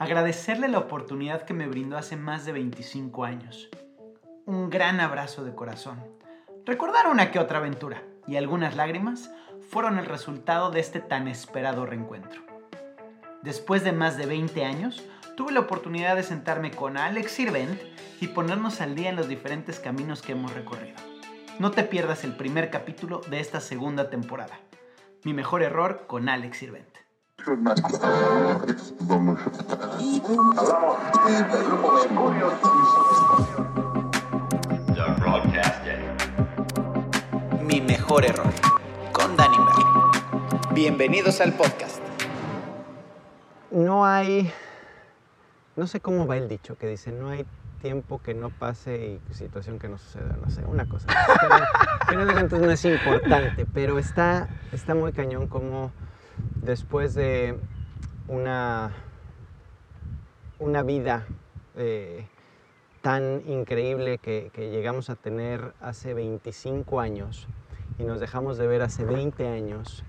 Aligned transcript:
agradecerle 0.00 0.66
la 0.68 0.78
oportunidad 0.78 1.42
que 1.42 1.52
me 1.52 1.68
brindó 1.68 1.98
hace 1.98 2.16
más 2.16 2.46
de 2.46 2.52
25 2.52 3.22
años. 3.22 3.68
Un 4.46 4.70
gran 4.70 4.98
abrazo 4.98 5.44
de 5.44 5.54
corazón. 5.54 6.02
Recordar 6.64 7.06
una 7.08 7.30
que 7.30 7.38
otra 7.38 7.58
aventura 7.58 8.02
y 8.26 8.36
algunas 8.36 8.76
lágrimas 8.76 9.30
fueron 9.68 9.98
el 9.98 10.06
resultado 10.06 10.70
de 10.70 10.80
este 10.80 11.00
tan 11.00 11.28
esperado 11.28 11.84
reencuentro. 11.84 12.40
Después 13.42 13.84
de 13.84 13.92
más 13.92 14.16
de 14.16 14.24
20 14.24 14.64
años, 14.64 15.04
tuve 15.36 15.52
la 15.52 15.60
oportunidad 15.60 16.16
de 16.16 16.22
sentarme 16.22 16.70
con 16.70 16.96
Alex 16.96 17.32
Sirvent 17.32 17.78
y 18.22 18.28
ponernos 18.28 18.80
al 18.80 18.94
día 18.94 19.10
en 19.10 19.16
los 19.16 19.28
diferentes 19.28 19.80
caminos 19.80 20.22
que 20.22 20.32
hemos 20.32 20.54
recorrido. 20.54 20.96
No 21.58 21.72
te 21.72 21.84
pierdas 21.84 22.24
el 22.24 22.34
primer 22.36 22.70
capítulo 22.70 23.20
de 23.28 23.40
esta 23.40 23.60
segunda 23.60 24.08
temporada. 24.08 24.60
Mi 25.24 25.34
mejor 25.34 25.62
error 25.62 26.06
con 26.06 26.30
Alex 26.30 26.56
Sirvent. 26.56 27.09
Mi 37.62 37.80
mejor 37.80 38.26
error 38.26 38.46
con 39.12 39.36
Danny 39.36 39.56
Merlin. 39.58 39.86
Bienvenidos 40.74 41.40
al 41.40 41.54
podcast. 41.54 42.00
No 43.70 44.04
hay, 44.04 44.52
no 45.76 45.86
sé 45.86 46.00
cómo 46.00 46.26
va 46.26 46.36
el 46.36 46.48
dicho 46.48 46.76
que 46.76 46.88
dice, 46.88 47.10
no 47.10 47.30
hay 47.30 47.46
tiempo 47.80 48.20
que 48.20 48.34
no 48.34 48.50
pase 48.50 49.18
y 49.30 49.34
situación 49.34 49.78
que 49.78 49.88
no 49.88 49.96
suceda, 49.96 50.36
no 50.42 50.50
sé, 50.50 50.62
una 50.66 50.86
cosa. 50.86 51.06
Pero, 52.08 52.26
de 52.26 52.32
cuentas 52.34 52.60
no 52.60 52.70
es 52.70 52.84
importante, 52.84 53.64
pero 53.72 53.98
está, 53.98 54.48
está 54.72 54.96
muy 54.96 55.12
cañón 55.12 55.46
como 55.46 55.92
después 56.62 57.14
de 57.14 57.56
una, 58.28 58.92
una 60.58 60.82
vida 60.82 61.26
eh, 61.76 62.26
tan 63.02 63.42
increíble 63.46 64.18
que, 64.18 64.50
llegamos 64.56 65.10
a 65.10 65.16
tener 65.16 65.72
hace 65.80 66.14
25 66.14 67.00
años 67.00 67.48
y 67.98 68.04
nos 68.04 68.20
dejamos 68.20 68.58
de 68.58 68.66
ver 68.66 68.82
hace 68.82 69.04
20 69.04 69.48
años 69.48 70.04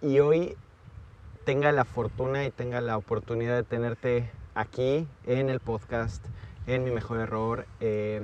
y 0.00 0.18
hoy 0.20 0.56
tenga 1.44 1.72
la 1.72 1.84
fortuna 1.84 2.44
y 2.44 2.50
tenga 2.50 2.80
la 2.80 2.96
oportunidad 2.96 3.56
de 3.56 3.64
tenerte 3.64 4.30
aquí 4.54 5.06
en 5.26 5.50
el 5.50 5.60
podcast, 5.60 6.24
en 6.66 6.84
mi 6.84 6.90
mejor 6.90 7.20
error, 7.20 7.66
eh, 7.80 8.22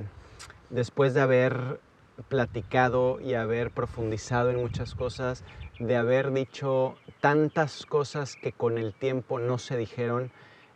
después 0.69 1.13
de 1.13 1.21
haber 1.21 1.79
platicado 2.29 3.19
y 3.19 3.35
haber 3.35 3.71
profundizado 3.71 4.49
en 4.49 4.57
muchas 4.57 4.95
cosas, 4.95 5.43
de 5.81 5.95
haber 5.95 6.31
dicho 6.31 6.95
tantas 7.19 7.85
cosas 7.85 8.35
que 8.35 8.51
con 8.51 8.77
el 8.77 8.93
tiempo 8.93 9.39
no 9.39 9.57
se 9.57 9.77
dijeron 9.77 10.31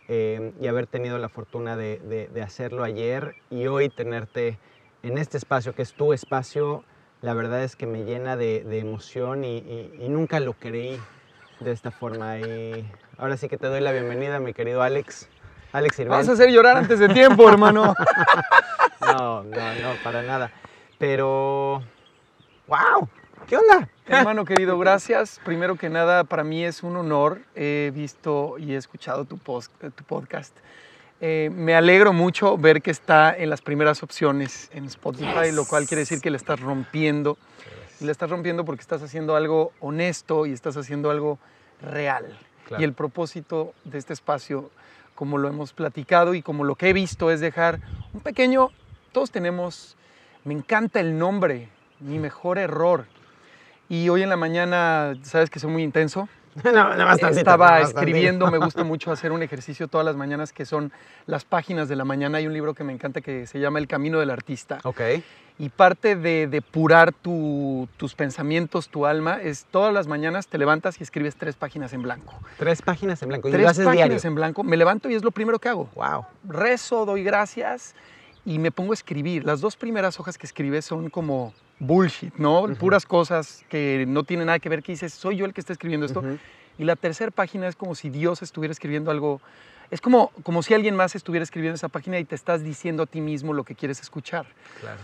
eh, 0.08 0.54
y 0.60 0.68
haber 0.68 0.88
tenido 0.88 1.18
la 1.20 1.30
fortuna 1.30 1.76
de, 1.78 2.00
de, 2.32 2.42
hacerlo 2.42 2.84
ayer 2.84 3.36
y 3.50 3.68
hoy 3.68 3.90
tenerte 3.90 4.60
en 5.04 5.18
este 5.18 5.38
espacio 5.38 5.74
que 5.74 5.82
es 5.82 5.94
tu 5.94 6.14
espacio, 6.14 6.84
la 7.22 7.34
verdad 7.34 7.64
es 7.64 7.76
que 7.76 7.86
me 7.88 8.04
llena 8.04 8.36
de, 8.36 8.64
de 8.64 8.80
emoción 8.80 9.44
y, 9.44 9.58
y, 9.58 10.00
y, 10.00 10.10
nunca 10.10 10.40
lo 10.40 10.54
creí 10.54 11.00
de 11.60 11.72
esta 11.72 11.92
forma. 11.92 12.40
Y 12.40 12.88
ahora 13.18 13.38
sí 13.38 13.48
que 13.48 13.58
te 13.58 13.68
doy 13.68 13.82
la 13.82 13.92
bienvenida, 13.92 14.40
mi 14.40 14.54
querido 14.54 14.82
Alex. 14.82 15.30
Alex 15.72 15.96
Sirven. 15.96 16.12
Vas 16.12 16.30
a 16.30 16.34
hacer 16.34 16.50
llorar 16.50 16.78
antes 16.78 17.00
de 17.00 17.10
tiempo, 17.10 17.50
hermano. 17.50 17.96
no, 19.02 19.44
no, 19.44 19.76
no, 19.76 19.94
para 20.04 20.22
nada. 20.22 20.52
Pero, 20.98 21.84
wow, 22.68 23.10
¿qué 23.48 23.58
onda? 23.58 23.88
Hermano 24.08 24.46
querido, 24.46 24.78
gracias. 24.80 25.40
Primero 25.44 25.76
que 25.76 25.90
nada, 25.90 26.24
para 26.24 26.44
mí 26.44 26.64
es 26.64 26.84
un 26.84 26.96
honor. 26.96 27.42
He 27.56 27.92
visto 27.94 28.58
y 28.58 28.74
he 28.74 28.76
escuchado 28.76 29.26
tu, 29.26 29.38
post, 29.38 29.72
tu 29.96 30.04
podcast. 30.04 30.56
Eh, 31.22 31.52
me 31.54 31.76
alegro 31.76 32.12
mucho 32.12 32.58
ver 32.58 32.82
que 32.82 32.92
está 32.92 33.36
en 33.36 33.50
las 33.50 33.62
primeras 33.62 34.04
opciones 34.04 34.70
en 34.74 34.86
Spotify, 34.86 35.46
yes. 35.46 35.54
lo 35.54 35.66
cual 35.66 35.88
quiere 35.88 36.02
decir 36.02 36.22
que 36.22 36.30
le 36.30 36.38
estás 36.38 36.60
rompiendo. 36.60 37.38
Y 38.00 38.06
le 38.06 38.12
estás 38.12 38.30
rompiendo 38.30 38.66
porque 38.66 38.82
estás 38.82 39.02
haciendo 39.02 39.36
algo 39.36 39.72
honesto 39.80 40.46
y 40.46 40.52
estás 40.52 40.76
haciendo 40.78 41.12
algo 41.12 41.38
real. 41.82 42.38
Claro. 42.68 42.82
Y 42.82 42.86
el 42.86 42.94
propósito 42.94 43.74
de 43.84 44.00
este 44.00 44.14
espacio, 44.14 44.72
como 45.14 45.38
lo 45.38 45.48
hemos 45.48 45.72
platicado 45.72 46.34
y 46.34 46.42
como 46.42 46.64
lo 46.64 46.76
que 46.76 46.90
he 46.90 46.94
visto, 46.94 47.32
es 47.32 47.40
dejar 47.40 47.80
un 48.14 48.22
pequeño, 48.22 48.72
todos 49.12 49.32
tenemos, 49.32 49.96
me 50.44 50.54
encanta 50.54 51.00
el 51.00 51.18
nombre, 51.18 51.70
mi 52.00 52.20
mejor 52.20 52.58
error. 52.58 53.06
Y 53.90 54.10
hoy 54.10 54.24
en 54.24 54.30
la 54.30 54.38
mañana, 54.38 55.14
sabes 55.22 55.50
que 55.50 55.60
soy 55.60 55.72
muy 55.72 55.84
intenso. 55.84 56.28
No, 56.64 56.96
no, 56.96 57.06
bastante, 57.06 57.40
Estaba 57.40 57.82
escribiendo, 57.82 58.50
me 58.50 58.58
gusta 58.58 58.84
mucho 58.86 59.12
hacer 59.12 59.34
un 59.34 59.44
ejercicio 59.44 59.90
todas 59.90 60.06
las 60.06 60.16
mañanas 60.16 60.54
que 60.54 60.66
son 60.66 60.94
las 61.26 61.44
páginas 61.44 61.90
de 61.90 61.98
la 61.98 62.06
mañana. 62.06 62.38
Hay 62.38 62.48
un 62.48 62.54
libro 62.54 62.74
que 62.74 62.86
me 62.86 62.94
encanta 62.94 63.20
que 63.20 63.46
se 63.46 63.60
llama 63.60 63.80
El 63.80 63.88
Camino 63.88 64.20
del 64.20 64.30
Artista. 64.30 64.80
Ok. 64.84 65.02
Y 65.58 65.70
parte 65.70 66.16
de 66.16 66.48
depurar 66.48 67.14
tu, 67.14 67.88
tus 67.98 68.16
pensamientos, 68.16 68.90
tu 68.90 69.06
alma, 69.06 69.42
es 69.42 69.66
todas 69.72 69.94
las 69.94 70.08
mañanas 70.08 70.48
te 70.48 70.58
levantas 70.58 71.00
y 71.00 71.04
escribes 71.04 71.36
tres 71.36 71.56
páginas 71.56 71.94
en 71.94 72.04
blanco. 72.04 72.34
Tres 72.58 72.82
páginas 72.82 73.22
en 73.22 73.30
blanco. 73.30 73.50
¿Y 73.50 73.52
tres 73.52 73.64
lo 73.64 73.70
haces 73.70 73.86
páginas 73.86 74.10
diario? 74.10 74.28
en 74.28 74.36
blanco. 74.36 74.64
Me 74.64 74.78
levanto 74.78 75.10
y 75.10 75.16
es 75.16 75.24
lo 75.24 75.32
primero 75.32 75.60
que 75.60 75.70
hago. 75.70 75.90
Wow. 75.96 76.26
Rezo, 76.46 77.06
doy 77.06 77.24
gracias 77.24 77.96
y 78.46 78.60
me 78.60 78.72
pongo 78.72 78.92
a 78.92 78.96
escribir. 78.96 79.46
Las 79.46 79.62
dos 79.62 79.76
primeras 79.76 80.20
hojas 80.20 80.38
que 80.38 80.46
escribes 80.46 80.86
son 80.86 81.10
como 81.10 81.54
bullshit, 81.80 82.36
¿no? 82.36 82.62
Uh 82.62 82.68
-huh. 82.70 82.78
Puras 82.78 83.06
cosas 83.06 83.66
que 83.70 84.06
no 84.08 84.24
tienen 84.24 84.48
nada 84.48 84.60
que 84.60 84.70
ver, 84.70 84.82
que 84.82 84.94
dices, 84.94 85.14
soy 85.14 85.38
yo 85.38 85.46
el 85.46 85.54
que 85.54 85.62
está 85.62 85.74
escribiendo 85.74 86.06
esto. 86.06 86.20
Uh 86.20 86.24
-huh. 86.24 86.40
Y 86.78 86.84
la 86.84 86.96
tercera 86.96 87.32
página 87.32 87.68
es 87.68 87.76
como 87.76 87.96
si 87.96 88.10
Dios 88.10 88.42
estuviera 88.42 88.72
escribiendo 88.72 89.12
algo, 89.12 89.42
es 89.92 90.02
como, 90.02 90.30
como 90.44 90.62
si 90.62 90.74
alguien 90.74 90.96
más 90.96 91.16
estuviera 91.16 91.44
escribiendo 91.44 91.76
esa 91.76 91.90
página 91.90 92.20
y 92.20 92.26
te 92.26 92.36
estás 92.36 92.64
diciendo 92.64 93.04
a 93.04 93.06
ti 93.06 93.22
mismo 93.22 93.54
lo 93.54 93.64
que 93.64 93.76
quieres 93.76 94.02
escuchar. 94.02 94.46
Claro. 94.82 95.00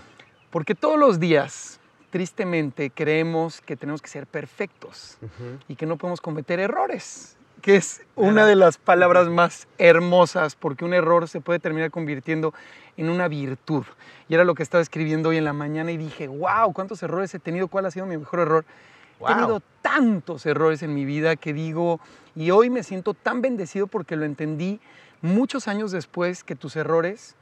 Porque 0.49 0.75
todos 0.75 0.99
los 0.99 1.19
días, 1.19 1.79
tristemente, 2.09 2.89
creemos 2.89 3.61
que 3.61 3.77
tenemos 3.77 4.01
que 4.01 4.09
ser 4.09 4.27
perfectos 4.27 5.17
uh 5.21 5.25
-huh. 5.25 5.59
y 5.69 5.75
que 5.75 5.85
no 5.85 5.95
podemos 5.97 6.19
cometer 6.19 6.59
errores, 6.59 7.38
que 7.61 7.75
es 7.75 8.01
una 8.16 8.45
de 8.45 8.55
las 8.55 8.77
palabras 8.77 9.29
más 9.29 9.67
hermosas, 9.77 10.55
porque 10.55 10.83
un 10.83 10.94
error 10.94 11.27
se 11.27 11.41
puede 11.41 11.59
terminar 11.59 11.91
convirtiendo 11.91 12.53
en 12.97 13.09
una 13.09 13.27
virtud. 13.27 13.85
Y 14.27 14.33
era 14.33 14.44
lo 14.44 14.55
que 14.55 14.63
estaba 14.63 14.81
escribiendo 14.81 15.29
hoy 15.29 15.38
en 15.38 15.45
la 15.45 15.53
mañana 15.53 15.91
y 15.91 15.97
dije, 15.97 16.27
wow, 16.27 16.73
¿cuántos 16.73 17.01
errores 17.03 17.33
he 17.33 17.39
tenido? 17.39 17.67
¿Cuál 17.67 17.85
ha 17.85 17.91
sido 17.91 18.05
mi 18.05 18.17
mejor 18.17 18.39
error? 18.39 18.66
Wow. 19.19 19.29
He 19.29 19.33
tenido 19.35 19.61
tantos 19.81 20.45
errores 20.45 20.81
en 20.83 20.94
mi 20.94 21.05
vida 21.05 21.35
que 21.35 21.53
digo, 21.53 22.00
y 22.35 22.51
hoy 22.51 22.69
me 22.69 22.83
siento 22.83 23.13
tan 23.13 23.41
bendecido 23.41 23.88
porque 23.88 24.16
lo 24.16 24.25
entendí 24.25 24.79
muchos 25.21 25.67
años 25.67 25.91
después 25.91 26.44
que 26.44 26.55
tus 26.55 26.75
errores 26.75 27.35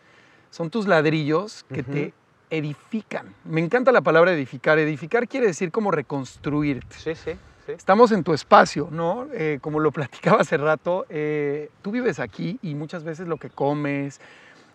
son 0.52 0.70
tus 0.70 0.88
ladrillos 0.88 1.66
que 1.70 1.82
uh 1.82 1.84
-huh. 1.84 1.94
te 1.94 2.14
edifican. 2.50 3.34
Me 3.46 3.62
encanta 3.62 3.92
la 3.92 4.02
palabra 4.02 4.34
edificar. 4.34 4.80
Edificar 4.80 5.28
quiere 5.28 5.48
decir 5.48 5.72
como 5.72 5.92
reconstruirte. 5.92 6.96
Sí, 6.98 7.16
sí. 7.16 7.32
Sí. 7.72 7.76
Estamos 7.78 8.12
en 8.12 8.24
tu 8.24 8.34
espacio, 8.34 8.90
¿no? 8.92 9.28
Eh, 9.34 9.60
como 9.62 9.80
lo 9.80 9.92
platicaba 9.94 10.42
hace 10.42 10.58
rato, 10.58 11.06
eh, 11.10 11.70
tú 11.82 11.92
vives 11.92 12.20
aquí 12.20 12.60
y 12.62 12.76
muchas 12.76 13.04
veces 13.04 13.28
lo 13.28 13.38
que 13.38 13.50
comes, 13.50 14.20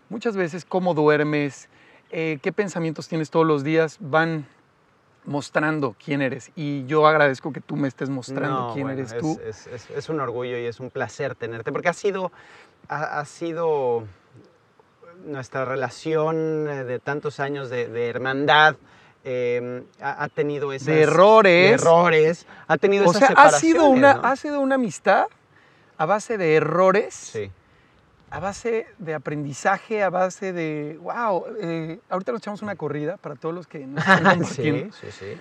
muchas 0.09 0.37
veces 0.37 0.65
cómo 0.65 0.95
duermes, 0.95 1.69
eh, 2.11 2.39
qué 2.43 2.53
pensamientos 2.53 3.09
tienes 3.09 3.31
todos 3.31 3.47
los 3.47 3.65
días 3.65 3.99
van 4.01 4.47
mostrando 5.25 5.97
quién 6.03 6.23
eres. 6.23 6.51
Y 6.55 6.85
yo 6.87 7.07
agradezco 7.07 7.53
que 7.53 7.61
tú 7.61 7.77
me 7.77 7.89
estés 7.89 8.11
mostrando 8.11 8.69
no, 8.69 8.75
quién 8.75 8.87
bueno, 8.87 9.01
eres 9.01 9.13
es, 9.13 9.21
tú. 9.21 9.41
Es, 9.45 9.67
es, 9.67 9.91
es, 9.91 10.09
un 10.09 10.21
orgullo 10.21 10.59
y 10.59 10.67
es 10.67 10.81
un 10.81 10.91
placer 10.91 11.35
tenerte, 11.35 11.73
porque 11.73 11.89
ha 11.89 11.95
sido, 11.95 12.31
ha, 12.89 13.21
ha 13.21 13.25
sido 13.25 14.05
nuestra 15.25 15.65
relación 15.65 16.65
de 16.67 16.99
tantos 16.99 17.41
años 17.41 17.71
de, 17.71 17.89
de 17.89 18.09
hermandad. 18.09 18.77
Eh, 19.27 19.83
ha, 20.03 20.29
tenido 20.29 20.73
esas, 20.73 20.89
de 20.89 21.01
errores, 21.01 21.53
de 21.53 21.71
errores, 21.71 22.47
ha 22.69 22.77
tenido 22.77 23.07
o 23.07 23.11
esas 23.11 23.29
sea, 23.29 23.37
ha 23.37 23.51
sido 23.53 23.87
una, 23.87 24.15
¿no? 24.15 24.25
ha 24.27 24.37
sido 24.37 24.61
una 24.61 24.75
amistad 24.75 25.29
a 25.97 26.05
base 26.05 26.37
de 26.37 26.57
errores, 26.57 27.15
sí. 27.15 27.51
a 28.31 28.39
base 28.39 28.87
de 28.99 29.15
aprendizaje, 29.15 30.03
a 30.03 30.11
base 30.11 30.53
de, 30.53 30.99
wow, 31.01 31.45
eh, 31.59 32.01
ahorita 32.11 32.33
nos 32.33 32.43
echamos 32.43 32.61
una 32.61 32.77
corrida 32.77 33.17
para 33.17 33.35
todos 33.35 33.55
los 33.55 33.67
que 33.67 33.87
nos 33.87 34.07
están 34.07 34.45
sí, 34.45 34.91
sí, 35.01 35.11
sí. 35.11 35.41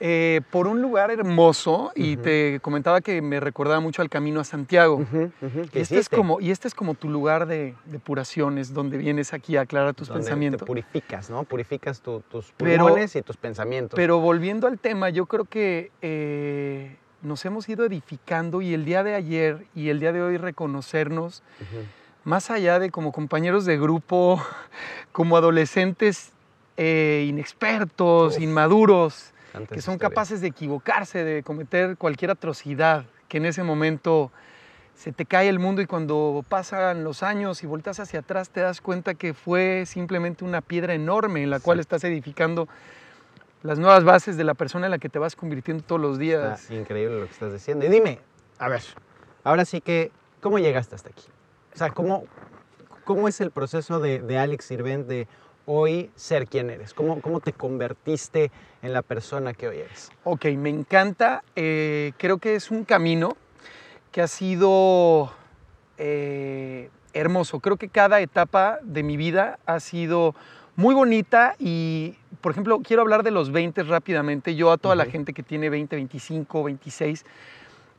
Eh, 0.00 0.42
por 0.52 0.68
un 0.68 0.80
lugar 0.80 1.10
hermoso 1.10 1.90
y 1.96 2.14
uh 2.14 2.20
-huh. 2.20 2.22
te 2.22 2.60
comentaba 2.60 3.00
que 3.00 3.20
me 3.20 3.40
recordaba 3.40 3.80
mucho 3.80 4.00
al 4.00 4.08
camino 4.08 4.38
a 4.38 4.44
Santiago. 4.44 4.96
Uh 4.96 5.00
-huh, 5.00 5.32
uh 5.42 5.46
-huh. 5.46 5.70
Y, 5.74 5.80
este 5.80 5.98
es 5.98 6.08
como, 6.08 6.40
y 6.40 6.52
este 6.52 6.68
es 6.68 6.74
como 6.74 6.94
tu 6.94 7.08
lugar 7.08 7.46
de 7.46 7.74
depuraciones, 7.86 8.72
donde 8.72 8.96
vienes 8.96 9.32
aquí 9.32 9.56
a 9.56 9.62
aclarar 9.62 9.94
tus 9.94 10.06
donde 10.08 10.22
pensamientos. 10.22 10.60
Te 10.60 10.66
purificas, 10.66 11.30
¿no? 11.30 11.42
Purificas 11.42 12.00
tu, 12.00 12.20
tus 12.20 12.52
pulmones 12.52 13.12
pero, 13.12 13.20
y 13.20 13.22
tus 13.26 13.36
pensamientos. 13.36 13.96
Pero 13.96 14.20
volviendo 14.20 14.68
al 14.68 14.78
tema, 14.78 15.10
yo 15.10 15.26
creo 15.26 15.46
que 15.46 15.90
eh, 16.00 16.96
nos 17.22 17.44
hemos 17.44 17.68
ido 17.68 17.84
edificando 17.84 18.62
y 18.62 18.74
el 18.74 18.84
día 18.84 19.02
de 19.02 19.14
ayer 19.14 19.66
y 19.74 19.88
el 19.88 19.98
día 19.98 20.12
de 20.12 20.22
hoy 20.22 20.36
reconocernos, 20.36 21.42
más 22.22 22.50
allá 22.50 22.78
de 22.78 22.90
como 22.90 23.10
compañeros 23.10 23.64
de 23.64 23.78
grupo, 23.78 24.40
como 25.12 25.36
adolescentes 25.36 26.32
eh, 26.76 27.26
inexpertos, 27.28 28.36
Uf. 28.36 28.42
inmaduros, 28.42 29.32
Que 29.66 29.80
son 29.80 29.98
capaces 29.98 30.40
de 30.40 30.48
equivocarse, 30.48 31.24
de 31.24 31.42
cometer 31.42 31.96
cualquier 31.96 32.30
atrocidad 32.30 33.04
que 33.28 33.38
en 33.38 33.46
ese 33.46 33.62
momento 33.62 34.30
se 34.94 35.12
te 35.12 35.24
cae 35.24 35.48
el 35.48 35.60
mundo 35.60 35.80
y 35.80 35.86
cuando 35.86 36.44
pasan 36.48 37.04
los 37.04 37.22
años 37.22 37.62
y 37.62 37.66
volteas 37.66 38.00
hacia 38.00 38.20
atrás 38.20 38.50
te 38.50 38.60
das 38.60 38.80
cuenta 38.80 39.14
que 39.14 39.32
fue 39.32 39.84
simplemente 39.86 40.44
una 40.44 40.60
piedra 40.60 40.92
enorme 40.94 41.42
en 41.42 41.50
la 41.50 41.60
cual 41.60 41.78
estás 41.78 42.02
edificando 42.02 42.68
las 43.62 43.78
nuevas 43.78 44.02
bases 44.04 44.36
de 44.36 44.44
la 44.44 44.54
persona 44.54 44.86
en 44.86 44.90
la 44.90 44.98
que 44.98 45.08
te 45.08 45.18
vas 45.18 45.36
convirtiendo 45.36 45.84
todos 45.84 46.00
los 46.00 46.18
días. 46.18 46.62
Está 46.62 46.74
increíble 46.74 47.20
lo 47.20 47.26
que 47.26 47.32
estás 47.32 47.52
diciendo. 47.52 47.86
Y 47.86 47.88
dime, 47.88 48.18
a 48.58 48.68
ver, 48.68 48.82
ahora 49.44 49.64
sí 49.64 49.80
que, 49.80 50.10
¿cómo 50.40 50.58
llegaste 50.58 50.96
hasta 50.96 51.10
aquí? 51.10 51.26
O 51.74 51.78
sea, 51.78 51.90
¿cómo, 51.90 52.24
cómo 53.04 53.28
es 53.28 53.40
el 53.40 53.52
proceso 53.52 54.00
de, 54.00 54.20
de 54.20 54.38
Alex 54.38 54.64
Sirvent 54.64 55.06
de 55.06 55.28
hoy 55.68 56.10
ser 56.16 56.48
quien 56.48 56.70
eres? 56.70 56.94
¿Cómo, 56.94 57.20
¿Cómo 57.20 57.40
te 57.40 57.52
convertiste 57.52 58.50
en 58.82 58.94
la 58.94 59.02
persona 59.02 59.52
que 59.52 59.68
hoy 59.68 59.78
eres? 59.78 60.10
Ok, 60.24 60.46
me 60.56 60.70
encanta. 60.70 61.44
eh, 61.54 62.12
creo 62.16 62.38
que 62.38 62.54
es 62.54 62.70
un 62.70 62.84
camino 62.84 63.36
que 64.10 64.22
ha 64.22 64.26
sido 64.26 65.30
eh, 65.98 66.88
hermoso. 67.12 67.60
Creo 67.60 67.76
que 67.76 67.90
cada 67.90 68.20
etapa 68.20 68.78
de 68.82 69.02
mi 69.02 69.18
vida 69.18 69.58
ha 69.66 69.78
sido 69.80 70.34
muy 70.74 70.94
bonita 70.94 71.54
y, 71.58 72.16
por 72.40 72.52
ejemplo, 72.52 72.80
quiero 72.82 73.02
hablar 73.02 73.22
de 73.22 73.30
los 73.30 73.52
20 73.52 73.82
rápidamente. 73.82 74.54
Yo 74.54 74.72
a 74.72 74.78
toda 74.78 74.94
la 74.94 75.04
gente 75.04 75.34
que 75.34 75.42
tiene 75.42 75.68
20, 75.68 75.96
25, 75.96 76.64
26, 76.64 77.26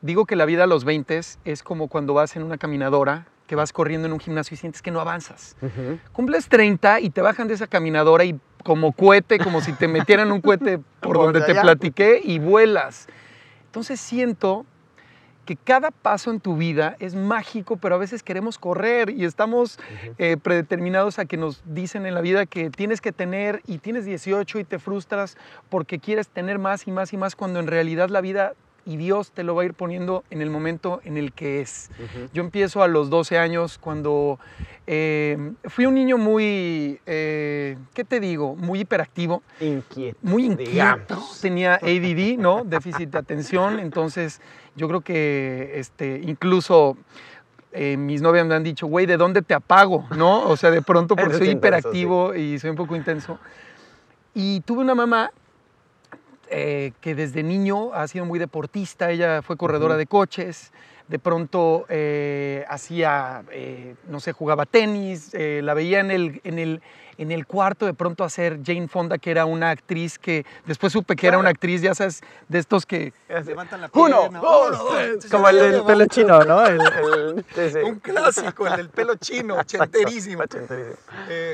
digo 0.00 0.24
que 0.24 0.34
la 0.34 0.44
vida 0.44 0.64
a 0.64 0.66
los 0.66 0.84
20 0.84 1.20
es 1.44 1.62
como 1.62 1.86
cuando 1.86 2.14
vas 2.14 2.34
en 2.34 2.42
una 2.42 2.58
caminadora, 2.58 3.26
que 3.50 3.56
vas 3.56 3.72
corriendo 3.72 4.06
en 4.06 4.12
un 4.12 4.20
gimnasio 4.20 4.54
y 4.54 4.58
sientes 4.58 4.80
que 4.80 4.92
no 4.92 5.00
avanzas. 5.00 5.56
Cumples 6.12 6.48
30 6.48 7.00
y 7.00 7.10
te 7.10 7.20
bajan 7.20 7.48
de 7.48 7.54
esa 7.54 7.66
caminadora 7.66 8.22
y 8.22 8.38
como 8.62 8.92
cohete, 8.92 9.40
como 9.40 9.60
si 9.60 9.72
te 9.72 9.88
metieran 9.88 10.30
un 10.30 10.40
cohete 10.40 10.78
por 10.78 10.84
Por 11.00 11.16
donde 11.16 11.40
te 11.40 11.60
platiqué 11.60 12.20
y 12.22 12.38
vuelas. 12.38 13.08
Entonces 13.64 14.00
siento 14.00 14.66
que 15.46 15.56
cada 15.56 15.90
paso 15.90 16.30
en 16.30 16.38
tu 16.38 16.56
vida 16.56 16.94
es 17.00 17.16
mágico, 17.16 17.76
pero 17.76 17.96
a 17.96 17.98
veces 17.98 18.22
queremos 18.22 18.56
correr 18.56 19.10
y 19.10 19.24
estamos 19.24 19.80
eh, 20.18 20.36
predeterminados 20.40 21.18
a 21.18 21.24
que 21.24 21.36
nos 21.36 21.60
dicen 21.64 22.06
en 22.06 22.14
la 22.14 22.20
vida 22.20 22.46
que 22.46 22.70
tienes 22.70 23.00
que 23.00 23.10
tener 23.10 23.62
y 23.66 23.78
tienes 23.78 24.04
18 24.04 24.60
y 24.60 24.64
te 24.64 24.78
frustras 24.78 25.36
porque 25.68 25.98
quieres 25.98 26.28
tener 26.28 26.60
más 26.60 26.86
y 26.86 26.92
más 26.92 27.12
y 27.12 27.16
más 27.16 27.34
cuando 27.34 27.58
en 27.58 27.66
realidad 27.66 28.10
la 28.10 28.20
vida 28.20 28.52
y 28.86 28.96
Dios 28.96 29.30
te 29.32 29.44
lo 29.44 29.54
va 29.54 29.62
a 29.62 29.64
ir 29.64 29.74
poniendo 29.74 30.24
en 30.30 30.42
el 30.42 30.50
momento 30.50 31.00
en 31.04 31.16
el 31.16 31.32
que 31.32 31.60
es. 31.60 31.90
Yo 32.32 32.42
empiezo 32.42 32.82
a 32.82 32.88
los 32.88 33.10
12 33.10 33.38
años 33.38 33.78
cuando 33.78 34.38
eh, 34.86 35.52
fui 35.64 35.86
un 35.86 35.94
niño 35.94 36.18
muy, 36.18 37.00
eh, 37.06 37.76
¿qué 37.94 38.04
te 38.04 38.20
digo? 38.20 38.56
Muy 38.56 38.80
hiperactivo, 38.80 39.42
Inquieto. 39.60 40.18
muy 40.22 40.46
inquieto. 40.46 40.70
digamos. 40.70 41.40
Tenía 41.40 41.74
ADD, 41.74 42.38
¿no? 42.38 42.64
Déficit 42.64 43.10
de 43.10 43.18
atención. 43.18 43.78
Entonces, 43.78 44.40
yo 44.76 44.88
creo 44.88 45.00
que 45.02 45.72
este, 45.74 46.20
incluso 46.24 46.96
eh, 47.72 47.96
mis 47.96 48.22
novias 48.22 48.46
me 48.46 48.54
han 48.54 48.64
dicho, 48.64 48.86
güey, 48.86 49.06
¿de 49.06 49.16
dónde 49.16 49.42
te 49.42 49.54
apago? 49.54 50.06
¿No? 50.16 50.48
O 50.48 50.56
sea, 50.56 50.70
de 50.70 50.82
pronto 50.82 51.14
porque 51.14 51.34
soy 51.34 51.50
intenso, 51.50 51.58
hiperactivo 51.58 52.34
y 52.34 52.58
soy 52.58 52.70
un 52.70 52.76
poco 52.76 52.96
intenso. 52.96 53.38
Y 54.34 54.60
tuve 54.60 54.80
una 54.80 54.94
mamá 54.94 55.30
eh, 56.50 56.92
que 57.00 57.14
desde 57.14 57.42
niño 57.42 57.94
ha 57.94 58.06
sido 58.08 58.24
muy 58.24 58.38
deportista, 58.38 59.10
ella 59.10 59.42
fue 59.42 59.56
corredora 59.56 59.96
de 59.96 60.06
coches, 60.06 60.72
de 61.10 61.18
pronto 61.18 61.86
eh, 61.88 62.64
hacía, 62.68 63.42
eh, 63.50 63.96
no 64.08 64.20
sé, 64.20 64.32
jugaba 64.32 64.64
tenis, 64.64 65.34
eh, 65.34 65.60
la 65.62 65.74
veía 65.74 65.98
en 65.98 66.12
el, 66.12 66.40
en, 66.44 66.60
el, 66.60 66.82
en 67.18 67.32
el 67.32 67.48
cuarto 67.48 67.84
de 67.84 67.94
pronto 67.94 68.22
hacer 68.22 68.60
Jane 68.64 68.86
Fonda, 68.86 69.18
que 69.18 69.32
era 69.32 69.44
una 69.44 69.70
actriz 69.70 70.20
que 70.20 70.46
después 70.66 70.92
supe 70.92 71.16
que 71.16 71.26
era 71.26 71.36
una 71.38 71.48
actriz, 71.50 71.82
ya 71.82 71.96
sabes, 71.96 72.20
de 72.48 72.60
estos 72.60 72.86
que... 72.86 73.12
Levantan 73.44 73.80
la 73.80 73.90
Uno, 73.92 74.20
pierna. 74.20 74.38
dos, 74.38 74.88
tres. 74.92 75.26
Como 75.32 75.48
el 75.48 75.56
del 75.56 75.82
pelo 75.82 76.06
chino, 76.06 76.44
¿no? 76.44 76.64
El. 76.64 76.78
Un 77.84 77.98
clásico, 77.98 78.68
el 78.68 78.76
del 78.76 78.88
pelo 78.90 79.16
chino, 79.16 79.56
ochenterísimo. 79.56 80.44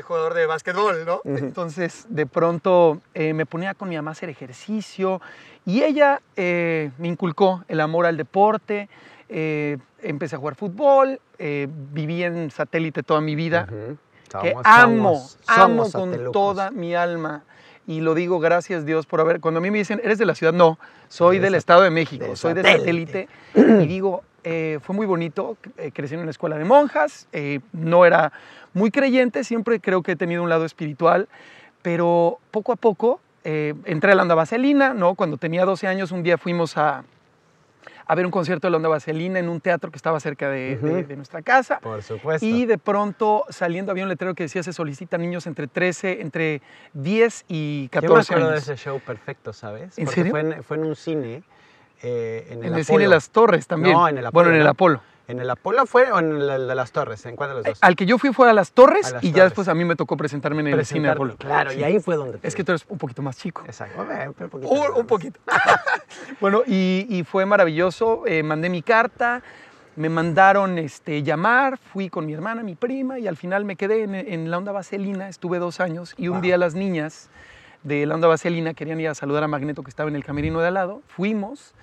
Jugador 0.03 0.35
de 0.35 0.45
básquetbol, 0.45 1.03
¿no? 1.03 1.21
Entonces, 1.25 2.05
de 2.09 2.27
pronto 2.27 3.01
me 3.15 3.47
ponía 3.47 3.73
con 3.73 3.89
mi 3.89 3.95
mamá 3.95 4.11
a 4.11 4.13
hacer 4.13 4.29
ejercicio 4.29 5.19
y 5.65 5.81
ella 5.81 6.21
me 6.35 7.07
inculcó 7.07 7.63
el 7.67 7.79
amor 7.79 8.05
al 8.05 8.17
deporte. 8.17 8.87
Eh, 9.29 9.77
empecé 10.01 10.35
a 10.35 10.39
jugar 10.39 10.55
fútbol, 10.55 11.19
eh, 11.39 11.67
viví 11.69 12.23
en 12.23 12.49
satélite 12.51 13.03
toda 13.03 13.21
mi 13.21 13.35
vida, 13.35 13.67
que 13.67 14.51
Somos- 14.51 14.61
amo, 14.65 15.15
somos- 15.15 15.37
amo 15.47 15.67
somos 15.85 15.91
con 15.93 16.09
satelucos. 16.11 16.33
toda 16.33 16.71
mi 16.71 16.95
alma. 16.95 17.43
Y 17.85 18.01
lo 18.01 18.15
digo, 18.15 18.39
gracias 18.39 18.85
Dios 18.85 19.05
por 19.05 19.21
haber. 19.21 19.39
Cuando 19.39 19.59
a 19.59 19.61
mí 19.61 19.71
me 19.71 19.77
dicen, 19.77 20.01
¿eres 20.03 20.17
de 20.17 20.25
la 20.25 20.35
ciudad? 20.35 20.51
No, 20.53 20.77
soy 21.07 21.37
De 21.37 21.45
del 21.45 21.55
Estado 21.55 21.83
de 21.83 21.89
México, 21.89 22.25
de 22.25 22.35
soy 22.35 22.53
de 22.53 22.63
satélite. 22.63 23.29
y 23.55 23.87
digo, 23.87 24.23
eh, 24.43 24.79
fue 24.81 24.93
muy 24.95 25.05
bonito. 25.05 25.55
crecí 25.93 26.15
en 26.15 26.21
una 26.21 26.31
escuela 26.31 26.57
de 26.57 26.65
monjas, 26.65 27.27
no 27.71 28.05
era 28.05 28.33
muy 28.73 28.91
creyente, 28.91 29.43
siempre 29.45 29.79
creo 29.79 30.03
que 30.03 30.11
he 30.13 30.15
tenido 30.17 30.43
un 30.43 30.49
lado 30.49 30.65
espiritual, 30.65 31.29
pero 31.81 32.39
poco 32.51 32.73
a 32.73 32.75
poco 32.75 33.21
eh, 33.45 33.73
entré 33.85 34.11
a 34.11 34.15
la 34.15 34.23
onda 34.23 34.35
vaselina, 34.35 34.93
¿no? 34.93 35.15
Cuando 35.15 35.37
tenía 35.37 35.63
12 35.63 35.87
años, 35.87 36.11
un 36.11 36.21
día 36.23 36.37
fuimos 36.37 36.75
a, 36.77 37.05
a 38.07 38.15
ver 38.15 38.25
un 38.25 38.31
concierto 38.31 38.67
de 38.67 38.71
la 38.71 38.77
onda 38.77 38.89
vaselina 38.89 39.39
en 39.39 39.49
un 39.49 39.59
teatro 39.59 39.91
que 39.91 39.97
estaba 39.97 40.19
cerca 40.19 40.49
de, 40.49 40.77
nuestra 41.15 41.41
casa. 41.41 41.79
Por 41.79 42.01
supuesto. 42.03 42.45
Y 42.45 42.65
de 42.65 42.77
pronto 42.77 43.43
saliendo 43.49 43.91
había 43.91 44.03
un 44.03 44.09
letrero 44.09 44.33
que 44.33 44.43
decía 44.43 44.63
se 44.63 44.73
solicitan 44.73 45.21
niños 45.21 45.45
entre 45.47 45.67
13, 45.67 46.21
entre 46.21 46.61
10 46.93 47.45
y 47.49 47.89
Yo 47.91 48.01
me 48.01 48.07
14 48.07 48.33
acuerdo 48.33 48.47
de 48.47 48.53
años. 48.55 48.69
ese 48.69 48.77
show 48.77 48.99
perfecto, 48.99 49.51
¿sabes? 49.53 49.97
¿En 49.97 50.05
Porque 50.05 50.21
serio? 50.21 50.31
Fue 50.31 50.39
en, 50.39 50.63
fue 50.63 50.77
en 50.77 50.85
un 50.85 50.95
cine, 50.95 51.43
eh, 52.01 52.47
en 52.49 52.59
el 52.59 52.65
En 52.65 52.73
el 52.75 52.81
Apolo. 52.81 52.83
cine 52.83 53.07
Las 53.07 53.29
Torres 53.29 53.67
también. 53.67 53.93
No, 53.95 54.07
en 54.07 54.17
el 54.17 54.29
Bueno, 54.31 54.49
Apolo, 54.49 54.49
en 54.55 54.61
el. 54.61 54.67
Apolo. 54.67 55.01
¿En 55.27 55.39
el 55.39 55.49
Apolo 55.49 55.85
fue 55.85 56.11
o 56.11 56.19
en 56.19 56.31
el, 56.41 56.67
de 56.67 56.75
las 56.75 56.91
Torres? 56.91 57.25
¿En 57.25 57.35
cuál 57.35 57.49
de 57.49 57.55
los 57.55 57.63
dos? 57.65 57.77
Al 57.81 57.95
que 57.95 58.05
yo 58.05 58.17
fui 58.17 58.31
fue 58.31 58.49
a 58.49 58.53
Las 58.53 58.71
Torres 58.71 59.07
A 59.07 59.11
Las 59.15 59.23
y 59.25 59.31
ya 59.33 59.43
después 59.43 59.67
a 59.67 59.73
mí 59.73 59.83
me 59.83 59.95
tocó 59.97 60.15
presentarme 60.15 60.61
en 60.61 60.67
el 60.67 60.85
cine 60.85 61.09
Presentarte. 61.09 61.15
Apolo. 61.17 61.35
Claro, 61.37 61.71
Sí. 61.71 61.79
y 61.79 61.83
ahí 61.83 61.99
fue 61.99 62.15
donde... 62.15 62.39
Es 62.43 62.55
que 62.55 62.63
tú 62.63 62.71
eres 62.71 62.85
un 62.87 62.97
poquito 62.97 63.21
más 63.21 63.37
chico. 63.37 63.63
Exacto. 63.65 64.01
Un 64.01 64.49
poquito 64.49 64.71
Un, 64.71 64.99
un 65.01 65.05
poquito. 65.05 65.39
bueno, 66.39 66.61
y, 66.65 67.05
y 67.09 67.23
fue 67.23 67.45
maravilloso. 67.45 68.23
eh, 68.25 68.41
mandé 68.43 68.69
mi 68.69 68.81
carta, 68.81 69.41
me 69.97 70.09
mandaron 70.09 70.77
este, 70.77 71.23
llamar, 71.23 71.77
fui 71.77 72.09
con 72.09 72.25
mi 72.25 72.33
hermana, 72.33 72.63
mi 72.63 72.75
prima, 72.75 73.19
y 73.19 73.27
al 73.27 73.35
final 73.35 73.65
me 73.65 73.75
quedé 73.75 74.03
en, 74.03 74.15
en 74.15 74.49
la 74.51 74.57
onda 74.57 74.71
vaselina. 74.71 75.27
Estuve 75.27 75.59
dos 75.59 75.79
años 75.79 76.13
y 76.17 76.27
un 76.29 76.35
Wow. 76.35 76.41
día 76.43 76.57
las 76.57 76.73
niñas 76.75 77.29
de 77.83 78.05
la 78.05 78.15
onda 78.15 78.27
vaselina 78.27 78.73
querían 78.73 78.99
ir 78.99 79.09
a 79.09 79.15
saludar 79.15 79.43
a 79.43 79.47
Magneto 79.47 79.83
que 79.83 79.89
estaba 79.89 80.09
en 80.09 80.15
el 80.15 80.23
camerino 80.23 80.59
de 80.61 80.67
al 80.67 80.73
lado. 80.75 81.01
Fuimos 81.07 81.73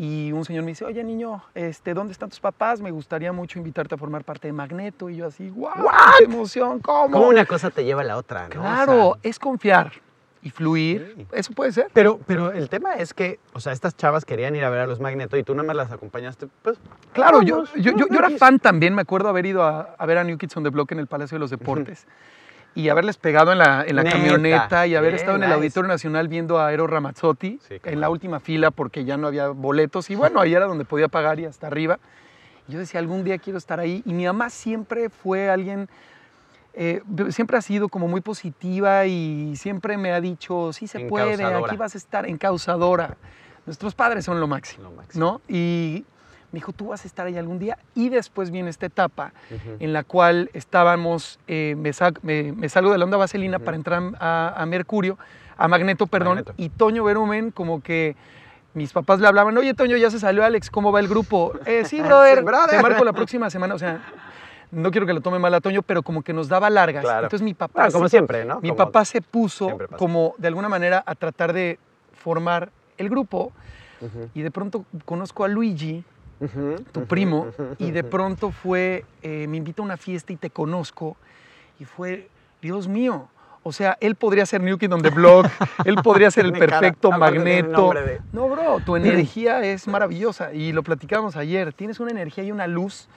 y 0.00 0.30
un 0.30 0.44
señor 0.44 0.62
me 0.62 0.70
dice, 0.70 0.84
oye 0.84 1.02
niño, 1.02 1.42
este, 1.54 1.92
¿dónde 1.92 2.12
están 2.12 2.28
tus 2.28 2.38
papás? 2.38 2.80
Me 2.80 2.92
gustaría 2.92 3.32
mucho 3.32 3.58
invitarte 3.58 3.96
a 3.96 3.98
formar 3.98 4.22
parte 4.24 4.46
de 4.46 4.52
Magneto. 4.52 5.10
Y 5.10 5.16
yo 5.16 5.26
así, 5.26 5.50
¡guau! 5.50 5.74
¡Qué 6.18 6.24
emoción! 6.24 6.78
¿Cómo? 6.78 7.10
Como 7.10 7.28
una 7.28 7.44
cosa 7.44 7.70
te 7.70 7.84
lleva 7.84 8.02
a 8.02 8.04
la 8.04 8.16
otra, 8.16 8.48
¿no? 8.48 8.60
O 8.60 8.62
Claro, 8.62 9.18
sea, 9.20 9.30
es 9.30 9.38
confiar 9.40 9.90
y 10.40 10.50
fluir. 10.50 11.14
Sí. 11.16 11.26
Eso 11.32 11.52
puede 11.52 11.72
ser. 11.72 11.88
pero, 11.92 12.20
pero 12.26 12.52
el 12.52 12.68
tema 12.68 12.94
es 12.94 13.12
que, 13.12 13.40
o 13.54 13.60
sea, 13.60 13.72
estas 13.72 13.96
chavas 13.96 14.24
querían 14.24 14.54
ir 14.54 14.62
a 14.64 14.70
ver 14.70 14.80
a 14.82 14.86
los 14.86 15.00
Magneto 15.00 15.36
y 15.36 15.42
tú 15.42 15.52
nada 15.52 15.66
más 15.66 15.74
las 15.74 15.90
acompañaste, 15.90 16.46
pues... 16.62 16.78
Claro, 17.12 17.42
yo, 17.42 17.56
vamos, 17.56 17.72
yo, 17.74 17.90
yo, 17.96 18.06
yo 18.08 18.18
era 18.20 18.30
fan 18.30 18.60
también, 18.60 18.94
me 18.94 19.02
acuerdo 19.02 19.28
haber 19.28 19.46
ido 19.46 19.64
a, 19.64 19.96
a 19.98 20.06
ver 20.06 20.18
a 20.18 20.22
New 20.22 20.38
Kids 20.38 20.56
on 20.56 20.62
the 20.62 20.70
Block 20.70 20.92
en 20.92 21.00
el 21.00 21.08
Palacio 21.08 21.34
de 21.34 21.40
los 21.40 21.50
Deportes 21.50 22.06
y 22.78 22.90
haberles 22.90 23.16
pegado 23.16 23.50
en 23.50 23.58
la, 23.58 23.82
en 23.84 23.96
la 23.96 24.04
Neta, 24.04 24.16
camioneta 24.16 24.86
y 24.86 24.94
haber 24.94 25.10
bien, 25.10 25.20
estado 25.20 25.36
en 25.36 25.42
el 25.42 25.48
nice. 25.48 25.56
Auditorio 25.56 25.88
Nacional 25.88 26.28
viendo 26.28 26.60
a 26.60 26.68
Aero 26.68 26.86
Ramazzotti 26.86 27.58
Sí, 27.66 27.80
en 27.82 28.00
la 28.00 28.08
última 28.08 28.38
fila 28.38 28.70
porque 28.70 29.04
ya 29.04 29.16
no 29.16 29.26
había 29.26 29.48
boletos 29.48 30.10
y 30.10 30.14
bueno, 30.14 30.38
ahí 30.40 30.54
era 30.54 30.66
donde 30.66 30.84
podía 30.84 31.08
pagar 31.08 31.40
y 31.40 31.44
hasta 31.44 31.66
arriba. 31.66 31.98
Y 32.68 32.72
Yo 32.72 32.78
decía, 32.78 33.00
algún 33.00 33.24
día 33.24 33.38
quiero 33.38 33.58
estar 33.58 33.80
ahí 33.80 34.02
y 34.06 34.12
mi 34.12 34.26
mamá 34.26 34.48
siempre 34.48 35.10
fue 35.10 35.50
alguien... 35.50 35.88
eh, 36.72 37.02
siempre 37.30 37.56
ha 37.56 37.62
sido 37.62 37.88
como 37.88 38.06
muy 38.06 38.20
positiva 38.20 39.06
y 39.06 39.56
siempre 39.56 39.96
me 39.96 40.12
ha 40.12 40.20
dicho, 40.20 40.72
sí 40.72 40.86
se 40.86 41.00
puede, 41.00 41.42
aquí 41.44 41.76
vas 41.76 41.96
a 41.96 41.98
estar 41.98 42.26
encausadora. 42.26 43.16
Nuestros 43.66 43.96
padres 43.96 44.24
son 44.24 44.38
lo 44.38 44.46
máximo. 44.46 44.84
Lo 44.84 44.92
máximo. 44.92 45.24
¿no? 45.24 45.40
Y 45.48 46.04
me 46.52 46.58
dijo, 46.58 46.72
tú 46.72 46.88
vas 46.88 47.04
a 47.04 47.08
estar 47.08 47.26
ahí 47.26 47.36
algún 47.36 47.58
día. 47.58 47.78
Y 47.94 48.08
después 48.08 48.50
viene 48.50 48.70
esta 48.70 48.86
etapa 48.86 49.32
en 49.80 49.92
la 49.92 50.02
cual 50.04 50.50
estábamos, 50.54 51.38
eh, 51.46 51.74
me, 51.76 51.92
sa- 51.92 52.12
me- 52.22 52.52
me 52.52 52.68
salgo 52.68 52.90
de 52.92 52.98
la 52.98 53.04
onda 53.04 53.16
vaselina 53.16 53.58
para 53.58 53.76
entrar 53.76 54.02
a, 54.18 54.54
a 54.56 54.66
Mercurio, 54.66 55.18
a 55.56 55.68
Magneto, 55.68 56.06
perdón, 56.06 56.36
Magneto. 56.36 56.54
y 56.56 56.68
Toño 56.70 57.04
Berumen 57.04 57.50
como 57.50 57.80
que... 57.82 58.16
Mis 58.74 58.92
papás 58.92 59.18
le 59.18 59.26
hablaban, 59.26 59.56
oye 59.56 59.74
Toño, 59.74 59.96
ya 59.96 60.08
se 60.10 60.20
salió 60.20 60.44
Alex, 60.44 60.70
¿cómo 60.70 60.92
va 60.92 61.00
el 61.00 61.08
grupo? 61.08 61.52
"Eh, 61.64 61.84
sí, 61.84 62.00
brother, 62.00 62.38
Sí, 62.38 62.44
brother. 62.44 62.76
te 62.76 62.82
marco 62.82 63.02
la 63.02 63.12
próxima 63.14 63.50
semana. 63.50 63.74
O 63.74 63.78
sea, 63.78 64.00
no 64.70 64.90
quiero 64.92 65.04
que 65.06 65.14
lo 65.14 65.20
tome 65.20 65.38
mal 65.40 65.52
a 65.54 65.60
Toño, 65.60 65.82
pero 65.82 66.02
como 66.02 66.22
que 66.22 66.32
nos 66.32 66.48
daba 66.48 66.68
largas. 66.70 67.02
Claro. 67.02 67.24
Entonces 67.26 67.42
mi 67.42 67.54
papá... 67.54 67.86
Ah, 67.86 67.88
como 67.90 68.04
se- 68.04 68.10
siempre, 68.10 68.44
¿no? 68.44 68.60
mi 68.60 68.68
Como- 68.68 68.76
papá 68.76 69.04
se 69.04 69.20
puso 69.22 69.76
como 69.96 70.34
de 70.38 70.48
alguna 70.48 70.68
manera 70.68 71.02
a 71.06 71.14
tratar 71.16 71.54
de 71.54 71.78
formar 72.12 72.70
el 72.98 73.08
grupo 73.08 73.52
y 74.34 74.42
de 74.42 74.50
pronto 74.52 74.84
conozco 75.06 75.44
a 75.44 75.48
Luigi, 75.48 76.04
tu 76.92 77.04
primo, 77.06 77.46
y 77.78 77.90
de 77.90 78.04
pronto 78.04 78.50
fue, 78.52 79.04
eh, 79.22 79.46
me 79.48 79.56
invita 79.56 79.82
a 79.82 79.84
una 79.84 79.96
fiesta 79.96 80.32
y 80.32 80.36
te 80.36 80.50
conozco, 80.50 81.16
y 81.80 81.84
fue, 81.84 82.28
Dios 82.62 82.88
mío, 82.88 83.28
O 83.64 83.72
sea, 83.72 83.98
él 84.00 84.14
podría 84.14 84.46
ser 84.46 84.62
New 84.62 84.78
Kid 84.78 84.92
on 84.94 85.02
the 85.02 85.10
Block, 85.10 85.46
él 85.84 85.96
podría 85.96 86.30
ser 86.30 86.46
el 86.46 86.52
cara, 86.58 86.78
perfecto 86.80 87.10
magneto. 87.10 87.92
de- 87.92 88.20
No, 88.32 88.48
bro, 88.48 88.80
tu 88.80 88.96
energía 88.96 89.60
es 89.62 89.86
maravillosa 89.88 90.54
y 90.54 90.72
lo 90.72 90.82
platicamos 90.82 91.36
ayer. 91.36 91.74
Tienes 91.74 92.00
una 92.00 92.10
energía 92.12 92.44
y 92.44 92.52
una 92.52 92.66
luz 92.66 93.08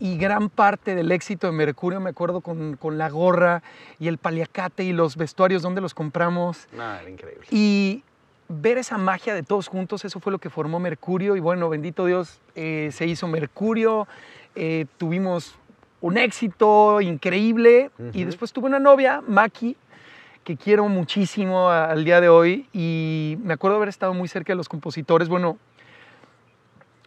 y 0.00 0.18
gran 0.18 0.50
parte 0.50 0.94
del 0.94 1.10
éxito 1.12 1.46
de 1.46 1.52
Mercurio, 1.54 2.00
me 2.00 2.10
acuerdo 2.10 2.40
con, 2.42 2.76
con 2.76 2.98
la 2.98 3.08
gorra 3.08 3.62
y 3.98 4.08
el 4.08 4.18
paliacate 4.18 4.82
y 4.84 4.92
los 4.92 5.16
vestuarios 5.16 5.62
donde 5.62 5.80
los 5.80 5.94
compramos. 5.94 6.66
Era 7.00 7.08
increíble. 7.08 7.46
Y 7.50 8.02
ver 8.48 8.78
esa 8.78 8.98
magia 8.98 9.34
de 9.34 9.42
todos 9.42 9.68
juntos, 9.68 10.04
eso 10.04 10.20
fue 10.20 10.32
lo 10.32 10.38
que 10.38 10.50
formó 10.50 10.78
Mercurio. 10.78 11.36
Y 11.36 11.40
bueno, 11.40 11.68
bendito 11.68 12.06
Dios, 12.06 12.40
eh, 12.54 12.90
se 12.92 13.06
hizo 13.06 13.28
Mercurio. 13.28 14.06
eh, 14.56 14.86
tuvimos 14.98 15.56
un 16.00 16.18
éxito 16.18 17.00
increíble. 17.00 17.90
Y 18.12 18.24
después 18.24 18.52
tuve 18.52 18.66
una 18.66 18.78
novia, 18.78 19.22
Maki, 19.26 19.76
que 20.44 20.56
quiero 20.56 20.86
muchísimo 20.88 21.70
al 21.70 22.04
día 22.04 22.20
de 22.20 22.28
hoy. 22.28 22.68
Y 22.72 23.38
me 23.42 23.54
acuerdo 23.54 23.78
haber 23.78 23.88
estado 23.88 24.12
muy 24.12 24.28
cerca 24.28 24.52
de 24.52 24.56
los 24.56 24.68
compositores. 24.68 25.28
Bueno, 25.28 25.58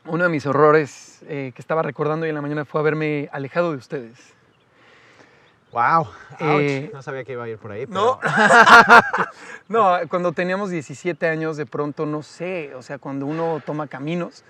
uno 0.05 0.23
de 0.23 0.29
mis 0.29 0.45
horrores 0.45 1.23
eh, 1.27 1.51
que 1.53 1.61
estaba 1.61 1.83
recordando 1.83 2.23
hoy 2.23 2.29
en 2.29 2.35
la 2.35 2.41
mañana 2.41 2.65
fue 2.65 2.81
haberme 2.81 3.29
alejado 3.31 3.71
de 3.71 3.77
ustedes. 3.77 4.36
Wow. 5.77 6.07
Eh, 6.39 6.89
no 6.91 7.01
sabía 7.03 7.23
que 7.23 7.33
iba 7.33 7.43
a 7.43 7.49
ir 7.49 7.57
por 7.59 7.71
ahí. 7.71 7.85
No. 7.87 8.19
pero- 8.19 8.33
No, 9.69 9.95
cuando 10.09 10.31
teníamos 10.31 10.69
17 10.71 11.27
años, 11.27 11.55
de 11.57 11.65
pronto, 11.67 12.05
no 12.07 12.23
sé, 12.23 12.73
o 12.73 12.81
sea, 12.81 12.97
cuando 12.97 13.25
uno 13.27 13.61
toma 13.65 13.85
caminos 13.87 14.43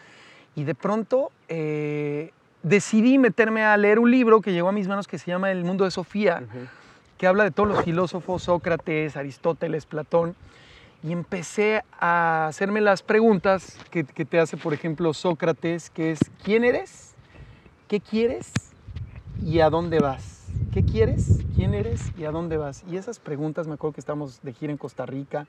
y 0.55 0.63
de 0.63 0.73
pronto 0.73 1.31
eh, 1.49 2.31
decidí 2.63 3.17
meterme 3.17 3.63
a 3.65 3.75
leer 3.77 3.99
un 3.99 4.09
libro 4.09 4.39
que 4.41 4.53
llegó 4.53 4.69
a 4.69 4.71
mis 4.71 4.87
manos 4.87 5.05
que 5.07 5.17
se 5.17 5.29
llama 5.29 5.51
El 5.51 5.63
mundo 5.65 5.83
de 5.85 5.91
Sofía, 5.91 6.43
que 7.17 7.27
habla 7.27 7.43
de 7.43 7.51
todos 7.51 7.67
los 7.67 7.83
filósofos, 7.83 8.43
Sócrates, 8.43 9.17
Aristóteles, 9.17 9.85
Platón, 9.85 10.35
y 11.03 11.11
empecé 11.11 11.83
a 11.99 12.47
hacerme 12.47 12.79
las 12.79 13.01
preguntas 13.03 13.77
que, 13.91 14.03
que 14.05 14.23
te 14.23 14.39
hace, 14.39 14.55
por 14.55 14.73
ejemplo, 14.73 15.13
Sócrates, 15.13 15.89
que 15.89 16.11
es, 16.11 16.19
¿quién 16.43 16.63
eres? 16.63 17.15
¿Qué 17.87 17.99
quieres? 17.99 18.51
¿Y 19.43 19.59
a 19.59 19.69
dónde 19.69 19.99
vas? 19.99 20.36
¿Qué 20.71 20.83
quieres? 20.83 21.39
¿Quién 21.55 21.73
eres? 21.73 22.11
¿Y 22.15 22.25
a 22.25 22.31
dónde 22.31 22.57
vas? 22.57 22.83
Y 22.83 22.97
esas 22.97 23.19
preguntas, 23.19 23.67
me 23.67 23.75
acuerdo 23.75 23.93
que 23.93 24.01
estábamos 24.01 24.41
de 24.41 24.53
gira 24.53 24.71
en 24.71 24.77
Costa 24.77 25.05
Rica, 25.05 25.47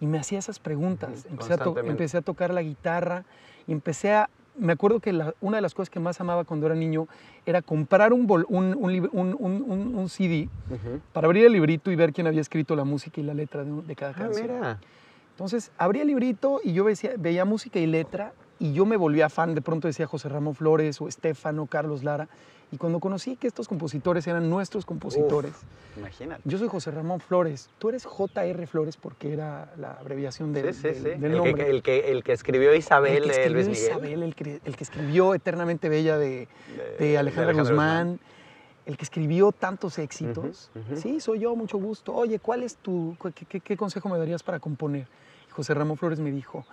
y 0.00 0.06
me 0.06 0.18
hacía 0.18 0.38
esas 0.38 0.58
preguntas. 0.58 1.24
Empecé 1.26 1.54
a, 1.54 1.56
to- 1.56 1.64
constantemente. 1.64 1.90
empecé 1.92 2.16
a 2.18 2.22
tocar 2.22 2.52
la 2.52 2.62
guitarra 2.62 3.24
y 3.66 3.72
empecé 3.72 4.12
a... 4.12 4.28
Me 4.56 4.72
acuerdo 4.72 5.00
que 5.00 5.12
la- 5.12 5.34
una 5.40 5.56
de 5.58 5.62
las 5.62 5.72
cosas 5.74 5.88
que 5.90 5.98
más 6.00 6.20
amaba 6.20 6.44
cuando 6.44 6.66
era 6.66 6.74
niño 6.74 7.06
era 7.46 7.62
comprar 7.62 8.12
un, 8.12 8.26
CD 10.08 10.48
para 11.12 11.26
abrir 11.26 11.46
el 11.46 11.52
librito 11.52 11.90
y 11.90 11.96
ver 11.96 12.12
quién 12.12 12.26
había 12.26 12.40
escrito 12.40 12.76
la 12.76 12.84
música 12.84 13.20
y 13.20 13.24
la 13.24 13.34
letra 13.34 13.64
de, 13.64 13.70
de 13.82 13.94
cada 13.96 14.12
Ah, 14.12 14.18
canción. 14.18 14.46
mira. 14.46 14.80
Entonces, 15.30 15.70
abría 15.78 16.02
el 16.02 16.08
librito 16.08 16.60
y 16.62 16.72
yo 16.72 16.84
veía, 16.84 17.14
veía 17.18 17.44
música 17.44 17.78
y 17.80 17.86
letra 17.86 18.34
y 18.58 18.72
yo 18.72 18.86
me 18.86 18.96
volvía 18.96 19.28
fan. 19.28 19.54
De 19.54 19.62
pronto 19.62 19.88
decía 19.88 20.06
José 20.06 20.28
Ramón 20.28 20.54
Flores 20.54 21.00
o 21.00 21.08
Estefano, 21.08 21.66
Carlos 21.66 22.04
Lara. 22.04 22.28
Y 22.74 22.76
cuando 22.76 22.98
conocí 22.98 23.36
que 23.36 23.46
estos 23.46 23.68
compositores 23.68 24.26
eran 24.26 24.50
nuestros 24.50 24.84
compositores, 24.84 25.52
Imagínate. 25.96 26.42
yo 26.44 26.58
soy 26.58 26.66
José 26.66 26.90
Ramón 26.90 27.20
Flores, 27.20 27.70
tú 27.78 27.88
eres 27.88 28.04
J.R. 28.04 28.66
Flores 28.66 28.96
porque 28.96 29.32
era 29.32 29.72
la 29.76 29.92
abreviación 29.92 30.52
de- 30.52 30.72
Sí, 30.72 30.78
sí, 30.80 30.82
del, 30.88 30.94
sí. 30.96 31.02
del 31.20 31.24
El 31.24 31.36
nombre. 31.36 31.54
que, 31.64 31.70
el, 31.70 31.82
que, 31.84 32.10
el 32.10 32.24
que 32.24 32.32
escribió 32.32 32.74
Isabel 32.74 33.12
El 33.18 33.22
que 33.22 33.28
de 33.28 33.34
escribió 33.36 33.54
Luis 33.64 33.68
Miguel. 33.68 33.84
Isabel, 33.92 34.22
el, 34.24 34.34
que- 34.34 34.60
el 34.64 34.76
que 34.76 34.82
escribió 34.82 35.34
Eternamente 35.36 35.88
Bella 35.88 36.18
de, 36.18 36.48
de 36.98 37.16
Alejandra 37.16 37.52
Guzmán, 37.52 38.18
el 38.86 38.96
que 38.96 39.04
escribió 39.04 39.52
tantos 39.52 40.00
éxitos. 40.00 40.72
Sí, 40.96 41.20
soy 41.20 41.38
yo, 41.38 41.54
mucho 41.54 41.78
gusto. 41.78 42.12
Oye, 42.12 42.40
¿cuál 42.40 42.64
es 42.64 42.74
tu, 42.78 43.16
qué, 43.36 43.44
qué- 43.46 43.60
qué 43.60 43.76
consejo 43.76 44.08
me 44.08 44.18
darías 44.18 44.42
para 44.42 44.58
componer? 44.58 45.06
Y 45.48 45.52
José 45.52 45.74
Ramón 45.74 45.96
Flores 45.96 46.18
me 46.18 46.32
dijo, 46.32 46.66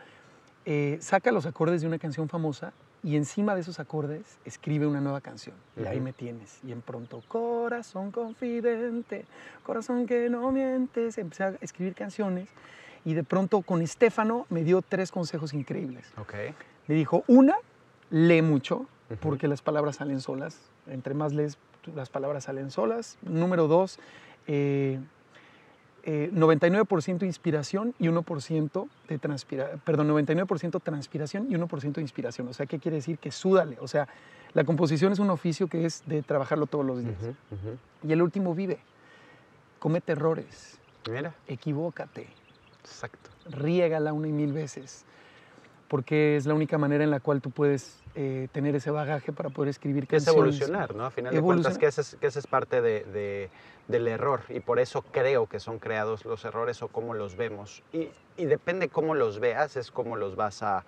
eh, 0.66 0.98
saca 1.00 1.32
los 1.32 1.46
acordes 1.46 1.82
de 1.82 1.88
una 1.88 2.00
canción 2.00 2.28
famosa 2.28 2.74
y 3.04 3.16
encima 3.16 3.56
de 3.56 3.62
esos 3.62 3.80
acordes 3.80 4.38
escribe 4.46 4.86
una 4.86 5.02
nueva 5.02 5.22
canción. 5.22 5.56
Y 5.76 5.86
ahí 5.86 6.00
me 6.00 6.14
tienes. 6.14 6.60
Y 6.64 6.72
en 6.72 6.82
pronto, 6.82 7.24
corazón 7.28 8.12
confidente, 8.12 9.26
corazón 9.64 10.06
que 10.06 10.30
no 10.30 10.52
mientes. 10.52 11.18
Empecé 11.18 11.44
a 11.44 11.56
escribir 11.62 11.96
canciones 11.96 12.50
y 13.04 13.14
de 13.14 13.24
pronto 13.24 13.62
con 13.62 13.82
Estefano 13.82 14.46
me 14.50 14.64
dio 14.64 14.82
tres 14.82 15.12
consejos 15.12 15.54
increíbles. 15.54 16.12
Ok. 16.18 16.34
Me 16.88 16.96
dijo, 16.96 17.24
una, 17.28 17.56
lee 18.10 18.42
mucho, 18.42 18.86
porque 19.20 19.48
las 19.48 19.62
palabras 19.62 19.98
salen 19.98 20.22
solas. 20.22 20.60
Entre 20.88 21.14
más 21.14 21.34
lees, 21.34 21.58
las 21.96 22.10
palabras 22.10 22.46
salen 22.46 22.70
solas. 22.72 23.18
Número 23.22 23.68
dos, 23.68 24.00
eh, 24.48 25.00
eh, 26.04 26.32
99% 26.34 27.24
inspiración 27.24 27.94
y 28.00 28.08
1% 28.08 28.88
de 29.08 29.18
transpiración. 29.20 29.82
Perdón, 29.86 30.10
99% 30.10 30.82
transpiración 30.82 31.48
y 31.50 31.56
1% 31.56 31.94
de 31.94 32.02
inspiración. 32.02 32.48
O 32.48 32.54
sea, 32.54 32.66
¿qué 32.66 32.80
quiere 32.80 32.98
decir? 32.98 33.18
Que 33.18 33.32
súdale. 33.32 33.78
O 33.80 33.88
sea, 33.88 34.08
la 34.54 34.64
composición 34.64 35.14
es 35.14 35.20
un 35.20 35.30
oficio 35.30 35.68
que 35.68 35.86
es 35.86 36.04
de 36.08 36.22
trabajarlo 36.24 36.66
todos 36.66 36.86
los 36.86 37.00
días. 37.00 37.16
Ujú, 37.22 37.30
ujú. 37.30 37.78
Y 38.08 38.12
el 38.12 38.22
último, 38.22 38.56
vive. 38.56 38.80
Comete 39.80 40.12
errores. 40.14 40.80
Mira, 41.10 41.34
Equivócate 41.48 42.28
exacto. 42.84 43.30
riégala 43.50 44.14
una 44.14 44.28
y 44.28 44.32
mil 44.32 44.54
veces, 44.54 45.06
porque 45.88 46.36
es 46.36 46.46
la 46.46 46.54
única 46.54 46.78
manera 46.78 47.04
en 47.04 47.10
la 47.10 47.20
cual 47.20 47.42
tú 47.42 47.50
puedes 47.50 48.01
eh, 48.16 48.48
tener 48.52 48.76
ese 48.76 48.92
bagaje 48.92 49.32
para 49.32 49.50
poder 49.50 49.70
escribir 49.70 50.08
Que 50.08 50.18
es 50.18 50.26
canciones. 50.26 50.56
evolucionar, 50.62 50.96
¿no? 50.96 51.06
A 51.06 51.12
final 51.12 51.34
de 51.34 51.42
cuentas, 51.42 51.78
que 51.78 51.86
ese 51.88 52.02
es, 52.02 52.18
que 52.20 52.28
ese 52.28 52.40
es 52.40 52.48
parte 52.48 52.82
de, 52.82 53.04
de- 53.06 53.50
del 53.88 54.08
error 54.08 54.42
y 54.50 54.60
por 54.60 54.80
eso 54.80 55.02
creo 55.02 55.48
que 55.48 55.60
son 55.60 55.80
creados 55.80 56.26
los 56.26 56.44
errores 56.46 56.82
o 56.82 56.88
cómo 56.90 57.14
los 57.14 57.36
vemos. 57.36 57.84
Y, 57.94 58.10
y 58.38 58.46
depende 58.46 58.90
cómo 58.90 59.16
los 59.16 59.40
veas, 59.40 59.76
es 59.78 59.92
cómo 59.92 60.16
los 60.18 60.36
vas 60.36 60.62
a, 60.64 60.84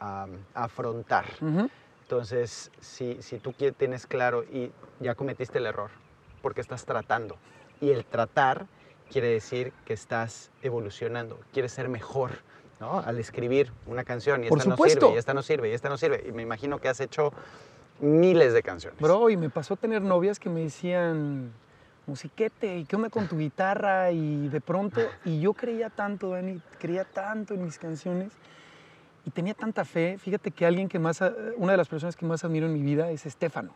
a- 0.00 0.26
a 0.54 0.64
afrontar. 0.64 1.24
Ujú. 1.40 1.68
Entonces, 2.02 2.70
si, 2.80 3.22
si 3.22 3.38
tú 3.38 3.52
tienes 3.52 4.06
claro 4.06 4.42
y 4.44 4.70
ya 5.00 5.14
cometiste 5.14 5.58
el 5.58 5.66
error, 5.66 5.90
porque 6.42 6.60
estás 6.60 6.84
tratando. 6.84 7.36
Y 7.80 7.90
el 7.90 8.04
tratar 8.04 8.66
quiere 9.10 9.28
decir 9.28 9.72
que 9.84 9.92
estás 9.94 10.50
evolucionando, 10.62 11.38
quieres 11.52 11.72
ser 11.72 11.88
mejor. 11.88 12.30
¿No? 12.82 12.98
Al 12.98 13.16
escribir 13.18 13.72
una 13.86 14.02
canción 14.02 14.42
y 14.44 14.48
Por 14.48 14.58
esta 14.58 14.70
no 14.70 14.76
sirve, 14.76 15.14
y 15.14 15.16
esta 15.16 15.34
no 15.34 15.42
sirve, 15.42 15.70
y 15.70 15.72
esta 15.72 15.88
no 15.88 15.96
sirve. 15.96 16.24
Y 16.28 16.32
me 16.32 16.42
imagino 16.42 16.80
que 16.80 16.88
has 16.88 17.00
hecho 17.00 17.32
miles 18.00 18.52
de 18.52 18.62
canciones. 18.62 19.00
Bro, 19.00 19.30
y 19.30 19.36
me 19.36 19.50
pasó 19.50 19.74
a 19.74 19.76
tener 19.76 20.02
novias 20.02 20.40
que 20.40 20.50
me 20.50 20.62
decían, 20.62 21.52
musiquete, 22.06 22.78
¿y 22.78 22.84
qué 22.84 22.96
onda 22.96 23.08
con 23.08 23.28
tu 23.28 23.38
guitarra? 23.38 24.10
Y 24.10 24.48
de 24.48 24.60
pronto, 24.60 25.00
y 25.24 25.40
yo 25.40 25.52
creía 25.52 25.90
tanto, 25.90 26.30
Dani, 26.30 26.60
creía 26.80 27.04
tanto 27.04 27.54
en 27.54 27.64
mis 27.64 27.78
canciones 27.78 28.32
y 29.24 29.30
tenía 29.30 29.54
tanta 29.54 29.84
fe. 29.84 30.18
Fíjate 30.18 30.50
que 30.50 30.66
alguien 30.66 30.88
que 30.88 30.98
más, 30.98 31.22
a- 31.22 31.32
una 31.56 31.72
de 31.72 31.78
las 31.78 31.88
personas 31.88 32.16
que 32.16 32.26
más 32.26 32.44
admiro 32.44 32.66
en 32.66 32.72
mi 32.72 32.82
vida 32.82 33.10
es 33.10 33.24
Estefano. 33.26 33.70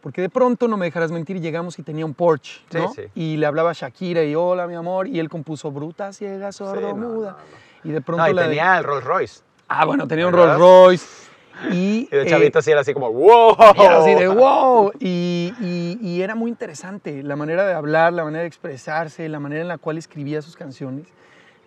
Porque 0.00 0.20
de 0.20 0.28
pronto, 0.28 0.68
no 0.68 0.76
me 0.76 0.84
dejarás 0.86 1.10
mentir, 1.12 1.40
llegamos 1.40 1.78
y 1.78 1.82
tenía 1.82 2.04
un 2.04 2.12
Porsche, 2.14 2.60
¿no? 2.74 2.92
sí. 2.92 3.02
Y 3.14 3.36
le 3.38 3.46
hablaba 3.46 3.70
a 3.70 3.72
Shakira 3.72 4.22
y 4.22 4.34
hola, 4.34 4.66
mi 4.66 4.74
amor, 4.74 5.06
y 5.08 5.18
él 5.18 5.28
compuso 5.30 5.70
Bruta, 5.70 6.12
Ciega, 6.12 6.52
Sordo, 6.52 6.90
Sí, 6.90 6.94
no, 6.94 7.08
Muda. 7.08 7.30
no, 7.32 7.36
no. 7.38 7.90
Y 7.90 7.92
de 7.92 8.00
pronto 8.00 8.28
y 8.28 8.34
la 8.34 8.42
de- 8.42 8.48
tenía 8.48 8.76
el 8.78 8.84
Rolls 8.84 9.04
Royce. 9.04 9.40
Ah, 9.68 9.84
bueno, 9.86 10.06
tenía 10.06 10.26
un. 10.26 10.32
Rolls 10.34 10.58
Royce. 10.58 11.06
Y, 11.70 12.08
Y 12.10 12.16
de 12.16 12.22
eh, 12.22 12.26
chavito 12.26 12.58
así 12.58 12.72
era 12.72 12.80
así 12.80 12.92
como, 12.92 13.12
¡wow! 13.12 13.56
y 13.76 13.80
era 13.80 13.98
así 14.00 14.12
de 14.16 14.26
wow. 14.26 14.90
Y, 14.98 15.54
y- 15.60 15.98
y 16.02 16.20
era 16.20 16.34
muy 16.34 16.50
interesante 16.50 17.22
la 17.22 17.36
manera 17.36 17.64
de 17.64 17.72
hablar, 17.74 18.12
la 18.12 18.24
manera 18.24 18.40
de 18.42 18.48
expresarse, 18.48 19.28
la 19.28 19.38
manera 19.38 19.62
en 19.62 19.68
la 19.68 19.78
cual 19.78 19.96
escribía 19.96 20.42
sus 20.42 20.56
canciones. 20.56 21.06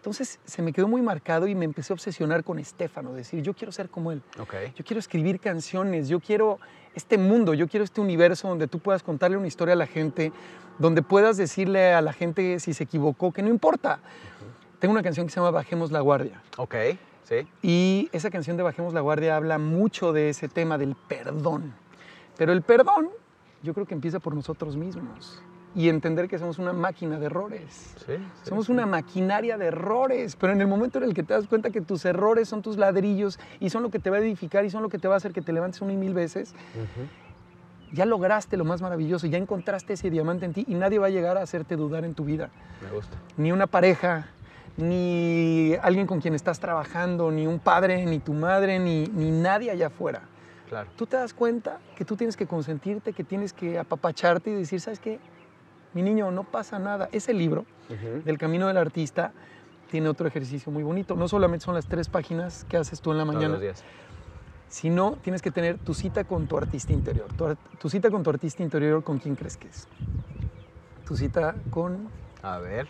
Entonces 0.07 0.39
se 0.45 0.61
me 0.61 0.71
quedó 0.71 0.87
muy 0.87 1.01
marcado 1.01 1.49
y 1.49 1.53
me 1.53 1.65
empecé 1.65 1.91
a 1.91 1.95
obsesionar 1.95 2.45
con 2.45 2.59
Estefano, 2.59 3.11
decir, 3.11 3.43
yo 3.43 3.53
quiero 3.53 3.73
ser 3.73 3.89
como 3.89 4.13
él. 4.13 4.21
Ok. 4.39 4.53
Yo 4.73 4.85
quiero 4.85 4.99
escribir 4.99 5.37
canciones, 5.37 6.07
yo 6.07 6.21
quiero 6.21 6.59
este 6.95 7.17
mundo, 7.17 7.53
yo 7.53 7.67
quiero 7.67 7.83
este 7.83 7.99
universo 7.99 8.47
donde 8.47 8.67
tú 8.67 8.79
puedas 8.79 9.03
contarle 9.03 9.35
una 9.35 9.47
historia 9.47 9.73
a 9.73 9.75
la 9.75 9.85
gente, 9.85 10.31
donde 10.79 11.01
puedas 11.01 11.35
decirle 11.35 11.93
a 11.93 12.01
la 12.01 12.13
gente 12.13 12.61
si 12.61 12.73
se 12.73 12.85
equivocó, 12.85 13.33
que 13.33 13.41
no 13.41 13.49
importa. 13.49 13.99
Tengo 14.79 14.93
una 14.93 15.03
canción 15.03 15.25
que 15.25 15.33
se 15.33 15.41
llama 15.41 15.51
Bajemos 15.51 15.91
la 15.91 15.99
Guardia. 15.99 16.41
Ok, 16.55 16.75
sí. 17.25 17.45
Y 17.61 18.07
esa 18.13 18.29
canción 18.29 18.55
de 18.55 18.63
Bajemos 18.63 18.93
la 18.93 19.01
Guardia 19.01 19.35
habla 19.35 19.57
mucho 19.57 20.13
de 20.13 20.29
ese 20.29 20.47
tema 20.47 20.77
del 20.77 20.95
perdón. 20.95 21.73
Pero 22.37 22.53
el 22.53 22.61
perdón 22.61 23.09
yo 23.61 23.73
creo 23.73 23.85
que 23.85 23.93
empieza 23.93 24.19
por 24.21 24.33
nosotros 24.33 24.77
mismos 24.77 25.43
y 25.77 25.89
entender 25.89 26.27
que 26.27 26.39
somos 26.39 26.57
una 26.57 26.73
máquina 26.73 27.19
de 27.19 27.27
errores. 27.27 27.93
Sí, 28.03 28.15
sí, 28.17 28.49
Somos 28.49 28.65
sí. 28.65 28.71
una 28.71 28.87
maquinaria 28.87 29.59
de 29.59 29.67
errores, 29.67 30.35
pero 30.35 30.51
en 30.51 30.59
el 30.59 30.65
momento 30.65 30.97
en 30.97 31.03
el 31.03 31.13
que 31.13 31.21
te 31.21 31.35
das 31.35 31.45
cuenta 31.47 31.69
que 31.69 31.81
tus 31.81 32.03
errores 32.03 32.49
son 32.49 32.63
tus 32.63 32.77
ladrillos 32.77 33.39
y 33.59 33.69
son 33.69 33.83
lo 33.83 33.91
que 33.91 33.99
te 33.99 34.09
va 34.09 34.17
a 34.17 34.19
edificar 34.19 34.65
y 34.65 34.71
son 34.71 34.81
lo 34.81 34.89
que 34.89 34.97
te 34.97 35.07
va 35.07 35.13
a 35.13 35.17
hacer 35.17 35.33
que 35.33 35.43
te 35.43 35.53
levantes 35.53 35.79
una 35.83 35.93
y 35.93 35.97
mil 35.97 36.15
veces, 36.15 36.55
Ujú. 36.73 37.07
ya 37.93 38.05
lograste 38.07 38.57
lo 38.57 38.65
más 38.65 38.81
maravilloso, 38.81 39.27
ya 39.27 39.37
encontraste 39.37 39.93
ese 39.93 40.09
diamante 40.09 40.45
en 40.45 40.53
ti 40.53 40.65
y 40.67 40.73
nadie 40.73 40.97
va 40.97 41.05
a 41.07 41.11
llegar 41.11 41.37
a 41.37 41.43
hacerte 41.43 41.75
dudar 41.75 42.05
en 42.05 42.15
tu 42.15 42.25
vida. 42.25 42.49
Me 42.81 42.89
gusta. 42.89 43.15
Ni 43.37 43.51
una 43.51 43.67
pareja, 43.67 44.29
ni 44.77 45.75
alguien 45.83 46.07
con 46.07 46.21
quien 46.21 46.33
estás 46.33 46.59
trabajando, 46.59 47.29
ni 47.29 47.45
un 47.45 47.59
padre, 47.59 48.03
ni 48.07 48.17
tu 48.17 48.33
madre, 48.33 48.79
ni, 48.79 49.03
ni 49.13 49.29
nadie 49.29 49.69
allá 49.69 49.87
afuera. 49.87 50.23
Claro. 50.69 50.89
Tú 50.95 51.05
te 51.05 51.17
das 51.17 51.35
cuenta 51.35 51.77
que 51.95 52.03
tú 52.03 52.15
tienes 52.15 52.35
que 52.35 52.47
consentirte, 52.47 53.13
que 53.13 53.23
tienes 53.23 53.53
que 53.53 53.77
apapacharte 53.77 54.49
y 54.49 54.53
decir, 54.55 54.81
¿sabes 54.81 54.99
qué? 54.99 55.19
Mi 55.97 56.03
niño, 56.03 56.29
no 56.29 56.43
pasa 56.43 56.77
nada. 56.77 57.09
Ese 57.11 57.33
libro 57.33 57.65
del 58.23 58.37
camino 58.37 58.67
del 58.67 58.77
artista 58.77 59.31
tiene 59.89 60.07
otro 60.09 60.27
ejercicio 60.27 60.71
muy 60.71 60.83
bonito. 60.83 61.15
No 61.15 61.27
solamente 61.27 61.65
son 61.65 61.73
las 61.73 61.87
tres 61.87 62.07
páginas 62.07 62.65
que 62.69 62.77
haces 62.77 63.01
tú 63.01 63.11
en 63.13 63.17
la 63.17 63.23
Todos 63.23 63.33
mañana, 63.33 63.53
los 63.53 63.61
días. 63.63 63.83
sino 64.67 65.17
tienes 65.23 65.41
que 65.41 65.49
tener 65.49 65.79
tu 65.79 65.95
cita 65.95 66.23
con 66.23 66.45
tu 66.45 66.55
artista 66.55 66.93
interior. 66.93 67.25
Tu, 67.79 67.89
cita 67.89 68.11
con 68.11 68.21
tu 68.21 68.29
artista 68.29 68.61
interior, 68.61 69.03
¿con 69.03 69.17
quién 69.17 69.35
crees 69.35 69.57
que 69.57 69.69
es? 69.69 69.87
Tu 71.07 71.17
cita 71.17 71.55
con... 71.71 72.09
A 72.43 72.59
ver. 72.59 72.85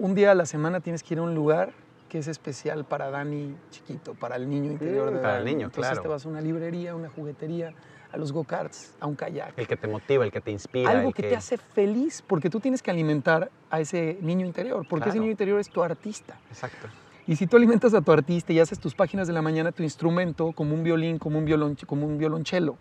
Un 0.00 0.16
día 0.16 0.32
a 0.32 0.34
la 0.34 0.46
semana 0.46 0.80
tienes 0.80 1.04
que 1.04 1.14
ir 1.14 1.20
a 1.20 1.22
un 1.22 1.36
lugar 1.36 1.70
que 2.08 2.18
es 2.18 2.26
especial 2.26 2.84
para 2.84 3.10
Dani 3.10 3.54
chiquito, 3.70 4.14
para 4.14 4.34
el 4.34 4.50
niño 4.50 4.72
interior 4.72 5.08
Mm, 5.12 5.14
de 5.14 5.20
para 5.20 5.38
el 5.38 5.44
niño, 5.44 5.66
Entonces 5.66 5.92
claro. 5.92 6.02
te 6.02 6.08
vas 6.08 6.26
a 6.26 6.28
una 6.28 6.40
librería, 6.40 6.96
una 6.96 7.10
juguetería, 7.10 7.72
a 8.14 8.16
los 8.16 8.32
go-karts, 8.32 8.94
a 9.00 9.06
un 9.06 9.16
kayak. 9.16 9.58
El 9.58 9.66
que 9.66 9.76
te 9.76 9.88
motiva, 9.88 10.24
el 10.24 10.30
que 10.30 10.40
te 10.40 10.52
inspira. 10.52 10.88
Algo 10.90 11.08
el 11.08 11.14
que, 11.14 11.24
te 11.24 11.36
hace 11.36 11.58
feliz, 11.58 12.22
porque 12.26 12.48
tú 12.48 12.60
tienes 12.60 12.80
que 12.80 12.90
alimentar 12.90 13.50
a 13.70 13.80
ese 13.80 14.18
niño 14.22 14.46
interior, 14.46 14.86
porque 14.88 15.08
ese 15.08 15.18
niño 15.18 15.32
interior 15.32 15.58
es 15.58 15.68
tu 15.68 15.82
artista. 15.82 16.38
Exacto. 16.48 16.88
Y 17.26 17.36
si 17.36 17.46
tú 17.46 17.56
alimentas 17.56 17.92
a 17.94 18.00
tu 18.02 18.12
artista 18.12 18.52
y 18.52 18.60
haces 18.60 18.78
tus 18.78 18.94
páginas 18.94 19.26
de 19.26 19.32
la 19.32 19.42
mañana, 19.42 19.72
tu 19.72 19.82
instrumento, 19.82 20.52
como 20.52 20.74
un 20.74 20.84
violín, 20.84 21.18
como 21.18 21.38
un, 21.38 21.44
violon, 21.44 21.76
como 21.86 22.06
un 22.06 22.18
violonchelo, 22.18 22.76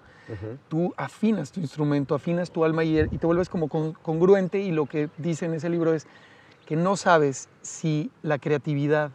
tú 0.69 0.93
afinas 0.97 1.51
tu 1.51 1.59
instrumento, 1.59 2.13
afinas 2.13 2.51
tu 2.51 2.63
alma 2.63 2.83
y, 2.83 2.99
y 2.99 3.17
te 3.17 3.25
vuelves 3.25 3.49
como 3.49 3.67
con- 3.69 3.93
congruente 3.93 4.59
y 4.59 4.71
lo 4.71 4.85
que 4.85 5.09
dice 5.17 5.45
en 5.45 5.55
ese 5.55 5.69
libro 5.69 5.93
es 5.93 6.07
que 6.65 6.75
no 6.75 6.95
sabes 6.95 7.49
si 7.61 8.11
la 8.21 8.37
creatividad 8.37 9.11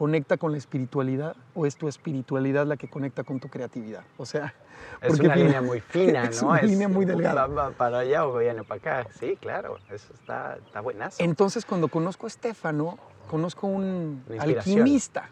conecta 0.00 0.38
con 0.38 0.52
la 0.52 0.56
espiritualidad 0.56 1.36
o 1.54 1.66
es 1.66 1.76
tu 1.76 1.86
espiritualidad 1.86 2.64
la 2.66 2.78
que 2.78 2.88
conecta 2.88 3.22
con 3.22 3.38
tu 3.38 3.50
creatividad. 3.50 4.02
O 4.16 4.24
sea, 4.24 4.54
Es 5.02 5.20
una 5.20 5.34
fina- 5.34 5.36
línea 5.36 5.60
muy 5.60 5.80
fina, 5.80 6.22
¿no? 6.24 6.30
es 6.30 6.40
una 6.42 6.62
línea 6.62 6.88
muy 6.88 7.04
delgada. 7.04 7.46
Va, 7.46 7.68
para 7.72 7.98
allá 7.98 8.24
o 8.24 8.32
para 8.66 9.02
acá. 9.02 9.06
Sí, 9.20 9.36
claro. 9.38 9.76
Eso 9.90 10.14
está, 10.14 10.56
está 10.56 10.80
buenazo. 10.80 11.22
Entonces 11.22 11.66
cuando 11.66 11.88
conozco 11.88 12.24
a 12.24 12.28
Estefano, 12.28 12.96
conozco 13.28 13.66
un 13.66 14.24
alquimista. 14.38 15.28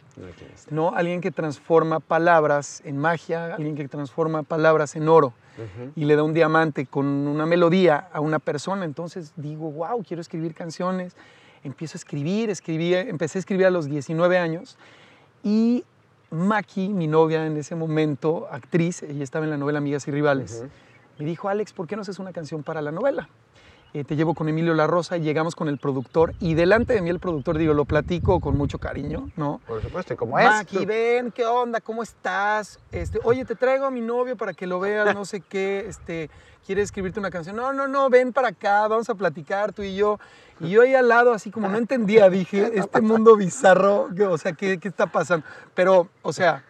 No. 0.71 0.95
Alguien 0.95 1.23
que 1.23 1.31
transforma 1.31 1.99
palabras 2.01 2.83
en 2.85 2.99
magia, 2.99 3.55
alguien 3.55 3.75
que 3.75 3.89
transforma 3.89 4.43
palabras 4.43 4.97
en 4.97 5.09
oro 5.09 5.33
y 5.97 6.05
le 6.05 6.15
da 6.15 6.25
un 6.25 6.35
diamante 6.35 6.85
con 6.85 7.07
una 7.07 7.47
melodía 7.47 8.11
a 8.13 8.21
una 8.21 8.39
persona. 8.39 8.85
Entonces 8.85 9.33
digo, 9.37 9.71
wow, 9.71 10.05
quiero 10.07 10.21
escribir 10.21 10.53
canciones. 10.55 11.17
Empiezo 11.65 11.97
a 11.97 11.99
escribir, 11.99 12.51
escribí, 12.51 12.95
empecé 12.95 13.39
a 13.39 13.41
escribir 13.41 13.67
a 13.67 13.71
los 13.71 13.89
19 13.89 14.39
años 14.39 14.77
y 15.43 15.85
Maki, 16.31 16.89
mi 16.91 17.07
novia 17.07 17.47
en 17.47 17.57
ese 17.57 17.75
momento, 17.75 18.49
actriz, 18.51 19.03
ella 19.03 19.25
estaba 19.25 19.45
en 19.45 19.51
la 19.51 19.57
novela 19.57 19.79
Amigas 19.79 20.07
y 20.09 20.11
Rivales, 20.11 20.65
me 21.19 21.25
dijo, 21.25 21.49
Alex, 21.49 21.73
¿por 21.73 21.87
qué 21.87 21.97
no 21.97 22.03
haces 22.03 22.19
una 22.19 22.33
canción 22.33 22.63
para 22.63 22.83
la 22.83 22.93
novela? 22.93 23.29
Eh, 23.95 24.05
te 24.05 24.17
llevo 24.17 24.35
con 24.35 24.51
Emilio 24.51 24.75
La 24.75 24.87
Rosa 24.87 25.17
y 25.17 25.23
llegamos 25.23 25.57
con 25.57 25.67
el 25.67 25.79
productor 25.79 26.35
y 26.41 26.53
delante 26.53 26.93
de 26.93 27.01
mí 27.01 27.09
el 27.09 27.21
productor, 27.21 27.57
digo, 27.57 27.73
lo 27.73 27.87
platico 27.87 28.39
con 28.39 28.55
mucho 28.55 28.79
cariño, 28.79 29.31
¿no? 29.37 29.63
Por 29.67 29.81
supuesto, 29.81 30.13
y 30.13 30.17
como 30.17 30.39
es. 30.39 30.45
Maki, 30.45 30.85
ven, 30.85 31.33
¿qué 31.33 31.47
onda? 31.47 31.81
¿Cómo 31.81 32.03
estás? 32.03 32.79
Este, 32.93 33.19
oye, 33.25 33.47
te 33.47 33.55
traigo 33.55 33.87
a 33.87 33.91
mi 33.91 34.03
novio 34.03 34.37
para 34.37 34.53
que 34.53 34.67
lo 34.67 34.79
veas, 34.79 35.15
no 35.15 35.25
sé 35.25 35.41
qué, 35.41 35.87
este, 35.89 36.29
quiere 36.67 36.83
escribirte 36.83 37.19
una 37.19 37.31
canción. 37.31 37.57
No, 37.57 37.73
no, 37.73 37.89
no, 37.89 38.11
ven 38.11 38.35
para 38.35 38.49
acá, 38.49 38.87
vamos 38.89 39.09
a 39.09 39.15
platicar 39.15 39.73
tú 39.73 39.83
y 39.83 39.97
yo. 39.97 40.21
Y 40.61 40.69
yo 40.69 40.83
ahí 40.83 40.95
al 40.95 41.09
lado, 41.09 41.33
así 41.33 41.51
como 41.51 41.69
no 41.69 41.79
entendía, 41.79 42.29
dije, 42.29 42.73
este 42.75 43.01
mundo 43.01 43.37
bizarro, 43.37 44.11
o 44.29 44.39
sea, 44.39 44.53
¿qué, 44.53 44.77
¿qué 44.79 44.89
está 44.89 45.07
pasando? 45.07 45.47
Pero, 45.75 46.09
o 46.21 46.35
sea, 46.35 46.63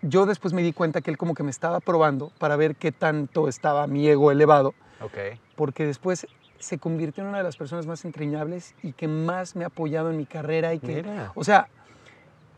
yo 0.00 0.24
después 0.24 0.54
me 0.54 0.62
di 0.62 0.72
cuenta 0.72 1.02
que 1.02 1.10
él 1.10 1.18
como 1.18 1.34
que 1.34 1.42
me 1.42 1.50
estaba 1.50 1.80
probando 1.80 2.32
para 2.38 2.56
ver 2.56 2.76
qué 2.76 2.92
tanto 2.92 3.46
estaba 3.46 3.86
mi 3.86 4.08
ego 4.08 4.30
elevado 4.30 4.74
Ok. 5.00 5.38
porque 5.56 5.86
después 5.86 6.26
se 6.58 6.78
convirtió 6.78 7.22
en 7.22 7.28
una 7.30 7.38
de 7.38 7.44
las 7.44 7.56
personas 7.56 7.86
más 7.86 8.04
entrañables 8.04 8.74
y 8.82 8.92
que 8.92 9.08
más 9.08 9.54
me 9.56 9.64
ha 9.64 9.66
apoyado 9.66 10.10
en 10.10 10.16
mi 10.16 10.24
carrera 10.26 10.72
y 10.72 10.78
que, 10.78 11.02
Mira. 11.02 11.32
o 11.34 11.44
sea, 11.44 11.68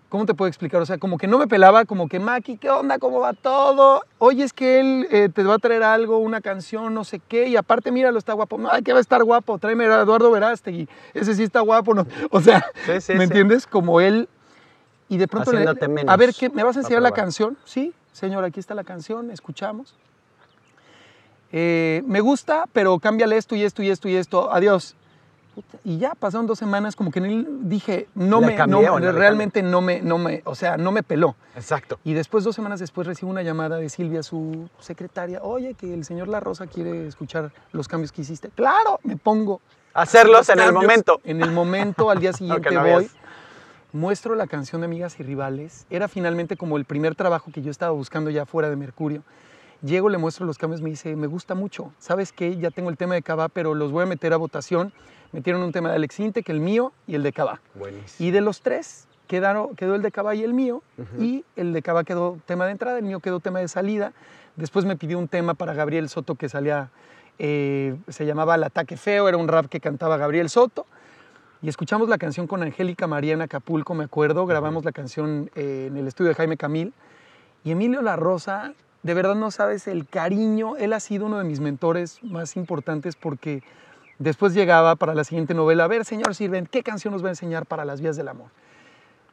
¿cómo 0.09 0.27
te 0.27 0.35
puedo 0.35 0.49
explicar? 0.49 0.81
O 0.81 0.87
sea, 0.87 0.99
como 0.99 1.19
que 1.19 1.27
no 1.27 1.39
me 1.39 1.49
pelaba, 1.49 1.85
como 1.87 2.07
que, 2.09 2.21
Maki, 2.21 2.57
¿qué 2.59 2.71
onda? 2.71 2.99
¿Cómo 3.01 3.19
va 3.21 3.33
todo? 3.33 4.03
Oye, 4.19 4.45
es 4.45 4.53
que 4.53 4.79
él 4.79 5.09
eh, 5.11 5.29
te 5.29 5.43
va 5.43 5.55
a 5.55 5.59
traer 5.59 5.83
algo, 5.83 6.19
una 6.19 6.41
canción, 6.41 6.95
no 6.95 7.03
sé 7.05 7.19
qué, 7.19 7.49
y 7.49 7.57
aparte, 7.57 7.91
míralo, 7.91 8.17
está 8.19 8.33
guapo. 8.35 8.59
No, 8.59 8.71
ay, 8.71 8.83
que 8.83 8.93
va 8.93 8.99
a 8.99 9.01
estar 9.01 9.25
guapo, 9.25 9.59
tráeme 9.59 9.87
a 9.87 10.03
Eduardo 10.03 10.31
Verástegui, 10.31 10.89
ese 11.13 11.35
sí 11.35 11.43
está 11.43 11.61
guapo. 11.61 11.93
No. 11.95 12.07
O 12.31 12.41
sea, 12.41 12.65
Sí, 12.85 13.01
sí, 13.01 13.13
¿me 13.15 13.19
sí. 13.19 13.25
entiendes? 13.25 13.67
Como 13.67 14.01
él, 14.01 14.29
y 15.09 15.17
de 15.17 15.27
pronto, 15.27 15.53
le- 15.53 15.67
a 16.07 16.17
ver, 16.17 16.33
¿qué, 16.39 16.49
¿me 16.51 16.63
vas 16.63 16.77
a 16.77 16.81
a 16.81 16.83
enseñar 16.83 17.03
la 17.03 17.11
canción? 17.13 17.57
Sí, 17.65 17.93
señor, 18.13 18.45
aquí 18.45 18.61
está 18.61 18.75
la 18.75 18.85
canción, 18.85 19.31
escuchamos. 19.33 19.97
Eh, 21.59 22.03
me 22.07 22.21
gusta, 22.21 22.67
pero 22.75 22.99
cámbiale 22.99 23.39
esto 23.39 23.55
y 23.57 23.63
esto 23.63 23.83
y 23.83 23.89
esto 23.89 24.11
y 24.11 24.17
esto. 24.17 24.53
Adiós. 24.53 24.95
Puta, 25.55 25.79
Y 25.85 25.97
ya 25.97 26.15
pasaron 26.15 26.47
dos 26.47 26.59
semanas, 26.59 26.95
como 26.95 27.11
que 27.11 27.19
ni- 27.19 27.47
dije, 27.63 28.09
no 28.15 28.41
¿Le 28.43 28.49
me, 28.49 28.57
cambié 28.57 28.83
no, 28.87 28.99
realmente 29.13 29.63
no 29.63 29.81
me, 29.81 30.03
no 30.03 30.19
me, 30.19 30.43
o 30.45 30.55
sea, 30.55 30.77
no 30.77 30.93
me 30.93 31.03
peló. 31.03 31.35
Exacto. 31.55 31.99
Y 32.05 32.13
después, 32.13 32.45
dos 32.45 32.55
semanas 32.55 32.79
después, 32.79 33.07
recibo 33.07 33.31
una 33.31 33.41
llamada 33.41 33.79
de 33.79 33.89
Silvia, 33.89 34.23
su 34.23 34.69
secretaria. 34.81 35.41
Oye, 35.43 35.73
que 35.73 35.95
el 35.95 36.05
señor 36.05 36.29
La 36.29 36.41
Rosa 36.41 36.67
quiere 36.67 37.07
escuchar 37.07 37.53
los 37.73 37.89
cambios 37.89 38.13
que 38.13 38.21
hiciste. 38.21 38.51
Claro, 38.51 39.01
me 39.03 39.17
pongo. 39.17 39.63
Hacerlos 39.95 40.51
en 40.51 40.61
el 40.61 40.75
momento. 40.75 41.23
En 41.25 41.41
el 41.41 41.53
momento, 41.53 42.11
al 42.11 42.21
día 42.21 42.33
siguiente 42.35 42.71
no 42.71 42.83
voy. 42.85 43.09
Muestro 43.95 44.35
la 44.35 44.47
canción 44.47 44.83
de 44.83 44.85
Amigas 44.85 45.19
y 45.21 45.23
Rivales. 45.23 45.87
Era 45.89 46.07
finalmente 46.09 46.59
como 46.59 46.77
el 46.77 46.85
primer 46.85 47.15
trabajo 47.15 47.51
que 47.51 47.63
yo 47.63 47.71
estaba 47.71 47.93
buscando 47.93 48.29
ya 48.29 48.45
fuera 48.45 48.69
de 48.69 48.77
Mercurio. 48.77 49.23
Llego, 49.83 50.09
le 50.09 50.19
muestro 50.19 50.47
los 50.47 50.59
cambios, 50.59 50.81
me 50.81 50.91
dice, 50.91 51.17
me 51.17 51.27
gusta 51.27 51.55
mucho. 51.55 51.93
¿Sabes 51.99 52.33
qué? 52.33 52.57
Ya 52.57 52.71
tengo 52.71 52.91
el 52.91 52.97
tema 52.97 53.15
de 53.15 53.23
Cabá, 53.23 53.49
pero 53.49 53.75
los 53.75 53.93
voy 53.93 54.05
a 54.05 54.07
meter 54.07 54.33
a 54.33 54.37
votación. 54.37 54.93
Metieron 55.33 55.63
un 55.63 55.73
tema 55.73 55.91
de 55.91 55.97
Alex 55.97 56.21
Intec, 56.21 56.49
el 56.49 56.61
mío 56.61 56.93
y 57.07 57.15
el 57.15 57.23
de 57.23 57.33
Cabá. 57.33 57.61
Buenísimo. 57.75 58.29
Y 58.29 58.31
de 58.31 58.41
los 58.41 58.63
tres, 58.63 59.07
quedaron, 59.27 59.77
quedó 59.77 59.95
el 59.95 60.03
de 60.03 60.11
Cabá 60.11 60.35
y 60.35 60.43
el 60.43 60.55
mío. 60.55 60.83
Y 61.19 61.45
el 61.57 61.73
de 61.73 61.83
Cabá 61.83 62.05
quedó 62.05 62.39
tema 62.47 62.67
de 62.67 62.73
entrada, 62.73 62.99
el 62.99 63.05
mío 63.05 63.21
quedó 63.21 63.41
tema 63.41 63.59
de 63.59 63.69
salida. 63.69 64.13
Después 64.57 64.85
me 64.85 64.97
pidió 64.97 65.19
un 65.19 65.29
tema 65.29 65.55
para 65.55 65.75
Gabriel 65.75 66.09
Soto 66.09 66.35
que 66.35 66.49
salía, 66.49 66.91
eh, 67.39 67.97
se 68.09 68.25
llamaba 68.25 68.55
El 68.55 68.65
Ataque 68.65 68.97
Feo, 68.97 69.29
era 69.29 69.37
un 69.37 69.49
rap 69.49 69.67
que 69.67 69.81
cantaba 69.81 70.17
Gabriel 70.17 70.49
Soto. 70.49 70.87
Y 71.63 71.69
escuchamos 71.69 72.09
la 72.09 72.19
canción 72.19 72.47
con 72.47 72.63
Angélica 72.63 73.07
María 73.07 73.35
en 73.35 73.43
Acapulco, 73.43 73.95
me 73.95 74.05
acuerdo. 74.05 74.47
Grabamos 74.47 74.85
la 74.85 74.93
canción 74.93 75.51
eh, 75.55 75.87
en 75.91 75.97
el 75.97 76.07
estudio 76.07 76.29
de 76.29 76.35
Jaime 76.35 76.57
Camil. 76.57 76.93
Y 77.65 77.73
Emilio 77.73 78.03
La 78.03 78.15
Rosa, 78.15 78.75
de 79.07 79.15
verdad 79.15 79.35
no 79.37 79.51
sabes 79.51 79.87
el 79.87 80.07
cariño. 80.07 80.77
Él 80.77 80.93
ha 80.93 81.01
sido 81.01 81.27
uno 81.27 81.39
de 81.39 81.45
mis 81.45 81.61
mentores 81.61 82.19
más 82.23 82.57
importantes 82.57 83.17
porque 83.17 83.63
después 84.19 84.53
llegaba 84.53 84.97
para 84.97 85.15
la 85.15 85.25
siguiente 85.25 85.55
novela. 85.55 85.85
A 85.85 85.89
ver, 85.89 86.05
señor 86.05 86.35
Sirven, 86.35 86.67
¿qué 86.67 86.83
canción 86.83 87.13
nos 87.13 87.23
va 87.23 87.29
a 87.29 87.31
enseñar 87.33 87.67
para 87.67 87.85
las 87.85 88.01
vías 88.01 88.17
del 88.17 88.29
amor? 88.29 88.49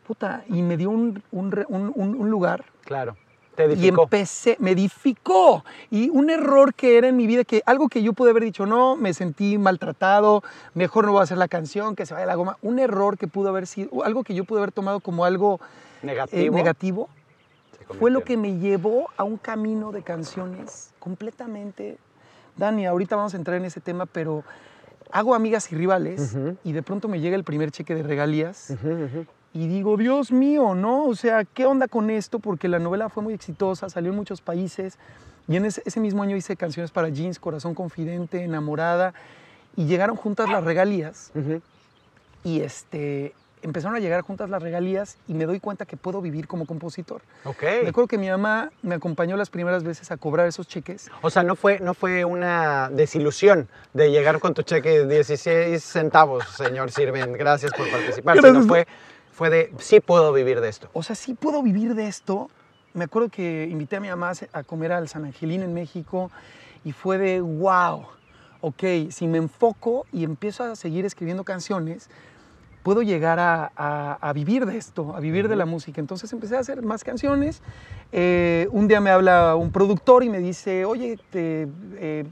Puta, 0.08 0.44
y 0.50 0.62
me 0.62 0.78
dio 0.78 0.90
un, 0.90 1.24
un 1.32 1.52
re- 1.52 1.66
un- 1.70 1.92
un- 1.96 2.16
un 2.16 2.30
lugar 2.30 2.66
Claro. 2.86 3.16
Te 3.56 3.72
y 3.76 3.88
empecé, 3.88 4.58
me 4.60 4.72
edificó. 4.72 5.64
Y 5.92 6.10
un 6.10 6.32
error 6.32 6.74
que 6.74 6.98
era 6.98 7.08
en 7.08 7.16
mi 7.16 7.28
vida, 7.28 7.44
que 7.44 7.62
algo 7.68 7.88
que 7.88 8.02
yo 8.02 8.14
pude 8.14 8.32
haber 8.32 8.42
dicho, 8.44 8.66
no, 8.66 8.96
me 8.96 9.14
sentí 9.14 9.60
maltratado, 9.60 10.42
mejor 10.74 11.06
no 11.06 11.12
voy 11.12 11.20
a 11.20 11.24
hacer 11.24 11.38
la 11.38 11.48
canción, 11.48 11.96
que 11.96 12.08
se 12.08 12.16
vaya 12.16 12.26
la 12.26 12.34
goma. 12.34 12.58
Un 12.64 12.80
error 12.80 13.16
que 13.18 13.28
pudo 13.28 13.50
haber 13.50 13.68
sido, 13.68 14.04
algo 14.04 14.24
que 14.24 14.34
yo 14.34 14.44
pude 14.44 14.58
haber 14.60 14.72
tomado 14.72 15.02
como 15.02 15.24
algo 15.24 15.60
eh, 16.02 16.06
Negativo. 16.56 17.10
Fue 18.00 18.12
lo 18.12 18.24
que 18.24 18.38
me 18.38 18.58
llevó 18.58 19.10
a 19.18 19.24
un 19.24 19.38
camino 19.38 19.92
de 19.92 20.02
canciones 20.04 20.92
completamente... 21.00 21.98
Dani, 22.56 22.86
ahorita 22.86 23.16
vamos 23.16 23.34
a 23.34 23.38
entrar 23.38 23.58
en 23.58 23.66
ese 23.66 23.82
tema, 23.82 24.06
pero 24.06 24.44
hago 25.12 25.34
amigas 25.34 25.72
y 25.72 25.76
rivales 25.76 26.36
y 26.64 26.72
de 26.72 26.84
pronto 26.84 27.08
me 27.08 27.20
llega 27.20 27.36
el 27.36 27.44
primer 27.44 27.72
cheque 27.72 27.96
de 27.96 28.04
regalías 28.04 28.76
y 29.54 29.68
digo, 29.68 29.98
Dios 29.98 30.32
mío, 30.32 30.74
¿no? 30.74 31.06
O 31.06 31.16
sea, 31.16 31.46
¿qué 31.46 31.68
onda 31.68 31.88
con 31.88 32.10
esto? 32.10 32.40
Porque 32.40 32.68
la 32.68 32.80
novela 32.80 33.10
fue 33.10 33.22
muy 33.22 33.36
exitosa, 33.36 33.88
salió 33.88 34.10
en 34.10 34.18
muchos 34.18 34.42
países. 34.42 34.98
Y 35.48 35.58
en 35.58 35.66
ese, 35.66 35.84
ese 35.86 36.00
mismo 36.00 36.24
año 36.24 36.36
hice 36.36 36.56
canciones 36.56 36.90
para 36.90 37.10
Jeans, 37.10 37.40
Corazón 37.40 37.76
Confidente, 37.76 38.44
Enamorada. 38.44 39.14
Y 39.76 39.86
llegaron 39.86 40.16
juntas 40.16 40.50
las 40.50 40.64
regalías. 40.64 41.32
Y 42.44 42.62
este, 42.62 43.34
empezaron 43.64 43.96
a 43.96 44.00
llegar 44.00 44.22
juntas 44.22 44.50
las 44.50 44.62
regalías 44.62 45.18
y 45.28 45.34
me 45.34 45.46
doy 45.46 45.60
cuenta 45.60 45.86
que 45.86 45.98
puedo 45.98 46.22
vivir 46.22 46.48
como 46.48 46.66
compositor. 46.66 47.22
Ok. 47.46 47.64
Me 47.84 47.90
acuerdo 47.90 48.08
que 48.08 48.18
mi 48.18 48.30
mamá 48.30 48.72
me 48.82 48.96
acompañó 48.96 49.36
las 49.38 49.50
primeras 49.50 49.84
veces 49.84 50.12
a 50.12 50.18
cobrar 50.18 50.48
esos 50.48 50.68
cheques. 50.68 51.10
O 51.22 51.30
sea, 51.30 51.44
no 51.44 51.56
fue, 51.56 51.80
no 51.80 51.94
fue 51.94 52.26
una 52.26 52.90
desilusión 52.90 53.68
de 53.94 54.12
llegar 54.12 54.40
con 54.40 54.54
tu 54.54 54.62
cheque 54.62 55.06
de 55.06 55.16
16 55.16 55.84
centavos, 55.84 56.46
señor 56.50 56.92
Sirven. 56.92 57.34
Gracias 57.34 57.72
por 57.74 57.90
participar. 57.90 58.36
Gracias. 58.36 58.54
Sino 58.54 58.68
fue, 58.68 58.88
fue 59.32 59.50
de, 59.50 59.74
sí 59.80 60.00
puedo 60.00 60.32
vivir 60.34 60.62
de 60.62 60.70
esto. 60.70 60.90
O 60.94 61.02
sea, 61.02 61.16
sí 61.16 61.34
puedo 61.34 61.64
vivir 61.64 61.96
de 61.96 62.08
esto. 62.08 62.50
Me 62.94 63.06
acuerdo 63.06 63.30
que 63.30 63.68
invité 63.72 63.96
a 63.96 64.00
mi 64.00 64.10
mamá 64.10 64.34
a 64.52 64.64
comer 64.64 64.92
al 64.92 65.08
San 65.08 65.26
Angelín 65.26 65.64
en 65.64 65.74
México 65.74 66.30
y 66.84 66.92
fue 66.92 67.18
de 67.18 67.42
wow. 67.42 68.06
Ok, 68.62 68.84
si 69.10 69.28
me 69.28 69.40
enfoco 69.40 70.06
y 70.14 70.24
empiezo 70.24 70.64
a 70.64 70.76
seguir 70.76 71.06
escribiendo 71.06 71.44
canciones, 71.44 72.10
puedo 72.84 73.02
llegar 73.02 73.40
a, 73.40 73.72
a- 73.76 74.18
a 74.22 74.34
vivir 74.34 74.66
de 74.66 74.78
esto, 74.78 75.16
a 75.16 75.20
vivir 75.20 75.48
de 75.48 75.56
la 75.56 75.66
música. 75.66 76.00
Entonces 76.02 76.32
empecé 76.34 76.56
a 76.58 76.60
hacer 76.60 76.82
más 76.84 77.04
canciones. 77.04 77.62
Eh, 78.12 78.68
un 78.72 78.88
día 78.88 79.00
me 79.02 79.10
habla 79.10 79.56
un 79.56 79.72
productor 79.72 80.24
y 80.24 80.30
me 80.30 80.40
dice, 80.40 80.86
oye, 80.86 81.18
te, 81.32 81.68
eh, 81.98 82.26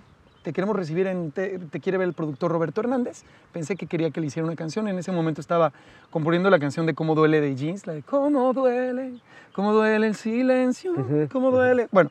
te 0.44 0.54
queremos 0.54 0.76
recibir 0.76 1.08
en, 1.08 1.32
te, 1.32 1.58
te 1.60 1.80
quiere 1.80 1.98
ver 1.98 2.08
el 2.10 2.14
productor 2.14 2.52
Roberto 2.52 2.82
Hernández. 2.82 3.24
Pensé 3.54 3.76
que 3.76 3.88
quería 3.88 4.12
que 4.12 4.20
le 4.22 4.28
hiciera 4.28 4.46
una 4.46 4.56
canción. 4.56 4.88
En 4.88 4.98
ese 5.00 5.12
momento 5.12 5.40
estaba 5.40 5.72
componiendo 6.10 6.50
la 6.50 6.60
canción 6.60 6.86
de 6.86 6.94
Cómo 6.94 7.16
duele 7.16 7.40
de 7.42 7.56
Jeans, 7.56 7.88
la 7.88 7.94
de 7.94 8.02
Cómo 8.04 8.52
duele, 8.54 9.14
cómo 9.54 9.72
duele 9.74 10.08
el 10.08 10.16
silencio, 10.16 10.94
cómo 11.32 11.52
duele. 11.52 11.88
Bueno, 11.92 12.10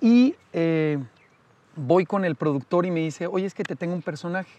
y 0.00 0.34
eh, 0.52 0.98
voy 1.76 2.06
con 2.06 2.24
el 2.24 2.34
productor 2.34 2.86
y 2.86 2.90
me 2.90 3.00
dice, 3.00 3.26
oye, 3.26 3.46
es 3.46 3.54
que 3.54 3.62
te 3.62 3.76
tengo 3.76 3.94
un 3.94 4.02
personaje. 4.02 4.50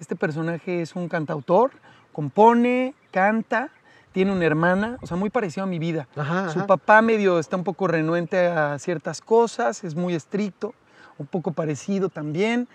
Este 0.00 0.14
personaje 0.16 0.80
es 0.82 0.94
un 0.94 1.08
cantautor, 1.08 1.72
compone, 2.18 2.96
canta, 3.12 3.68
tiene 4.10 4.32
una 4.32 4.44
hermana, 4.44 4.98
o 5.00 5.06
sea, 5.06 5.16
muy 5.16 5.30
parecido 5.30 5.62
a 5.62 5.66
mi 5.68 5.78
vida. 5.78 6.08
Ajá, 6.16 6.48
Su 6.48 6.58
ajá. 6.58 6.66
papá 6.66 7.00
medio 7.00 7.38
está 7.38 7.56
un 7.56 7.62
poco 7.62 7.86
renuente 7.86 8.44
a 8.48 8.76
ciertas 8.80 9.20
cosas, 9.20 9.84
es 9.84 9.94
muy 9.94 10.16
estricto, 10.16 10.74
un 11.16 11.28
poco 11.28 11.52
parecido 11.52 12.08
también. 12.08 12.66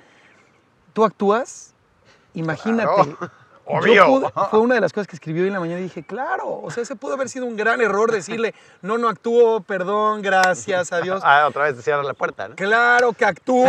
¿Tú 0.94 1.04
actúas? 1.04 1.74
Imagínate. 2.34 3.04
Claro. 3.18 3.32
Obvio. 3.66 4.06
pude- 4.08 4.32
fue 4.52 4.60
una 4.60 4.76
de 4.76 4.82
las 4.82 4.92
cosas 4.92 5.08
que 5.08 5.16
escribió 5.16 5.44
hoy 5.44 5.48
en 5.48 5.54
la 5.54 5.60
mañana 5.60 5.80
y 5.80 5.84
dije, 5.84 6.04
claro, 6.04 6.60
o 6.62 6.70
sea, 6.72 6.84
ese 6.84 6.96
pudo 6.96 7.14
haber 7.14 7.30
sido 7.30 7.46
un 7.46 7.56
gran 7.56 7.80
error 7.82 8.12
decirle, 8.12 8.54
no, 8.82 8.98
no 8.98 9.08
actúo, 9.08 9.62
perdón, 9.62 10.22
gracias, 10.22 10.92
adiós. 10.92 11.22
Ah, 11.26 11.46
otra 11.48 11.64
vez 11.64 11.76
te 11.78 11.82
cierra 11.82 12.04
la 12.04 12.14
puerta, 12.14 12.50
¿no? 12.50 12.56
Claro 12.56 13.14
que 13.14 13.24
actúo, 13.26 13.66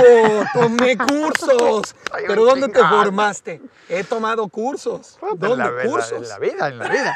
tomé 0.52 0.96
cursos. 0.98 1.94
Ay, 2.12 2.24
Pero 2.26 2.44
¿dónde 2.44 2.68
te 2.68 2.80
formaste? 2.84 3.60
He 3.88 4.02
tomado 4.04 4.48
cursos. 4.48 5.18
¿Dónde 5.36 5.56
la, 5.56 5.70
la- 5.70 5.82
cursos? 5.84 6.12
En 6.22 6.28
la 6.28 6.38
vida, 6.38 6.68
en 6.68 6.78
la 6.78 6.88
vida. 6.88 7.14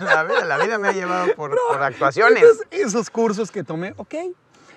En 0.00 0.06
la 0.06 0.24
vida, 0.24 0.44
la 0.44 0.58
vida 0.58 0.78
me 0.78 0.88
ha 0.88 0.92
llevado 0.92 1.34
por, 1.34 1.56
por 1.68 1.82
actuaciones. 1.82 2.42
Entonces, 2.42 2.66
esos 2.70 3.10
cursos 3.10 3.50
que 3.50 3.62
tomé, 3.62 3.92
ok. 3.96 4.14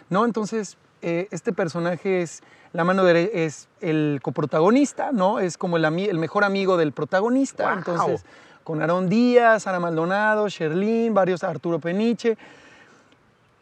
No, 0.09 0.25
entonces, 0.25 0.77
eh, 1.01 1.27
este 1.31 1.53
personaje 1.53 2.21
es 2.21 2.41
la 2.73 2.83
mano 2.83 3.03
derecha, 3.03 3.31
es 3.33 3.67
el 3.81 4.19
coprotagonista, 4.21 5.11
¿no? 5.11 5.39
Es 5.39 5.57
como 5.57 5.77
el, 5.77 5.85
el 5.85 6.17
mejor 6.19 6.43
amigo 6.43 6.77
del 6.77 6.91
protagonista. 6.91 7.73
Entonces, 7.73 8.23
con 8.63 8.81
Aarón 8.81 9.09
Díaz, 9.09 9.63
Sara 9.63 9.79
Maldonado, 9.79 10.47
Sherlyn, 10.49 11.13
varios, 11.13 11.43
Arturo 11.43 11.79
Peniche. 11.79 12.37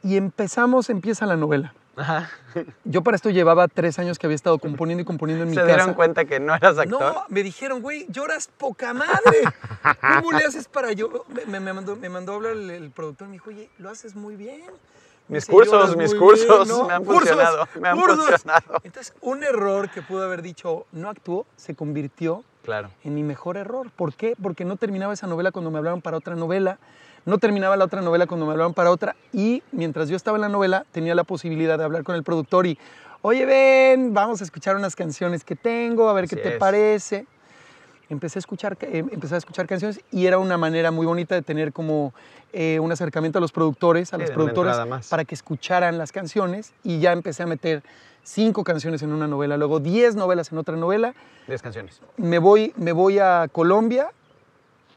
Y 0.04 0.18
empezamos, 0.18 0.90
empieza 0.90 1.26
la 1.26 1.36
novela. 1.38 1.74
Ajá. 1.96 2.30
Yo 2.84 3.02
para 3.02 3.16
esto 3.16 3.32
llevaba 3.32 3.68
tres 3.68 3.98
años 3.98 4.20
que 4.20 4.28
había 4.28 4.36
estado 4.36 4.60
componiendo 4.60 5.02
y 5.02 5.06
componiendo 5.06 5.44
en 5.44 5.50
mi 5.50 5.56
Se 5.56 5.62
casa. 5.62 5.74
dieron 5.76 5.94
cuenta 5.96 6.26
que 6.26 6.40
no 6.40 6.54
eras 6.54 6.78
actor. 6.78 7.02
No, 7.02 7.24
me 7.30 7.42
dijeron, 7.42 7.82
güey, 7.82 8.06
lloras 8.10 8.50
poca 8.58 8.94
madre. 8.94 9.42
¿Cómo 10.22 10.32
le 10.32 10.46
haces 10.46 10.68
para 10.68 10.92
yo? 10.92 11.26
Me, 11.48 11.60
me 11.60 11.74
mandó, 11.74 11.96
me 11.96 12.10
mandó 12.10 12.34
a 12.34 12.36
hablar 12.36 12.52
el, 12.54 12.70
el 12.70 12.92
productor, 12.92 13.28
me 13.28 13.34
dijo, 13.34 13.50
oye, 13.50 13.70
lo 13.80 13.90
haces 13.90 14.16
muy 14.16 14.36
bien. 14.36 14.62
Mis 15.28 15.46
cursos, 15.46 15.74
"Lloras 15.74 15.98
mis 15.98 16.16
cursos 16.16 16.68
bien, 16.68 16.78
¿no? 16.78 16.88
me 16.88 16.94
han 16.94 17.04
Cursos, 17.06 17.30
funcionado, 17.30 17.68
me 17.82 17.90
han 17.90 17.98
cursos". 18.00 18.26
funcionado. 18.26 18.80
Entonces, 18.84 19.14
un 19.22 19.44
error 19.44 19.90
que 19.90 20.02
pudo 20.02 20.24
haber 20.24 20.42
dicho, 20.42 20.86
no 20.94 21.10
actuó, 21.10 21.46
se 21.58 21.76
convirtió 21.76 22.44
Claro. 22.64 22.90
en 23.04 23.16
mi 23.16 23.24
mejor 23.24 23.58
error. 23.58 23.90
¿Por 23.96 24.14
qué? 24.14 24.36
Porque 24.42 24.64
no 24.66 24.76
terminaba 24.78 25.14
esa 25.14 25.28
novela 25.28 25.52
cuando 25.52 25.72
me 25.72 25.78
hablaban 25.78 26.02
para 26.02 26.18
otra 26.18 26.36
novela, 26.36 26.80
no 27.26 27.38
terminaba 27.40 27.76
la 27.76 27.86
otra 27.86 28.02
novela 28.02 28.26
cuando 28.26 28.46
me 28.46 28.54
hablaban 28.54 28.74
para 28.74 28.90
otra, 28.92 29.16
y 29.34 29.64
mientras 29.72 30.08
yo 30.10 30.16
estaba 30.16 30.38
en 30.38 30.42
la 30.42 30.50
novela 30.50 30.86
tenía 30.92 31.14
la 31.16 31.24
posibilidad 31.26 31.78
de 31.78 31.84
hablar 31.84 32.04
con 32.04 32.16
el 32.16 32.24
productor 32.24 32.66
y, 32.68 32.78
oye, 33.22 33.46
ven, 33.46 34.14
vamos 34.14 34.40
a 34.42 34.46
escuchar 34.46 34.76
unas 34.78 34.96
canciones 34.96 35.44
que 35.44 35.56
tengo, 35.58 36.10
a 36.10 36.14
ver 36.14 36.28
qué 36.30 36.38
te 36.38 36.54
es. 36.54 36.58
parece. 36.58 37.26
Empecé 38.10 38.40
a, 38.40 38.42
escuchar, 38.42 38.78
eh, 38.82 39.04
empecé 39.12 39.36
a 39.36 39.38
escuchar 39.38 39.68
canciones 39.68 40.00
y 40.12 40.28
era 40.28 40.38
una 40.38 40.58
manera 40.58 40.92
muy 40.92 41.06
bonita 41.06 41.36
de 41.36 41.42
tener 41.42 41.74
como 41.74 42.14
eh, 42.54 42.80
un 42.80 42.92
acercamiento 42.92 43.40
a 43.40 43.42
los 43.42 43.52
productores, 43.52 44.14
a 44.14 44.18
Sí, 44.18 44.22
las 44.22 44.32
productoras, 44.32 45.08
para 45.10 45.26
que 45.26 45.36
escucharan 45.36 45.98
las 45.98 46.14
canciones 46.14 46.74
y 46.84 47.00
ya 47.00 47.12
empecé 47.12 47.44
a 47.44 47.48
meter 47.48 47.84
cinco 48.24 48.64
canciones 48.64 49.02
en 49.04 49.12
una 49.12 49.28
novela, 49.28 49.58
luego 49.58 49.80
diez 49.80 50.16
novelas 50.16 50.52
en 50.52 50.58
otra 50.58 50.76
novela 50.76 51.14
Diez 51.48 51.62
canciones. 51.62 52.02
me 52.18 52.40
voy, 52.40 52.74
me 52.78 52.94
voy 52.94 53.20
a 53.20 53.48
Colombia, 53.52 54.10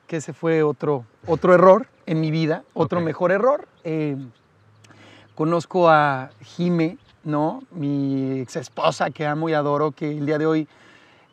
que 0.07 0.17
ese 0.17 0.33
fue 0.33 0.63
otro, 0.63 1.05
otro 1.27 1.55
error 1.55 1.87
en 2.07 2.21
mi 2.21 2.31
vida, 2.31 2.65
otro 2.75 3.01
mejor 3.01 3.31
error. 3.33 3.69
Eh, 3.85 4.17
conozco 5.35 5.89
a 5.89 6.31
Jime, 6.43 6.99
¿no? 7.23 7.63
Mi 7.71 8.41
ex 8.41 8.57
esposa 8.57 9.11
que 9.11 9.27
amo 9.27 9.49
y 9.49 9.55
adoro, 9.55 9.93
que 9.93 10.11
el 10.11 10.27
día 10.27 10.39
de 10.39 10.47
hoy 10.47 10.69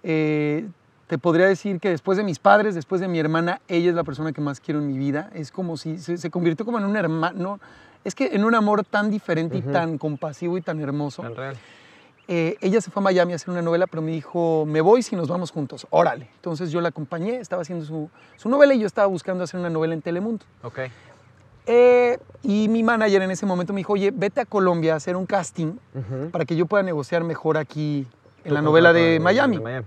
eh, 0.03 0.67
te 1.07 1.17
podría 1.17 1.47
decir 1.47 1.79
que 1.79 1.89
después 1.89 2.17
de 2.17 2.23
mis 2.23 2.39
padres, 2.39 2.75
después 2.75 3.01
de 3.01 3.07
mi 3.07 3.17
hermana, 3.19 3.61
ella 3.67 3.89
es 3.89 3.95
la 3.95 4.03
persona 4.03 4.33
que 4.33 4.41
más 4.41 4.59
quiero 4.59 4.79
en 4.79 4.87
mi 4.87 4.97
vida. 4.97 5.29
Es 5.33 5.51
como 5.51 5.77
si 5.77 5.97
se, 5.97 6.17
se 6.17 6.29
convirtió 6.29 6.65
como 6.65 6.77
en 6.77 6.85
un 6.85 6.97
hermano. 6.97 7.59
Es 8.03 8.13
que 8.13 8.35
en 8.35 8.43
un 8.43 8.55
amor 8.55 8.83
tan 8.83 9.09
diferente 9.09 9.57
y 9.57 9.61
tan 9.61 9.97
compasivo 9.97 10.57
y 10.57 10.61
tan 10.61 10.79
hermoso. 10.79 11.21
Tan 11.21 11.35
real. 11.35 11.57
Eh, 12.29 12.57
ella 12.59 12.81
se 12.81 12.91
fue 12.91 12.99
a 12.99 13.05
Miami 13.05 13.31
a 13.31 13.35
hacer 13.37 13.49
una 13.49 13.61
novela, 13.61 13.87
pero 13.87 14.01
me 14.01 14.11
dijo, 14.11 14.65
me 14.67 14.81
voy 14.81 15.01
si 15.01 15.15
nos 15.15 15.29
vamos 15.29 15.51
juntos, 15.51 15.87
órale. 15.91 16.29
Entonces 16.35 16.71
yo 16.71 16.81
la 16.81 16.89
acompañé, 16.89 17.37
estaba 17.37 17.61
haciendo 17.61 17.85
su, 17.85 18.09
su 18.35 18.49
novela 18.49 18.73
y 18.73 18.79
yo 18.79 18.87
estaba 18.87 19.07
buscando 19.07 19.45
hacer 19.45 19.59
una 19.59 19.69
novela 19.69 19.93
en 19.93 20.01
Telemundo. 20.01 20.45
Ok. 20.61 20.79
Eh, 21.67 22.17
y 22.43 22.67
mi 22.67 22.83
manager 22.83 23.21
en 23.21 23.31
ese 23.31 23.45
momento 23.45 23.71
me 23.71 23.79
dijo, 23.79 23.93
oye, 23.93 24.11
vete 24.13 24.41
a 24.41 24.45
Colombia 24.45 24.93
a 24.93 24.97
hacer 24.97 25.15
un 25.15 25.25
casting 25.25 25.73
para 26.31 26.45
que 26.45 26.55
yo 26.55 26.65
pueda 26.65 26.83
negociar 26.83 27.23
mejor 27.23 27.57
aquí 27.57 28.07
en 28.43 28.53
la 28.53 28.61
novela 28.61 28.93
de 28.93 29.19
Miami. 29.21 29.57
de 29.57 29.63
Miami. 29.63 29.85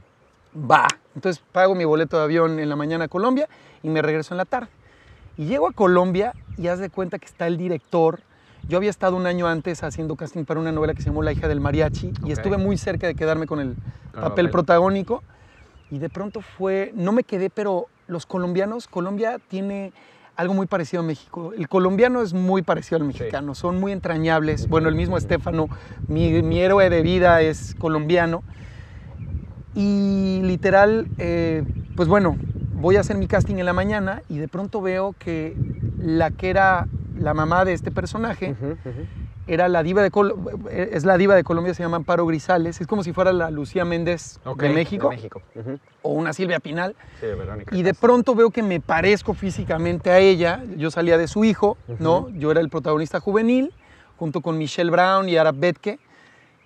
Va. 0.54 0.86
Entonces 1.14 1.42
pago 1.52 1.74
mi 1.74 1.84
boleto 1.84 2.16
de 2.18 2.24
avión 2.24 2.58
en 2.58 2.68
la 2.68 2.76
mañana 2.76 3.04
a 3.04 3.08
Colombia 3.08 3.48
y 3.82 3.88
me 3.88 4.02
regreso 4.02 4.34
en 4.34 4.38
la 4.38 4.44
tarde. 4.44 4.68
Y 5.36 5.46
llego 5.46 5.68
a 5.68 5.72
Colombia 5.72 6.34
y 6.56 6.68
haz 6.68 6.78
de 6.78 6.90
cuenta 6.90 7.18
que 7.18 7.26
está 7.26 7.46
el 7.46 7.56
director. 7.56 8.20
Yo 8.68 8.76
había 8.76 8.90
estado 8.90 9.16
un 9.16 9.26
año 9.26 9.46
antes 9.48 9.82
haciendo 9.82 10.16
casting 10.16 10.44
para 10.44 10.60
una 10.60 10.70
novela 10.70 10.94
que 10.94 11.02
se 11.02 11.08
llamó 11.08 11.22
La 11.22 11.32
hija 11.32 11.48
del 11.48 11.60
mariachi 11.60 12.12
y 12.24 12.32
estuve 12.32 12.58
muy 12.58 12.76
cerca 12.76 13.06
de 13.06 13.14
quedarme 13.14 13.46
con 13.46 13.60
el 13.60 13.74
papel 14.12 14.50
protagónico. 14.50 15.22
Y 15.90 15.98
de 15.98 16.08
pronto 16.08 16.40
fue, 16.40 16.92
no 16.94 17.10
me 17.12 17.24
quedé, 17.24 17.50
pero 17.50 17.86
los 18.06 18.26
colombianos, 18.26 18.86
Colombia 18.86 19.38
tiene 19.48 19.92
algo 20.36 20.54
muy 20.54 20.66
parecido 20.66 21.02
a 21.02 21.06
México. 21.06 21.52
El 21.56 21.68
colombiano 21.68 22.22
es 22.22 22.32
muy 22.32 22.62
parecido 22.62 22.98
al 22.98 23.04
mexicano, 23.04 23.54
son 23.54 23.80
muy 23.80 23.92
entrañables. 23.92 24.68
Bueno, 24.68 24.88
el 24.88 24.94
mismo 24.94 25.18
Estefano, 25.18 25.68
mi, 26.06 26.42
mi 26.42 26.60
héroe 26.60 26.88
de 26.90 27.02
vida 27.02 27.40
es 27.40 27.74
colombiano. 27.78 28.42
Y 29.74 30.40
literal, 30.42 31.08
eh, 31.18 31.62
pues 31.94 32.08
bueno, 32.08 32.36
voy 32.74 32.96
a 32.96 33.00
hacer 33.00 33.16
mi 33.16 33.26
casting 33.26 33.56
en 33.56 33.66
la 33.66 33.72
mañana 33.72 34.22
y 34.28 34.38
de 34.38 34.48
pronto 34.48 34.80
veo 34.80 35.14
que 35.18 35.56
la 35.98 36.30
que 36.30 36.50
era 36.50 36.88
la 37.18 37.34
mamá 37.34 37.64
de 37.64 37.72
este 37.72 37.90
personaje 37.90 38.50
Ujú, 38.50 38.70
ujú. 38.84 39.06
era 39.46 39.68
la 39.68 39.82
diva 39.82 40.02
de 40.02 40.10
Col- 40.10 40.34
es 40.70 41.04
la 41.04 41.16
diva 41.18 41.34
de 41.34 41.44
Colombia, 41.44 41.74
se 41.74 41.82
llama 41.82 41.96
Amparo 41.98 42.24
Grisales, 42.26 42.80
es 42.80 42.86
como 42.86 43.02
si 43.02 43.12
fuera 43.12 43.32
la 43.32 43.50
Lucía 43.50 43.84
Méndez 43.84 44.38
Ok, 44.44 44.62
de 44.62 44.70
México 44.70 45.08
De 45.10 45.16
México. 45.16 45.42
Ujú. 45.54 45.78
o 46.02 46.12
una 46.12 46.32
Silvia 46.32 46.60
Pinal. 46.60 46.96
Sí, 47.20 47.26
Verónica. 47.26 47.76
Y 47.76 47.82
de 47.82 47.92
pronto 47.94 48.34
veo 48.34 48.50
que 48.50 48.62
me 48.62 48.80
parezco 48.80 49.34
físicamente 49.34 50.10
a 50.10 50.18
ella. 50.18 50.62
Yo 50.76 50.90
salía 50.90 51.18
de 51.18 51.28
su 51.28 51.44
hijo, 51.44 51.76
¿no? 51.98 52.30
Yo 52.30 52.50
era 52.50 52.60
el 52.60 52.70
protagonista 52.70 53.20
juvenil, 53.20 53.72
junto 54.16 54.40
con 54.40 54.56
Michelle 54.56 54.90
Brown 54.90 55.28
y 55.28 55.36
Arab 55.36 55.56
Betke. 55.56 55.98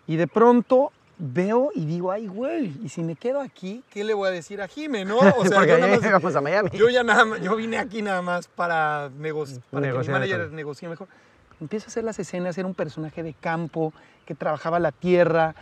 Y 0.06 0.16
de 0.16 0.28
pronto 0.28 0.92
veo 1.32 1.70
y 1.74 1.84
digo, 1.86 2.10
ay, 2.12 2.26
güey, 2.26 2.72
y 2.82 2.88
si 2.88 3.02
me 3.02 3.16
quedo 3.16 3.40
aquí, 3.40 3.82
¿qué 3.90 4.04
le 4.04 4.12
voy 4.14 4.28
a 4.28 4.30
decir 4.30 4.60
a 4.60 4.68
Jime, 4.68 5.04
no? 5.04 5.18
O 5.18 5.20
sea, 5.46 5.58
Porque 5.58 5.68
yo, 5.72 5.78
nada 5.78 5.96
más- 5.96 6.12
vamos 6.12 6.36
a 6.36 6.40
Miami. 6.40 6.70
yo 6.74 6.88
ya 6.90 7.02
nada 7.02 7.24
más- 7.24 7.40
yo 7.40 7.56
vine 7.56 7.78
aquí 7.78 8.02
nada 8.02 8.20
más 8.22 8.46
para, 8.48 9.08
negoci- 9.10 9.60
para 9.70 9.82
que 9.82 9.86
mi 9.88 9.92
Negociar 9.92 10.12
manager 10.12 10.46
con- 10.46 10.56
negocie 10.56 10.88
mejor. 10.88 11.08
Empiezo 11.60 11.86
a 11.86 11.88
hacer 11.88 12.04
las 12.04 12.18
escenas, 12.18 12.58
era 12.58 12.66
un 12.66 12.74
personaje 12.74 13.22
de 13.22 13.32
campo 13.32 13.92
que 14.26 14.34
trabajaba 14.34 14.78
la 14.80 14.92
tierra. 14.92 15.54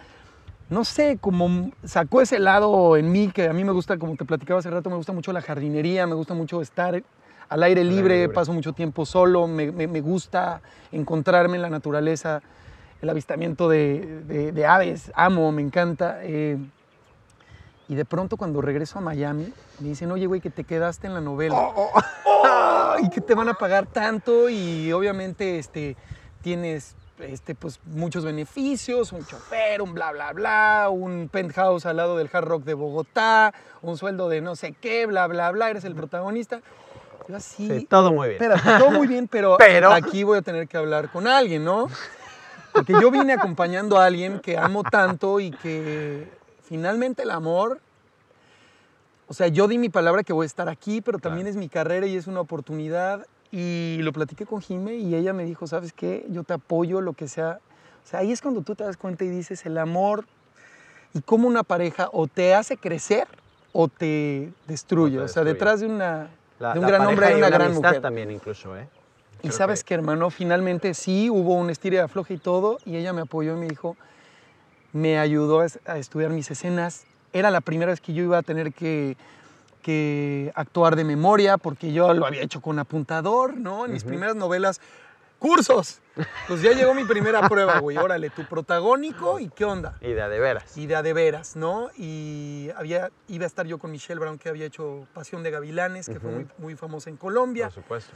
No 0.70 0.85
sé, 0.85 1.18
como 1.20 1.70
sacó 1.85 2.22
ese 2.22 2.38
lado 2.38 2.96
en 2.96 3.12
mí 3.12 3.31
que 3.33 3.46
a 3.48 3.53
mí 3.53 3.62
me 3.62 3.72
gusta, 3.72 3.98
como 3.98 4.16
te 4.16 4.25
platicaba 4.25 4.61
hace 4.61 4.70
rato, 4.70 4.88
me 4.90 4.96
gusta 4.96 5.12
mucho 5.12 5.33
la 5.33 5.42
jardinería, 5.42 6.07
me 6.07 6.14
gusta 6.14 6.33
mucho 6.35 6.62
estar 6.62 7.03
al 7.48 7.62
aire 7.62 7.85
libre, 7.85 8.20
libre. 8.22 8.35
paso 8.35 8.53
mucho 8.55 8.72
tiempo 8.72 9.05
solo, 9.05 9.46
me, 9.46 9.70
me- 9.70 9.87
me 9.87 10.01
gusta 10.01 10.62
encontrarme 10.90 11.57
en 11.57 11.62
la 11.62 11.68
naturaleza, 11.70 12.40
el 13.02 13.10
avistamiento 13.10 13.68
de, 13.68 14.22
de- 14.26 14.52
de 14.52 14.66
aves, 14.66 15.10
amo, 15.14 15.52
me 15.52 15.60
encanta. 15.62 16.18
eh, 16.22 16.56
y 17.88 17.94
de 17.94 18.04
pronto 18.06 18.36
cuando 18.38 18.62
regreso 18.62 18.98
a 18.98 19.02
Miami, 19.02 19.52
me 19.80 19.88
dicen, 19.88 20.10
oye, 20.12 20.24
güey, 20.26 20.40
que 20.40 20.48
te 20.50 20.64
quedaste 20.64 21.08
en 21.08 21.14
la 21.14 21.20
novela. 21.20 21.56
¡Oh! 21.58 21.90
y 23.02 23.10
que 23.10 23.20
te 23.20 23.34
van 23.34 23.48
a 23.48 23.54
pagar 23.54 23.86
tanto 23.86 24.48
y 24.48 24.90
obviamente 24.92 25.58
este, 25.58 25.96
tienes 26.42 26.94
este, 27.18 27.54
pues, 27.54 27.80
muchos 27.84 28.24
beneficios, 28.24 29.12
un 29.12 29.26
chofer, 29.26 29.82
un 29.82 29.92
bla, 29.94 30.12
bla, 30.12 30.32
bla, 30.32 30.88
un 30.90 31.28
penthouse 31.30 31.84
al 31.84 31.96
lado 31.98 32.16
del 32.16 32.30
Hard 32.32 32.46
Rock 32.46 32.62
de 32.64 32.74
Bogotá, 32.74 33.52
un 33.82 33.96
sueldo 33.98 34.28
de 34.28 34.40
no 34.40 34.56
sé 34.56 34.72
qué, 34.80 35.04
bla, 35.06 35.26
bla, 35.26 35.50
bla, 35.50 35.68
eres 35.68 35.84
el 35.84 35.94
protagonista. 35.94 36.60
Yo 37.28 37.36
así, 37.36 37.68
Sí, 37.68 37.84
todo 37.86 38.12
muy 38.12 38.28
bien. 38.30 38.42
Espérate, 38.42 38.78
todo 38.84 38.90
muy 38.92 39.06
bien, 39.06 39.28
pero, 39.28 39.56
Pero- 39.58 39.92
aquí 39.92 40.22
voy 40.22 40.38
a 40.38 40.42
tener 40.42 40.66
que 40.66 40.76
hablar 40.78 41.10
con 41.10 41.26
alguien, 41.26 41.64
¿no? 41.64 41.88
Porque 42.72 42.94
yo 43.00 43.11
vine 43.11 43.35
acompañando 43.35 43.98
a 43.98 44.06
alguien 44.06 44.40
que 44.40 44.56
amo 44.56 44.82
tanto 44.85 45.40
y 45.40 45.50
que 45.50 46.28
finalmente 46.64 47.22
el 47.22 47.30
amor, 47.30 47.80
o 49.28 49.35
sea, 49.35 49.48
yo 49.48 49.68
di 49.68 49.78
mi 49.78 49.88
palabra 49.88 50.22
que 50.22 50.32
voy 50.32 50.44
a 50.44 50.46
estar 50.46 50.68
aquí, 50.68 51.00
pero 51.00 51.18
también 51.18 51.46
es 51.46 51.56
mi 51.56 51.68
carrera 51.68 52.06
y 52.06 52.16
es 52.16 52.26
una 52.26 52.40
oportunidad. 52.40 53.26
Y 53.50 53.98
lo 54.00 54.12
platiqué 54.12 54.46
con 54.46 54.62
Jime 54.62 54.94
y 54.96 55.14
ella 55.14 55.32
me 55.35 55.44
dijo, 55.44 55.66
¿sabes 55.66 55.92
qué? 55.92 56.24
Yo 56.30 56.42
te 56.42 56.54
apoyo, 56.54 57.00
lo 57.02 57.12
que 57.12 57.28
sea. 57.28 57.58
O 58.04 58.08
sea, 58.08 58.20
ahí 58.20 58.32
es 58.32 58.40
cuando 58.40 58.62
tú 58.62 58.74
te 58.74 58.85
das 58.85 58.96
cuenta 58.96 59.24
y 59.24 59.28
dices, 59.28 59.64
el 59.66 59.76
amor 59.78 60.24
y 61.14 61.20
cómo 61.20 61.46
una 61.48 61.62
pareja 61.62 62.08
o 62.12 62.26
te 62.26 62.54
hace 62.54 62.78
crecer 62.78 63.28
o 63.72 63.88
te 63.88 64.50
destruye. 64.66 65.18
O 65.18 65.20
te 65.20 65.24
o 65.26 65.28
sea, 65.28 65.44
destruye. 65.44 65.52
detrás 65.52 65.80
de, 65.80 65.87
una, 65.87 66.30
La- 66.58 66.72
de 66.72 66.80
un 66.80 66.87
gran 66.87 67.06
hombre 67.06 67.26
hay 67.26 67.35
una 67.35 67.48
gran 67.50 67.62
amistad 67.62 67.88
mujer. 67.90 68.02
también 68.02 68.30
incluso, 68.30 68.74
¿eh? 68.76 68.88
Y 69.42 69.48
Creo 69.48 69.52
sabes 69.59 69.83
que- 69.83 69.88
que, 69.88 69.94
hermano, 69.94 70.31
finalmente 70.31 70.94
sí 70.94 71.28
hubo 71.31 71.55
un 71.55 71.68
estira 71.70 71.98
de 71.98 72.02
afloje 72.05 72.35
y 72.35 72.38
todo, 72.38 72.78
y 72.85 72.96
ella 72.96 73.12
me 73.12 73.22
apoyó 73.22 73.55
y 73.57 73.61
me 73.61 73.66
dijo, 73.66 73.96
me 74.92 75.18
ayudó 75.18 75.61
a, 75.61 75.66
es- 75.66 75.81
a 75.87 75.98
estudiar 75.98 76.31
mis 76.31 76.50
escenas. 76.50 77.05
Era 77.33 77.50
la 77.50 77.61
primera 77.61 77.90
vez 77.90 78.00
que 78.00 78.12
yo 78.12 78.22
iba 78.22 78.38
a 78.38 78.42
tener 78.42 78.72
que, 78.72 79.16
que 79.83 80.52
actuar 80.55 80.96
de 80.96 81.05
memoria, 81.05 81.57
porque 81.59 81.92
yo 81.92 82.12
lo 82.14 82.26
había 82.26 82.42
hecho 82.42 82.61
con 82.61 82.78
apuntador, 82.78 83.57
¿no? 83.57 83.87
En 83.87 83.92
mis 83.92 84.05
primeras 84.05 84.37
novelas, 84.37 84.81
cursos. 85.38 85.98
Pues 86.46 86.62
ya 86.62 86.72
llegó 86.72 86.94
mi 86.94 87.05
primera 87.05 87.48
prueba, 87.48 87.81
güey. 87.81 87.96
Órale, 87.96 88.31
tu 88.31 88.44
protagónico 88.44 89.40
y 89.40 89.48
qué 89.48 89.64
onda. 89.64 89.96
Y 90.02 90.09
de 90.12 90.38
veras. 90.38 90.76
Y 90.76 90.87
de 90.87 91.12
veras, 91.14 91.57
¿no? 91.57 91.88
Y 91.96 92.68
había, 92.76 93.11
iba 93.28 93.44
a 93.44 93.46
estar 93.48 93.66
yo 93.66 93.78
con 93.78 93.90
Michelle 93.90 94.20
Brown, 94.20 94.38
que 94.38 94.50
había 94.50 94.66
hecho 94.66 95.07
Pasión 95.14 95.42
de 95.42 95.50
Gavilanes, 95.50 96.07
que 96.09 96.20
fue 96.20 96.31
muy, 96.31 96.46
muy 96.59 96.76
famosa 96.76 97.11
en 97.11 97.16
Colombia. 97.16 97.64
Por 97.70 97.74
supuesto. 97.83 98.12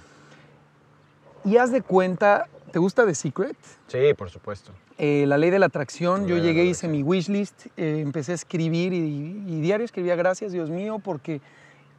Y 1.47 1.59
haz 1.59 1.71
de 1.71 1.81
cuenta, 1.81 2.49
¿te 2.73 2.81
gusta 2.81 3.07
The 3.07 3.15
Secret? 3.15 3.57
Sí, 3.87 4.15
por 4.19 4.31
supuesto. 4.31 4.73
Eh, 4.99 5.27
la 5.29 5.39
ley 5.39 5.51
de 5.51 5.61
la 5.61 5.67
atracción, 5.67 6.23
La 6.23 6.27
yo 6.27 6.39
llegué, 6.39 6.65
hice 6.65 6.89
mi 6.89 7.05
wishlist, 7.05 7.67
eh, 7.77 8.01
empecé 8.01 8.33
a 8.33 8.35
escribir 8.35 8.93
y, 8.93 9.45
y 9.47 9.61
diario 9.61 9.85
escribía 9.85 10.17
gracias 10.17 10.51
Dios 10.51 10.71
mío 10.71 10.99
porque 10.99 11.41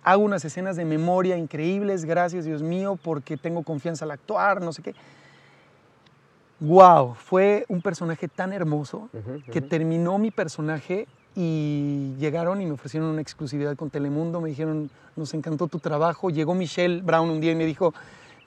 hago 0.03 0.21
unas 0.21 0.43
escenas 0.43 0.75
de 0.75 0.83
memoria 0.83 1.37
increíbles, 1.37 2.03
gracias 2.03 2.43
Dios 2.43 2.61
mío 2.61 2.99
porque 3.01 3.37
tengo 3.37 3.63
confianza 3.63 4.03
al 4.03 4.11
actuar, 4.11 4.61
no 4.61 4.73
sé 4.73 4.81
qué. 4.81 4.93
Wow, 6.59 7.13
fue 7.13 7.65
un 7.69 7.81
personaje 7.81 8.27
tan 8.27 8.51
hermoso 8.51 9.09
Ujú, 9.13 9.41
que 9.49 9.59
ujú. 9.59 9.69
terminó 9.69 10.17
mi 10.17 10.31
personaje 10.31 11.07
y 11.35 12.15
llegaron 12.17 12.59
y 12.61 12.65
me 12.65 12.73
ofrecieron 12.73 13.07
una 13.09 13.21
exclusividad 13.21 13.77
con 13.77 13.91
Telemundo, 13.91 14.41
me 14.41 14.49
dijeron, 14.49 14.89
nos 15.15 15.33
encantó 15.33 15.67
tu 15.67 15.79
trabajo, 15.79 16.31
llegó 16.31 16.53
Michelle 16.53 17.01
Brown 17.01 17.29
un 17.29 17.39
día 17.39 17.51
y 17.51 17.55
me 17.55 17.65
dijo, 17.65 17.93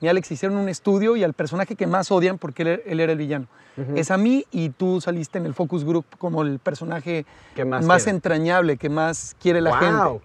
mi 0.01 0.07
Alex, 0.07 0.31
hicieron 0.31 0.57
un 0.57 0.67
estudio 0.67 1.15
y 1.15 1.23
al 1.23 1.33
personaje 1.33 1.75
que 1.75 1.85
más 1.85 2.11
odian, 2.11 2.39
porque 2.39 2.63
él, 2.63 2.81
él 2.85 2.99
era 2.99 3.11
el 3.11 3.17
villano, 3.19 3.45
Ujú. 3.77 3.95
es 3.95 4.09
a 4.11 4.17
mí 4.17 4.45
y 4.51 4.69
tú 4.69 4.99
saliste 4.99 5.37
en 5.37 5.45
el 5.45 5.53
focus 5.53 5.85
group 5.85 6.05
como 6.17 6.41
el 6.41 6.57
personaje 6.59 7.25
¿Qué 7.55 7.63
más 7.63 8.07
entrañable, 8.07 8.77
que 8.77 8.89
más 8.89 9.35
quiere 9.39 9.61
la 9.61 9.77
gente. 9.77 10.21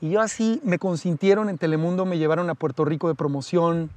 Y 0.00 0.10
yo 0.10 0.20
así 0.20 0.60
me 0.64 0.78
consintieron 0.78 1.48
en 1.48 1.56
Telemundo, 1.56 2.04
me 2.04 2.18
llevaron 2.18 2.50
a 2.50 2.54
Puerto 2.54 2.84
Rico 2.84 3.08
de 3.08 3.14
promoción, 3.14 3.90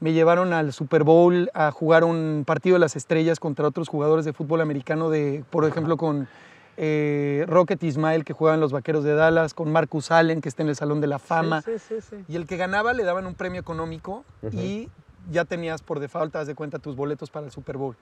me 0.00 0.12
llevaron 0.12 0.52
al 0.52 0.72
Super 0.72 1.02
Bowl 1.02 1.50
a 1.54 1.70
jugar 1.72 2.04
un 2.04 2.44
partido 2.46 2.74
de 2.74 2.80
las 2.80 2.96
estrellas 2.96 3.38
contra 3.40 3.66
otros 3.66 3.88
jugadores 3.88 4.24
de 4.24 4.32
fútbol 4.32 4.60
americano, 4.60 5.10
de, 5.10 5.44
por 5.50 5.64
ejemplo, 5.64 5.96
con 5.96 6.28
eh, 6.76 7.44
Rocket 7.48 7.82
Ismail, 7.82 8.24
que 8.24 8.32
juega 8.32 8.54
en 8.54 8.60
los 8.60 8.72
Vaqueros 8.72 9.04
de 9.04 9.14
Dallas, 9.14 9.54
con 9.54 9.70
Marcus 9.72 10.10
Allen, 10.10 10.40
que 10.40 10.48
está 10.48 10.62
en 10.62 10.68
el 10.68 10.76
Salón 10.76 11.00
de 11.00 11.06
la 11.06 11.18
Fama. 11.18 11.62
Sí, 11.62 11.78
sí, 11.78 11.96
sí, 12.00 12.16
sí. 12.16 12.24
Y 12.28 12.36
el 12.36 12.46
que 12.46 12.56
ganaba 12.56 12.92
le 12.92 13.04
daban 13.04 13.26
un 13.26 13.34
premio 13.34 13.60
económico 13.60 14.24
y 14.50 14.88
ya 15.30 15.44
tenías 15.44 15.82
por 15.82 16.00
default, 16.00 16.34
haz 16.36 16.46
de 16.46 16.54
cuenta, 16.54 16.78
tus 16.78 16.96
boletos 16.96 17.30
para 17.30 17.46
el 17.46 17.52
Super 17.52 17.76
Bowl. 17.76 17.96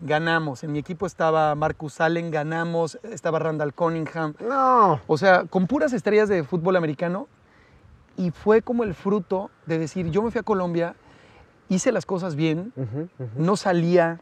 Ganamos. 0.00 0.64
En 0.64 0.72
mi 0.72 0.78
equipo 0.78 1.06
estaba 1.06 1.54
Marcus 1.54 2.00
Allen, 2.00 2.30
ganamos, 2.30 2.98
estaba 3.04 3.38
Randall 3.38 3.72
Cunningham. 3.72 4.34
No. 4.40 5.00
O 5.06 5.18
sea, 5.18 5.44
con 5.44 5.66
puras 5.66 5.92
estrellas 5.92 6.28
de 6.28 6.42
fútbol 6.44 6.76
americano. 6.76 7.28
Y 8.16 8.30
fue 8.30 8.60
como 8.60 8.84
el 8.84 8.94
fruto 8.94 9.50
de 9.64 9.78
decir, 9.78 10.10
yo 10.10 10.22
me 10.22 10.30
fui 10.30 10.40
a 10.40 10.42
Colombia, 10.42 10.94
hice 11.70 11.92
las 11.92 12.04
cosas 12.04 12.36
bien, 12.36 12.72
no 13.36 13.56
salía, 13.56 14.20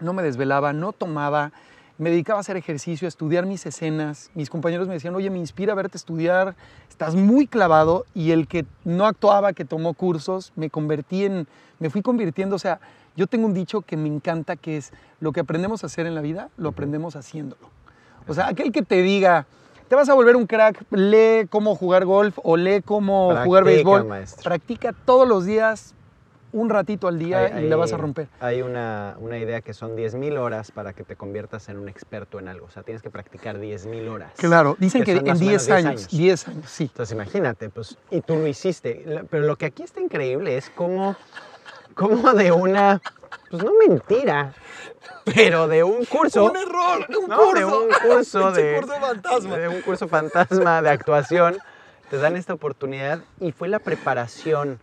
no 0.00 0.12
me 0.12 0.22
desvelaba, 0.22 0.74
no 0.74 0.92
tomaba, 0.92 1.50
me 1.98 2.10
dedicaba 2.10 2.38
a 2.38 2.40
hacer 2.40 2.56
ejercicio, 2.56 3.06
a 3.06 3.10
estudiar 3.10 3.46
mis 3.46 3.64
escenas. 3.66 4.30
Mis 4.34 4.50
compañeros 4.50 4.88
me 4.88 4.94
decían, 4.94 5.14
oye, 5.14 5.30
me 5.30 5.38
inspira 5.38 5.74
verte 5.74 5.96
estudiar, 5.96 6.54
estás 6.88 7.14
muy 7.14 7.46
clavado. 7.46 8.06
Y 8.14 8.32
el 8.32 8.48
que 8.48 8.64
no 8.84 9.06
actuaba, 9.06 9.52
que 9.52 9.64
tomó 9.64 9.94
cursos, 9.94 10.52
me 10.56 10.70
convertí 10.70 11.24
en, 11.24 11.46
me 11.78 11.90
fui 11.90 12.02
convirtiendo, 12.02 12.56
o 12.56 12.58
sea, 12.58 12.80
yo 13.16 13.26
tengo 13.26 13.46
un 13.46 13.54
dicho 13.54 13.82
que 13.82 13.96
me 13.96 14.08
encanta, 14.08 14.56
que 14.56 14.78
es, 14.78 14.92
lo 15.20 15.32
que 15.32 15.40
aprendemos 15.40 15.84
a 15.84 15.86
hacer 15.86 16.06
en 16.06 16.14
la 16.14 16.20
vida, 16.20 16.48
lo 16.56 16.70
aprendemos 16.70 17.14
haciéndolo. 17.14 17.70
O 18.26 18.34
sea, 18.34 18.48
aquel 18.48 18.72
que 18.72 18.82
te 18.82 19.02
diga, 19.02 19.46
te 19.88 19.94
vas 19.94 20.08
a 20.08 20.14
volver 20.14 20.36
un 20.36 20.46
crack, 20.46 20.84
lee 20.90 21.46
cómo 21.48 21.74
jugar 21.76 22.04
golf 22.04 22.38
o 22.42 22.56
lee 22.56 22.82
cómo 22.82 23.36
jugar 23.44 23.64
béisbol. 23.64 24.04
maestro. 24.06 24.42
Practica 24.42 24.92
todos 24.92 25.28
los 25.28 25.44
días, 25.44 25.94
un 26.52 26.68
ratito 26.70 27.08
al 27.08 27.18
día 27.18 27.38
Hay- 27.56 27.64
y 27.64 27.68
la 27.68 27.76
vas 27.76 27.92
a 27.92 27.96
hay- 27.96 28.00
romper. 28.00 28.28
Hay 28.40 28.62
una, 28.62 29.16
una 29.18 29.38
idea 29.38 29.60
que 29.62 29.72
son 29.74 29.96
10.000 29.96 30.36
horas 30.38 30.70
para 30.70 30.92
que 30.92 31.02
te 31.04 31.16
conviertas 31.16 31.68
en 31.68 31.78
un 31.78 31.88
experto 31.88 32.38
en 32.38 32.48
algo. 32.48 32.66
O 32.66 32.70
sea, 32.70 32.82
tienes 32.82 33.02
que 33.02 33.10
practicar 33.10 33.58
10.000 33.58 34.08
horas. 34.08 34.32
Claro, 34.36 34.76
dicen 34.78 35.02
que, 35.04 35.12
en 35.12 35.18
o 35.30 35.34
10 35.34 35.40
menos 35.40 35.68
años, 35.86 36.08
10 36.08 36.48
años, 36.48 36.64
sí. 36.68 36.84
Entonces 36.84 37.14
imagínate, 37.14 37.68
pues, 37.70 37.96
y 38.10 38.20
tú 38.20 38.36
lo 38.36 38.46
hiciste. 38.46 39.24
Pero 39.30 39.44
lo 39.46 39.56
que 39.56 39.66
aquí 39.66 39.82
está 39.82 40.00
increíble 40.00 40.56
es 40.56 40.70
cómo, 40.70 41.16
cómo 41.94 42.32
de 42.34 42.52
una, 42.52 43.00
pues 43.50 43.62
no 43.64 43.72
mentira, 43.86 44.52
pero 45.24 45.68
de 45.68 45.82
un 45.84 46.04
curso. 46.04 46.44
Un 46.50 46.56
error, 46.56 47.06
un 47.22 47.28
No, 47.28 47.36
curso. 47.38 47.52
de 47.54 47.64
un 47.64 47.88
curso 48.14 48.50
de, 48.52 48.76
curso 48.80 49.00
fantasma. 49.00 49.56
de 49.56 49.68
un 49.68 49.80
curso 49.82 50.08
fantasma 50.08 50.82
de 50.82 50.90
actuación, 50.90 51.56
te 52.10 52.18
dan 52.18 52.36
esta 52.36 52.52
oportunidad 52.52 53.20
y 53.40 53.52
fue 53.52 53.68
la 53.68 53.78
preparación 53.78 54.78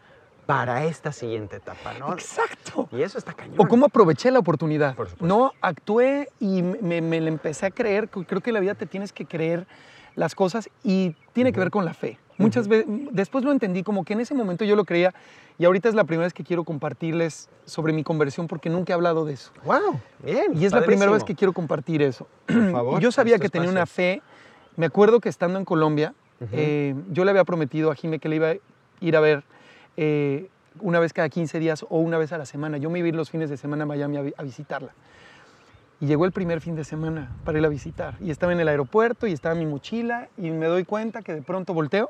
para 0.50 0.84
esta 0.86 1.12
siguiente 1.12 1.58
etapa, 1.58 1.94
¿no? 2.00 2.12
Exacto. 2.12 2.90
Y 2.92 3.04
eso 3.04 3.20
está 3.20 3.34
cañón. 3.34 3.54
O 3.60 3.68
cómo 3.68 3.86
aproveché 3.86 4.32
la 4.32 4.40
oportunidad. 4.40 4.96
Por 4.96 5.08
supuesto. 5.08 5.28
No, 5.28 5.52
actué 5.62 6.30
y 6.40 6.64
me, 6.64 7.02
me 7.02 7.22
la 7.22 7.28
empecé 7.28 7.68
a 7.68 7.70
creer. 7.70 8.10
Creo 8.10 8.42
que 8.42 8.50
en 8.50 8.56
la 8.56 8.60
vida 8.60 8.74
te 8.74 8.88
tienes 8.88 9.14
que 9.14 9.28
creer 9.28 9.68
las 10.16 10.34
cosas 10.34 10.68
y 10.84 11.16
tiene 11.34 11.54
que 11.54 11.60
ver 11.60 11.70
con 11.70 11.86
la 11.86 11.94
fe. 11.94 12.18
Muchas 12.40 12.68
veces, 12.68 12.88
después 13.12 13.46
lo 13.46 13.52
entendí 13.52 13.84
como 13.84 14.04
que 14.04 14.14
en 14.14 14.22
ese 14.22 14.34
momento 14.34 14.66
yo 14.66 14.76
lo 14.76 14.86
creía 14.86 15.14
y 15.60 15.66
ahorita 15.66 15.88
es 15.88 15.94
la 15.94 16.06
primera 16.06 16.26
vez 16.26 16.34
que 16.34 16.44
quiero 16.44 16.64
compartirles 16.64 17.48
sobre 17.66 17.94
mi 17.94 18.04
conversión 18.04 18.48
porque 18.48 18.72
nunca 18.72 18.94
he 18.94 18.96
hablado 18.96 19.26
de 19.26 19.34
eso. 19.34 19.52
¡Wow! 19.66 20.00
Bien. 20.24 20.58
Y 20.58 20.66
es 20.66 20.74
la 20.74 20.82
primera 20.82 21.12
vez 21.12 21.24
que 21.24 21.36
quiero 21.36 21.54
compartir 21.54 22.02
eso. 22.02 22.28
Por 22.48 22.72
favor, 22.72 23.00
yo 23.02 23.12
sabía 23.12 23.38
que 23.38 23.50
tenía 23.50 23.70
espacio. 23.70 23.82
una 23.82 23.86
fe. 23.86 24.24
Me 24.78 24.88
acuerdo 24.88 25.20
que 25.20 25.30
estando 25.30 25.60
en 25.60 25.66
Colombia, 25.66 26.16
eh, 26.54 26.96
yo 27.12 27.24
le 27.24 27.30
había 27.30 27.44
prometido 27.44 27.92
a 27.92 27.96
Jime 27.96 28.18
que 28.18 28.30
le 28.30 28.38
iba 28.38 28.48
a 28.50 28.56
ir 29.00 29.16
a 29.16 29.20
ver 29.20 29.44
eh, 30.02 30.48
una 30.80 31.00
vez 31.00 31.12
cada 31.12 31.28
15 31.28 31.60
días 31.60 31.84
o 31.90 32.00
una 32.00 32.18
vez 32.18 32.32
a 32.32 32.38
la 32.38 32.46
semana. 32.46 32.78
Yo 32.78 32.90
me 32.90 33.00
iba 33.00 33.08
a 33.08 33.10
ir 33.10 33.16
los 33.16 33.30
fines 33.30 33.50
de 33.50 33.58
semana 33.58 33.84
a 33.84 33.86
Miami 33.86 34.16
a, 34.18 34.22
vi- 34.22 34.34
a 34.38 34.44
visitarla. 34.44 34.94
Y 36.00 36.06
llegó 36.06 36.24
el 36.24 36.32
primer 36.32 36.62
fin 36.62 36.76
de 36.78 36.86
semana 36.86 37.30
para 37.44 37.60
ir 37.60 37.66
a 37.66 37.68
visitar. 37.68 38.16
Y 38.22 38.32
estaba 38.32 38.54
en 38.54 38.62
el 38.62 38.70
aeropuerto 38.70 39.28
y 39.28 39.34
estaba 39.34 39.56
mi 39.56 39.66
mochila 39.66 40.30
y 40.38 40.52
me 40.52 40.68
doy 40.68 40.86
cuenta 40.86 41.22
que 41.22 41.34
de 41.36 41.42
pronto 41.42 41.74
volteo 41.74 42.10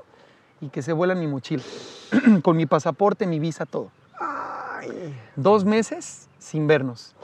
y 0.62 0.70
que 0.70 0.84
se 0.84 0.94
vuela 0.94 1.16
mi 1.16 1.26
mochila. 1.26 1.64
Con 2.44 2.58
mi 2.58 2.68
pasaporte, 2.68 3.26
mi 3.26 3.40
visa, 3.40 3.66
todo. 3.66 3.90
Ay. 4.20 5.16
Dos 5.36 5.66
meses 5.66 6.28
sin 6.38 6.68
vernos. 6.68 7.16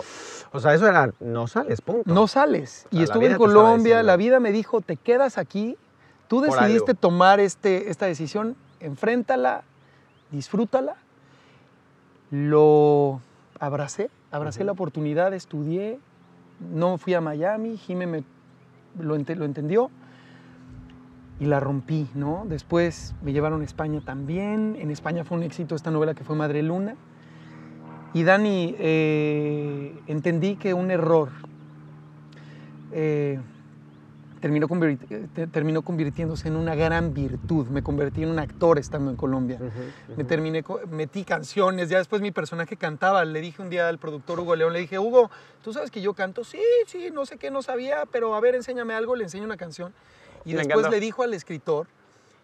O 0.52 0.60
sea, 0.60 0.74
eso 0.74 0.88
era, 0.88 1.12
no 1.20 1.46
sales, 1.48 1.82
punto. 1.82 2.12
No 2.12 2.28
sales. 2.28 2.88
O 2.88 2.90
sea, 2.90 3.00
Y 3.00 3.04
estuve 3.04 3.26
en 3.28 3.38
Colombia, 3.38 4.02
la 4.04 4.16
vida 4.16 4.40
me 4.40 4.52
dijo, 4.52 4.82
te 4.82 4.96
quedas 4.96 5.38
aquí, 5.38 5.78
tú 6.28 6.42
decidiste 6.42 6.94
tomar 6.96 7.40
este, 7.40 7.90
esta 7.92 8.06
decisión, 8.08 8.56
enfréntala, 8.80 9.64
disfrútala. 10.36 10.96
Lo 12.32 13.22
abracé, 13.60 14.10
abracé 14.32 14.64
la 14.64 14.74
oportunidad, 14.74 15.34
estudié, 15.34 16.00
no 16.60 16.98
fui 16.98 17.14
a 17.14 17.22
Miami, 17.22 17.78
Jime 17.78 18.08
me, 18.08 18.24
lo, 19.00 19.16
lo 19.18 19.46
entendió 19.46 19.90
y 21.40 21.46
la 21.46 21.60
rompí, 21.60 22.08
¿no? 22.16 22.46
Después 22.48 23.16
me 23.22 23.34
llevaron 23.34 23.62
a 23.62 23.64
España 23.64 24.02
también, 24.04 24.78
en 24.80 24.92
España 24.92 25.24
fue 25.24 25.38
un 25.38 25.44
éxito 25.44 25.76
esta 25.76 25.92
novela 25.92 26.14
que 26.14 26.24
fue 26.24 26.36
Madre 26.36 26.62
Luna. 26.64 26.96
Y 28.14 28.24
Dani, 28.24 28.76
eh, 28.80 30.00
entendí 30.08 30.56
que 30.56 30.74
un 30.74 30.90
error 30.92 31.30
eh, 32.94 33.40
terminó, 34.46 34.68
convirti- 34.68 35.08
eh, 35.10 35.28
te- 35.34 35.48
terminó 35.48 35.82
convirtiéndose 35.82 36.50
en 36.50 36.56
una 36.56 36.76
gran 36.76 37.16
virtud. 37.16 37.66
Me 37.70 37.82
convertí 37.82 38.22
en 38.22 38.30
un 38.30 38.38
actor 38.38 38.78
estando 38.78 39.10
en 39.10 39.18
Colombia. 39.18 39.58
Me 40.16 40.24
terminé, 40.24 40.64
metí 40.92 41.24
canciones, 41.24 41.90
ya 41.90 41.98
después 41.98 42.22
mi 42.22 42.30
personaje 42.30 42.78
cantaba. 42.78 43.26
Le 43.26 43.42
dije 43.42 43.64
un 43.64 43.72
día 43.72 43.88
al 43.90 43.98
productor 43.98 44.40
Hugo 44.40 44.56
León, 44.56 44.72
le 44.72 44.78
dije, 44.78 45.00
Hugo, 45.00 45.32
¿tú 45.64 45.74
sabes 45.74 45.90
que 45.90 46.00
yo 46.00 46.14
canto? 46.14 46.44
Sí, 46.44 46.62
sí, 46.86 47.10
no 47.12 47.26
sé 47.26 47.38
qué, 47.40 47.50
no 47.50 47.64
sabía, 47.64 48.04
pero 48.12 48.36
a 48.36 48.40
ver, 48.40 48.54
enséñame 48.54 48.94
algo, 48.94 49.16
le 49.16 49.24
enseño 49.24 49.46
una 49.46 49.58
canción. 49.58 49.96
Y 50.46 50.50
Me 50.52 50.58
después 50.60 50.78
encantó. 50.78 50.92
le 50.92 51.00
dijo 51.00 51.24
al 51.24 51.34
escritor, 51.34 51.88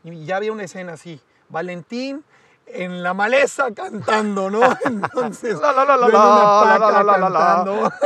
y 0.03 0.25
ya 0.25 0.37
había 0.37 0.51
una 0.51 0.63
escena 0.63 0.93
así, 0.93 1.21
Valentín 1.49 2.23
en 2.65 3.03
la 3.03 3.13
maleza 3.13 3.71
cantando, 3.75 4.49
¿no? 4.49 4.61
Entonces, 4.85 5.59
La, 5.61 5.71
la, 5.71 5.85
la, 5.85 5.97
la, 5.97 6.07
una 6.07 6.17
la, 6.17 6.61
placa 6.63 6.79
la, 6.79 7.03
la, 7.03 7.03
la, 7.03 7.29
la, 7.29 7.63
la. 7.63 7.93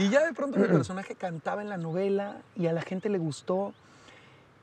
Y 0.00 0.08
ya 0.08 0.24
de 0.24 0.32
pronto 0.32 0.58
mi 0.58 0.66
personaje 0.68 1.14
cantaba 1.14 1.62
en 1.62 1.68
la 1.68 1.76
novela 1.76 2.38
y 2.56 2.66
a 2.66 2.72
la 2.72 2.82
gente 2.82 3.08
le 3.08 3.18
gustó. 3.18 3.72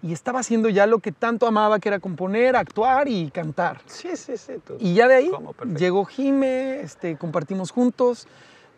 Y 0.04 0.14
estaba 0.14 0.40
haciendo 0.40 0.70
ya 0.70 0.86
lo 0.86 1.00
que 1.00 1.12
tanto 1.12 1.48
amaba, 1.48 1.80
que 1.80 1.90
era 1.90 2.00
componer, 2.00 2.56
actuar 2.56 3.08
y 3.08 3.32
cantar. 3.32 3.82
Sí, 3.88 4.16
sí, 4.16 4.38
sí. 4.38 4.54
tú. 4.66 4.78
Y 4.80 4.94
ya 4.94 5.08
de 5.08 5.16
ahí 5.16 5.32
llegó 5.76 6.06
Jime, 6.06 6.82
este, 6.82 7.18
compartimos 7.18 7.72
juntos. 7.72 8.28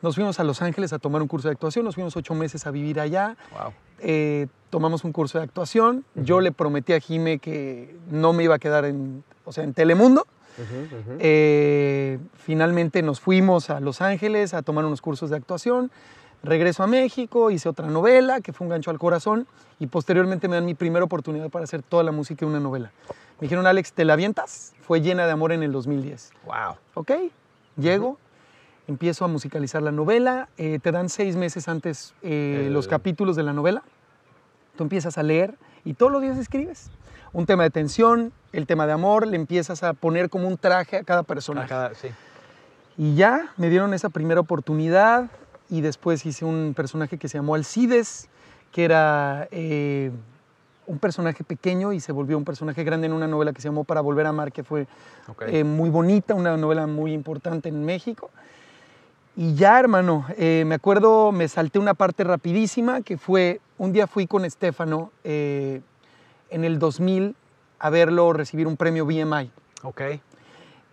Nos 0.02 0.16
fuimos 0.16 0.40
a 0.40 0.46
Los 0.46 0.62
Ángeles 0.62 0.94
a 0.94 1.00
tomar 1.00 1.22
un 1.22 1.28
curso 1.28 1.50
de 1.50 1.54
actuación, 1.54 1.84
nos 1.84 1.96
fuimos 1.96 2.16
ocho 2.16 2.34
meses 2.34 2.66
a 2.66 2.72
vivir 2.72 3.02
allá. 3.02 3.36
Wow. 3.52 3.74
Eh, 4.00 4.48
tomamos 4.70 5.04
un 5.04 5.12
curso 5.12 5.40
de 5.40 5.44
actuación. 5.44 6.06
Yo 6.16 6.40
le 6.40 6.54
prometí 6.54 6.94
a 6.94 7.02
Jime 7.02 7.40
que 7.40 7.98
no 8.10 8.32
me 8.32 8.46
iba 8.46 8.56
a 8.56 8.60
quedar 8.60 8.86
en, 8.86 9.24
o 9.44 9.52
sea, 9.52 9.66
en 9.66 9.74
Telemundo. 9.74 10.26
Eh, 11.20 12.20
finalmente 12.36 13.02
nos 13.02 13.20
fuimos 13.20 13.70
a 13.70 13.80
Los 13.80 14.02
Ángeles 14.02 14.54
a 14.54 14.62
tomar 14.62 14.86
unos 14.86 15.02
cursos 15.02 15.30
de 15.30 15.38
actuación. 15.38 15.92
Regreso 16.44 16.84
a 16.84 16.88
México, 16.88 17.52
hice 17.52 17.68
otra 17.68 17.88
novela 17.88 18.40
que 18.42 18.54
fue 18.54 18.66
un 18.66 18.72
gancho 18.72 18.92
al 18.92 18.98
corazón 19.00 19.46
y 19.80 19.88
posteriormente 19.88 20.48
me 20.48 20.56
dan 20.56 20.66
mi 20.66 20.74
primera 20.74 21.04
oportunidad 21.04 21.50
para 21.50 21.64
hacer 21.66 21.82
toda 21.82 22.04
la 22.04 22.12
música 22.12 22.46
de 22.46 22.52
una 22.52 22.60
novela. 22.60 22.92
Me 23.40 23.46
dijeron, 23.46 23.68
Alex, 23.68 23.94
¿te 23.94 24.06
la 24.06 24.14
avientas? 24.14 24.74
Fue 24.82 25.02
llena 25.02 25.26
de 25.26 25.32
amor 25.32 25.52
en 25.52 25.64
el 25.64 25.72
2010. 25.72 26.32
Wow. 26.46 26.76
Ok, 26.94 27.12
llego, 27.78 28.18
empiezo 28.88 29.26
a 29.26 29.28
musicalizar 29.28 29.82
la 29.82 29.92
novela, 29.92 30.48
eh, 30.58 30.80
te 30.82 30.92
dan 30.92 31.10
seis 31.10 31.36
meses 31.36 31.68
antes 31.68 32.14
eh, 32.22 32.66
El- 32.68 32.74
los 32.74 32.88
capítulos 32.88 33.36
de 33.36 33.44
la 33.44 33.54
novela, 33.54 33.84
tú 34.78 34.84
empiezas 34.84 35.18
a 35.18 35.24
leer 35.24 35.56
y 35.86 35.94
todos 35.94 36.12
los 36.12 36.22
días 36.22 36.38
escribes. 36.38 36.90
Un 37.32 37.46
tema 37.46 37.64
de 37.64 37.70
tensión, 37.70 38.32
el 38.54 38.66
tema 38.66 38.88
de 38.88 38.94
amor, 38.94 39.28
le 39.28 39.36
empiezas 39.36 39.84
a 39.84 39.94
poner 39.94 40.30
como 40.30 40.48
un 40.48 40.58
traje 40.58 40.98
a 40.98 41.04
cada 41.04 41.24
personaje. 41.24 41.74
sí. 41.96 42.08
Y 42.98 43.16
ya 43.16 43.54
me 43.56 43.70
dieron 43.70 43.94
esa 43.94 44.10
primera 44.10 44.42
oportunidad 44.42 45.30
y 45.70 45.82
después 45.82 46.26
hice 46.26 46.46
un 46.46 46.74
personaje 46.76 47.18
que 47.18 47.28
se 47.28 47.38
llamó 47.38 47.56
Alcides, 47.56 48.28
que 48.72 48.86
era 48.86 49.48
eh, 49.52 50.12
un 50.88 51.00
personaje 51.00 51.44
pequeño 51.44 51.94
y 51.94 52.00
se 52.00 52.12
volvió 52.12 52.38
un 52.38 52.46
personaje 52.46 52.84
grande 52.84 53.08
en 53.08 53.14
una 53.14 53.28
novela 53.28 53.54
que 53.54 53.62
se 53.62 53.68
llamó 53.68 53.84
Para 53.84 54.02
Volver 54.02 54.26
a 54.26 54.30
Amar, 54.30 54.52
que 54.52 54.64
fue 54.64 54.88
eh, 55.48 55.64
muy 55.64 55.90
bonita, 55.90 56.34
una 56.34 56.58
novela 56.58 56.88
muy 56.88 57.14
importante 57.14 57.70
en 57.70 57.86
México. 57.86 58.32
Y 59.36 59.56
ya, 59.56 59.80
hermano, 59.80 60.26
eh, 60.38 60.64
me 60.66 60.76
acuerdo, 60.76 61.32
me 61.32 61.48
salté 61.48 61.80
una 61.80 61.94
parte 61.94 62.24
rapidísima, 62.24 63.02
que 63.02 63.18
fue, 63.18 63.62
un 63.78 63.94
día 63.94 64.08
fui 64.08 64.28
con 64.28 64.44
Estefano 64.44 65.12
en 65.24 65.84
el 66.50 66.80
2000 66.80 67.36
a 67.78 67.90
verlo 67.90 68.34
recibir 68.34 68.68
un 68.68 68.76
premio 68.76 69.06
BMI. 69.06 69.52
ok. 69.84 70.02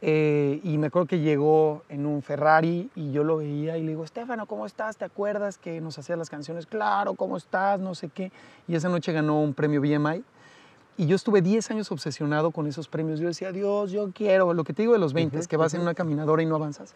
Eh, 0.09 0.61
y 0.63 0.79
me 0.79 0.87
acuerdo 0.87 1.09
que 1.09 1.19
llegó 1.19 1.83
en 1.89 2.07
un 2.07 2.23
Ferrari 2.23 2.89
y 2.95 3.11
yo 3.11 3.25
lo 3.25 3.39
veía 3.39 3.77
y 3.77 3.83
le 3.83 3.89
digo, 3.89 4.05
Estefano, 4.05 4.47
¿cómo 4.47 4.65
estás? 4.65 4.97
¿Te 4.97 5.05
acuerdas 5.05 5.59
que 5.59 5.81
nos 5.81 5.99
hacías 5.99 6.17
las 6.17 6.31
canciones? 6.31 6.65
Claro, 6.65 7.15
¿cómo 7.15 7.37
estás? 7.37 7.81
No 7.81 7.93
sé 7.97 8.09
qué. 8.11 8.31
Y 8.69 8.77
esa 8.77 8.89
noche 8.89 9.13
ganó 9.13 9.43
un 9.43 9.53
premio 9.53 9.81
BMI. 9.81 10.23
Y 10.97 11.07
yo 11.07 11.17
estuve 11.17 11.43
10 11.43 11.73
años 11.73 11.91
obsesionado 11.91 12.53
con 12.53 12.69
esos 12.69 12.87
premios. 12.87 13.19
Yo 13.19 13.27
decía, 13.27 13.51
Dios, 13.51 13.91
yo 13.91 14.13
quiero, 14.15 14.55
lo 14.55 14.63
que 14.63 14.73
te 14.73 14.83
digo 14.83 14.93
de 14.93 15.01
los 15.01 15.13
20, 15.13 15.41
es 15.41 15.49
que 15.49 15.57
vas 15.57 15.75
en 15.75 15.81
una 15.81 15.95
caminadora 15.95 16.41
y 16.41 16.47
no 16.47 16.55
avanzas. 16.55 16.95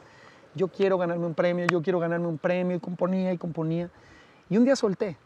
Yo 0.55 0.69
quiero 0.69 0.97
ganarme 0.97 1.27
un 1.27 1.35
premio, 1.35 1.67
yo 1.67 1.83
quiero 1.83 1.99
ganarme 1.99 2.29
un 2.29 2.39
premio. 2.39 2.77
Y 2.77 2.79
componía 2.81 3.33
y 3.33 3.39
componía. 3.39 3.91
Y 4.49 4.57
un 4.57 4.65
día 4.65 4.77
solté. 4.77 5.17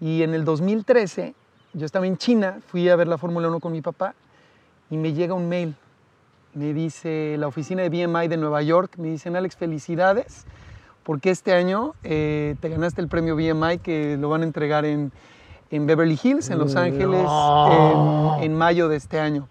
Y 0.00 0.22
en 0.22 0.32
el 0.32 0.46
2013, 0.46 1.34
yo 1.74 1.84
estaba 1.84 2.06
en 2.06 2.16
China, 2.16 2.60
fui 2.68 2.88
a 2.88 2.96
ver 2.96 3.06
la 3.06 3.18
Fórmula 3.18 3.48
1 3.48 3.60
con 3.60 3.70
mi 3.70 3.82
papá 3.82 4.14
y 4.88 4.96
me 4.96 5.12
llega 5.12 5.34
un 5.34 5.46
mail 5.46 5.76
me 6.54 6.72
dice 6.74 7.36
la 7.38 7.46
oficina 7.46 7.82
de 7.82 7.88
BMI 7.88 8.28
de 8.28 8.36
Nueva 8.36 8.62
York, 8.62 8.94
me 8.98 9.08
dicen, 9.08 9.36
Alex, 9.36 9.56
felicidades, 9.56 10.44
porque 11.02 11.30
este 11.30 11.52
año 11.52 11.94
eh, 12.02 12.56
te 12.60 12.68
ganaste 12.68 13.00
el 13.00 13.08
premio 13.08 13.36
BMI 13.36 13.78
que 13.78 14.16
lo 14.18 14.28
van 14.28 14.42
a 14.42 14.44
entregar 14.44 14.84
en, 14.84 15.12
en 15.70 15.86
Beverly 15.86 16.18
Hills, 16.22 16.50
en 16.50 16.58
Los 16.58 16.76
Ángeles, 16.76 17.22
No. 17.22 18.36
en, 18.38 18.44
en 18.44 18.58
mayo 18.58 18.88
de 18.88 18.96
este 18.96 19.20
año. 19.20 19.48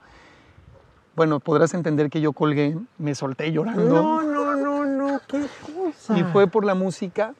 Bueno, 1.16 1.40
podrás 1.40 1.74
entender 1.74 2.10
que 2.10 2.22
yo 2.22 2.32
colgué, 2.34 2.78
me 2.98 3.14
solté 3.16 3.52
llorando. 3.52 3.84
No, 3.84 4.22
no, 4.22 4.56
no, 4.56 4.86
no, 4.86 5.20
qué 5.28 5.46
cosa. 5.74 6.18
Y 6.18 6.24
fue 6.24 6.48
por 6.48 6.64
la 6.64 6.76
música 6.76 7.34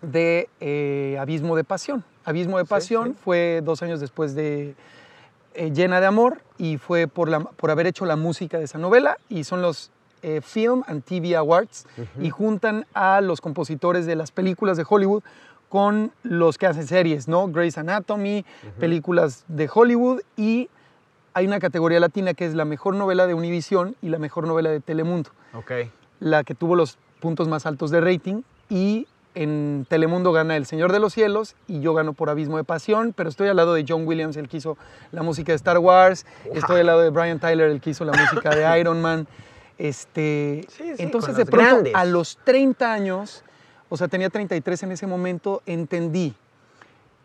de 0.00 0.48
eh, 0.60 1.16
Abismo 1.20 1.54
de 1.56 1.64
Pasión. 1.64 2.04
Abismo 2.24 2.58
de 2.58 2.64
Pasión 2.64 3.08
sí. 3.08 3.16
fue 3.22 3.60
dos 3.64 3.82
años 3.82 4.00
después 4.00 4.34
de 4.34 4.74
eh, 5.54 5.70
Llena 5.72 6.00
de 6.00 6.06
Amor 6.06 6.40
y 6.58 6.78
fue 6.78 7.06
por, 7.08 7.28
la, 7.28 7.40
por 7.40 7.70
haber 7.70 7.86
hecho 7.86 8.04
la 8.06 8.16
música 8.16 8.58
de 8.58 8.64
esa 8.64 8.78
novela 8.78 9.16
y 9.28 9.44
son 9.44 9.62
los 9.62 9.90
eh, 10.22 10.40
Film 10.42 10.82
and 10.86 11.02
TV 11.04 11.34
Awards 11.36 11.86
y 12.20 12.30
juntan 12.30 12.86
a 12.94 13.20
los 13.20 13.40
compositores 13.40 14.06
de 14.06 14.14
las 14.14 14.30
películas 14.30 14.76
de 14.76 14.84
Hollywood 14.88 15.22
con 15.68 16.12
los 16.22 16.58
que 16.58 16.66
hacen 16.66 16.86
series, 16.86 17.28
¿no? 17.28 17.48
Grey's 17.48 17.78
Anatomy, 17.78 18.44
películas 18.78 19.44
de 19.48 19.68
Hollywood 19.72 20.20
y 20.36 20.68
hay 21.34 21.46
una 21.46 21.58
categoría 21.60 21.98
latina 21.98 22.34
que 22.34 22.44
es 22.44 22.54
la 22.54 22.64
mejor 22.66 22.94
novela 22.94 23.26
de 23.26 23.34
Univision 23.34 23.96
y 24.02 24.10
la 24.10 24.18
mejor 24.18 24.46
novela 24.46 24.68
de 24.70 24.80
Telemundo 24.80 25.30
Ok. 25.54 25.72
la 26.20 26.44
que 26.44 26.54
tuvo 26.54 26.76
los 26.76 26.98
puntos 27.20 27.48
más 27.48 27.64
altos 27.66 27.90
de 27.90 28.00
rating 28.02 28.42
y 28.68 29.06
en 29.34 29.86
Telemundo 29.88 30.32
gana 30.32 30.56
El 30.56 30.66
Señor 30.66 30.92
de 30.92 30.98
los 31.00 31.12
Cielos 31.12 31.54
y 31.66 31.80
yo 31.80 31.94
gano 31.94 32.12
por 32.12 32.30
Abismo 32.30 32.56
de 32.56 32.64
Pasión, 32.64 33.12
pero 33.16 33.28
estoy 33.28 33.48
al 33.48 33.56
lado 33.56 33.74
de 33.74 33.84
John 33.88 34.06
Williams, 34.06 34.36
el 34.36 34.48
que 34.48 34.58
hizo 34.58 34.76
la 35.10 35.22
música 35.22 35.52
de 35.52 35.56
Star 35.56 35.78
Wars, 35.78 36.26
estoy 36.52 36.80
al 36.80 36.86
lado 36.86 37.00
de 37.00 37.10
Brian 37.10 37.38
Tyler, 37.40 37.70
el 37.70 37.80
que 37.80 37.90
hizo 37.90 38.04
la 38.04 38.12
música 38.12 38.50
de 38.50 38.78
Iron 38.80 39.00
Man. 39.00 39.26
Este, 39.78 40.66
Sí, 40.68 40.84
sí, 40.96 41.02
entonces 41.02 41.36
de 41.36 41.46
pronto 41.46 41.70
grandes. 41.70 41.94
a 41.94 42.04
los 42.04 42.38
30 42.44 42.92
años, 42.92 43.42
o 43.88 43.96
sea, 43.96 44.08
tenía 44.08 44.28
33 44.30 44.82
en 44.84 44.92
ese 44.92 45.06
momento, 45.06 45.62
entendí 45.66 46.34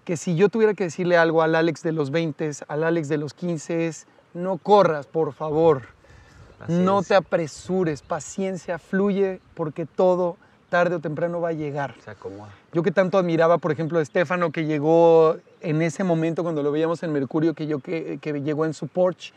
que 0.06 0.16
si 0.16 0.36
yo 0.36 0.48
tuviera 0.48 0.74
que 0.74 0.86
decirle 0.86 1.18
algo 1.18 1.42
al 1.42 1.54
Alex 1.54 1.84
de 1.84 1.92
los 1.92 2.12
20, 2.12 2.52
al 2.70 2.84
Alex 2.86 3.10
de 3.10 3.18
los 3.18 3.34
15 3.34 3.88
es, 3.88 4.08
no 4.34 4.58
corras, 4.58 5.06
por 5.06 5.34
favor. 5.34 5.84
Así 6.62 6.72
no 6.72 7.02
es. 7.02 7.10
te 7.10 7.16
apresures, 7.16 8.02
paciencia, 8.02 8.80
fluye, 8.80 9.42
porque 9.54 9.86
todo 9.86 10.38
tarde 10.70 10.96
o 10.96 11.00
temprano 11.00 11.40
va 11.42 11.50
a 11.50 11.54
llegar. 11.54 11.96
Se 12.04 12.12
acomoda. 12.12 12.50
Yo 12.74 12.84
que 12.84 12.92
tanto 12.92 13.18
admiraba, 13.18 13.58
por 13.58 13.72
ejemplo, 13.72 14.00
a 14.00 14.02
Estefano, 14.02 14.52
que 14.52 14.66
llegó 14.66 15.38
en 15.62 15.82
ese 15.82 16.04
momento 16.04 16.44
cuando 16.44 16.64
lo 16.64 16.72
veíamos 16.72 17.02
en 17.04 17.12
Mercurio, 17.14 17.54
que 17.54 17.68
yo 17.68 17.80
que, 17.80 18.20
que 18.22 18.42
llegó 18.42 18.66
en 18.66 18.74
su 18.74 18.88
Porsche. 18.88 19.34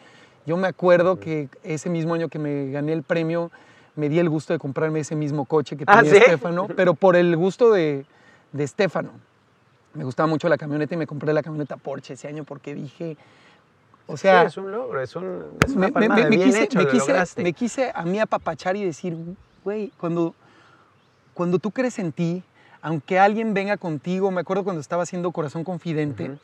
Yo 0.47 0.57
me 0.57 0.67
acuerdo 0.69 1.21
que 1.21 1.49
ese 1.63 1.91
mismo 1.91 2.15
año 2.15 2.29
que 2.29 2.39
me 2.39 2.71
gané 2.71 2.93
el 2.93 3.03
premio, 3.03 3.51
me 3.97 4.09
di 4.09 4.19
el 4.19 4.29
gusto 4.29 4.53
de 4.53 4.59
comprarme 4.59 5.01
ese 5.01 5.15
mismo 5.15 5.45
coche 5.45 5.77
que 5.77 5.85
¿Ah, 5.87 5.97
tenía 5.99 6.11
sí? 6.13 6.17
Estefano, 6.19 6.67
pero 6.77 6.95
por 6.95 7.15
el 7.17 7.37
gusto 7.37 7.71
de, 7.73 8.05
de 8.53 8.65
Estefano. 8.65 9.11
Me 9.95 10.05
gustaba 10.05 10.27
mucho 10.29 10.49
la 10.49 10.57
camioneta 10.57 10.95
y 10.95 10.99
me 10.99 11.07
compré 11.07 11.33
la 11.33 11.43
camioneta 11.43 11.77
Porsche 11.77 12.15
ese 12.15 12.29
año 12.29 12.45
porque 12.45 12.75
dije, 12.75 13.17
o 14.07 14.17
sea, 14.17 14.43
sí, 14.43 14.47
es 14.49 14.57
un 14.57 14.71
logro, 14.73 15.01
es, 15.01 15.15
un, 15.17 15.45
es 15.65 15.75
una 15.75 15.89
me, 15.89 16.09
me- 16.09 16.15
me 16.25 16.29
bien 16.31 16.43
quise, 16.49 16.63
hecho, 16.65 16.79
me 16.79 16.85
lo 16.85 16.91
quise- 16.93 17.43
me 17.43 17.53
quise 17.53 17.93
a 17.95 18.05
mí 18.05 18.19
apapachar 18.19 18.77
y 18.77 18.85
decir, 18.85 19.17
güey, 19.65 19.93
cuando, 19.99 20.35
cuando 21.41 21.59
tú 21.59 21.71
crees 21.71 21.99
en 21.99 22.13
ti, 22.13 22.45
aunque 22.83 23.19
alguien 23.19 23.55
venga 23.55 23.79
contigo, 23.79 24.31
me 24.31 24.43
acuerdo 24.43 24.63
cuando 24.63 24.83
estaba 24.83 25.05
haciendo 25.05 25.33
Corazón 25.33 25.65
Confidente, 25.65 26.37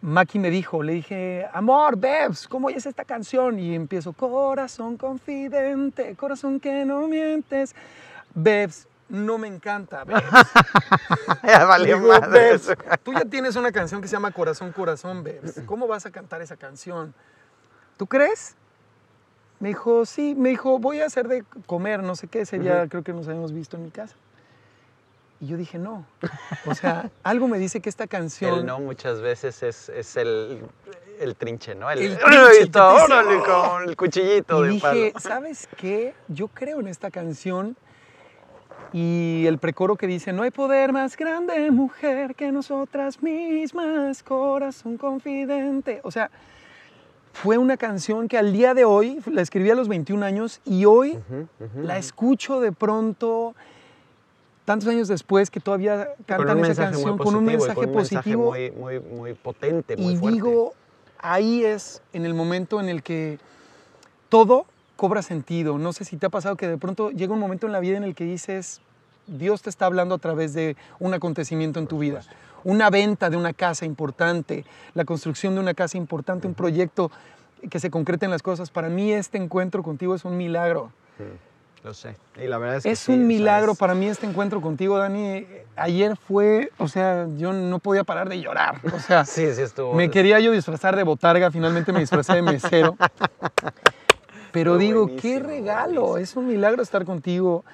Maki 0.00 0.40
me 0.40 0.50
dijo, 0.50 0.82
le 0.82 0.94
dije, 0.94 1.46
amor, 1.52 1.96
Bebs, 1.96 2.48
¿cómo 2.48 2.68
es 2.68 2.84
esta 2.84 3.04
canción? 3.04 3.60
Y 3.60 3.76
empiezo, 3.76 4.12
corazón 4.12 4.96
confidente, 4.96 6.16
corazón 6.16 6.58
que 6.58 6.84
no 6.84 7.06
mientes. 7.06 7.76
Bebs, 8.34 8.88
no 9.08 9.38
me 9.38 9.46
encanta, 9.46 10.02
Bebs. 10.02 10.24
ya 11.44 11.64
valió 11.64 11.98
Digo, 11.98 12.08
madre 12.08 12.40
Bebs, 12.40 12.72
tú 13.04 13.12
ya 13.12 13.24
tienes 13.24 13.54
una 13.54 13.70
canción 13.70 14.02
que 14.02 14.08
se 14.08 14.16
llama 14.16 14.32
Corazón, 14.32 14.72
Corazón, 14.72 15.22
Bebs. 15.22 15.60
¿Cómo 15.64 15.86
vas 15.86 16.06
a 16.06 16.10
cantar 16.10 16.42
esa 16.42 16.56
canción? 16.56 17.14
¿Tú 17.96 18.08
crees? 18.08 18.56
Me 19.60 19.70
dijo, 19.70 20.06
sí, 20.06 20.34
me 20.36 20.50
dijo, 20.50 20.78
voy 20.78 21.00
a 21.00 21.06
hacer 21.06 21.26
de 21.26 21.44
comer, 21.66 22.02
no 22.02 22.14
sé 22.14 22.28
qué, 22.28 22.42
ese 22.42 22.58
día 22.58 22.86
creo 22.88 23.02
que 23.02 23.12
nos 23.12 23.26
habíamos 23.26 23.52
visto 23.52 23.76
en 23.76 23.84
mi 23.84 23.90
casa. 23.90 24.14
Y 25.40 25.46
yo 25.46 25.56
dije, 25.56 25.78
no. 25.78 26.04
O 26.66 26.74
sea, 26.74 27.10
algo 27.22 27.48
me 27.48 27.58
dice 27.58 27.80
que 27.80 27.88
esta 27.88 28.06
canción... 28.06 28.60
El 28.60 28.66
no 28.66 28.80
muchas 28.80 29.20
veces 29.20 29.62
es, 29.62 29.88
es 29.88 30.16
el, 30.16 30.62
el 31.20 31.36
trinche, 31.36 31.74
¿no? 31.74 31.90
El, 31.90 31.98
El 31.98 32.12
¡Ay, 32.12 32.18
trinche 32.18 32.50
te 32.52 32.64
dice, 32.66 32.80
órale, 32.80 33.42
con 33.42 33.88
el 33.88 33.96
cuchillito 33.96 34.64
Y 34.64 34.66
de 34.66 34.74
dije, 34.74 35.12
palo. 35.12 35.20
¿sabes 35.20 35.68
qué? 35.76 36.14
Yo 36.28 36.48
creo 36.48 36.80
en 36.80 36.88
esta 36.88 37.10
canción. 37.10 37.76
Y 38.92 39.44
el 39.46 39.58
precoro 39.58 39.96
que 39.96 40.06
dice, 40.06 40.32
no 40.32 40.42
hay 40.42 40.50
poder 40.50 40.92
más 40.92 41.16
grande, 41.16 41.70
mujer, 41.70 42.34
que 42.34 42.50
nosotras 42.50 43.22
mismas, 43.22 44.22
corazón 44.22 44.96
confidente. 44.96 46.00
O 46.04 46.10
sea, 46.10 46.30
fue 47.42 47.56
una 47.56 47.76
canción 47.76 48.26
que 48.26 48.36
al 48.36 48.52
día 48.52 48.74
de 48.74 48.84
hoy, 48.84 49.20
la 49.30 49.42
escribí 49.42 49.70
a 49.70 49.74
los 49.74 49.88
21 49.88 50.24
años 50.24 50.60
y 50.64 50.84
hoy 50.84 51.18
la 51.76 51.96
escucho 51.98 52.60
de 52.60 52.72
pronto, 52.72 53.54
tantos 54.64 54.88
años 54.88 55.06
después, 55.06 55.50
que 55.50 55.60
todavía 55.60 56.08
cantan 56.26 56.64
esa 56.64 56.90
canción 56.90 57.16
con 57.16 57.36
un 57.36 57.44
mensaje 57.44 57.74
con 57.74 57.88
un 57.88 57.94
positivo 57.94 58.46
muy, 58.50 58.70
muy, 58.72 59.00
muy 59.00 59.34
potente, 59.34 59.96
muy 59.96 60.14
y 60.14 60.16
fuerte. 60.16 60.34
digo, 60.34 60.72
ahí 61.18 61.64
es 61.64 62.02
en 62.12 62.26
el 62.26 62.34
momento 62.34 62.80
en 62.80 62.88
el 62.88 63.02
que 63.02 63.38
todo 64.28 64.66
cobra 64.96 65.22
sentido. 65.22 65.78
No 65.78 65.92
sé 65.92 66.04
si 66.04 66.16
te 66.16 66.26
ha 66.26 66.30
pasado 66.30 66.56
que 66.56 66.66
de 66.66 66.76
pronto 66.76 67.10
llega 67.10 67.32
un 67.32 67.40
momento 67.40 67.66
en 67.66 67.72
la 67.72 67.80
vida 67.80 67.96
en 67.96 68.04
el 68.04 68.16
que 68.16 68.24
dices, 68.24 68.80
Dios 69.28 69.62
te 69.62 69.70
está 69.70 69.86
hablando 69.86 70.16
a 70.16 70.18
través 70.18 70.54
de 70.54 70.76
un 70.98 71.14
acontecimiento 71.14 71.78
en 71.78 71.86
tu 71.86 71.98
vida. 71.98 72.22
Una 72.64 72.90
venta 72.90 73.30
de 73.30 73.36
una 73.36 73.52
casa 73.52 73.84
importante, 73.84 74.64
la 74.94 75.04
construcción 75.04 75.54
de 75.54 75.60
una 75.60 75.74
casa 75.74 75.96
importante, 75.96 76.46
un 76.46 76.54
proyecto 76.54 77.10
que 77.70 77.80
se 77.80 77.90
concreten 77.90 78.30
las 78.30 78.42
cosas. 78.42 78.70
Para 78.70 78.88
mí 78.88 79.12
este 79.12 79.38
encuentro 79.38 79.82
contigo 79.82 80.14
es 80.14 80.24
un 80.24 80.36
milagro. 80.36 80.90
Lo 81.84 81.94
sé. 81.94 82.16
Y 82.42 82.46
la 82.48 82.58
verdad 82.58 82.76
es 82.78 82.82
que 82.82 82.90
Es 82.90 82.98
sí, 82.98 83.12
un 83.12 83.26
milagro 83.28 83.74
para 83.76 83.94
mí 83.94 84.06
este 84.06 84.26
encuentro 84.26 84.60
contigo, 84.60 84.98
Dani. 84.98 85.46
Ayer 85.76 86.16
fue, 86.16 86.72
o 86.78 86.88
sea, 86.88 87.26
yo 87.36 87.52
no 87.52 87.78
podía 87.78 88.02
parar 88.02 88.28
de 88.28 88.40
llorar. 88.40 88.80
O 88.92 88.98
sea, 88.98 89.24
Sí, 89.24 89.46
sí 89.54 89.62
estuvo. 89.62 89.94
me 89.94 90.10
quería 90.10 90.40
yo 90.40 90.50
disfrazar 90.50 90.96
de 90.96 91.04
botarga, 91.04 91.50
finalmente 91.52 91.92
me 91.92 92.00
disfrazé 92.00 92.34
de 92.34 92.42
mesero. 92.42 92.96
Pero 94.52 94.76
digo, 94.78 95.08
qué 95.20 95.38
regalo, 95.38 96.00
buenísimo. 96.08 96.18
es 96.18 96.36
un 96.36 96.46
milagro 96.48 96.82
estar 96.82 97.04
contigo, 97.04 97.64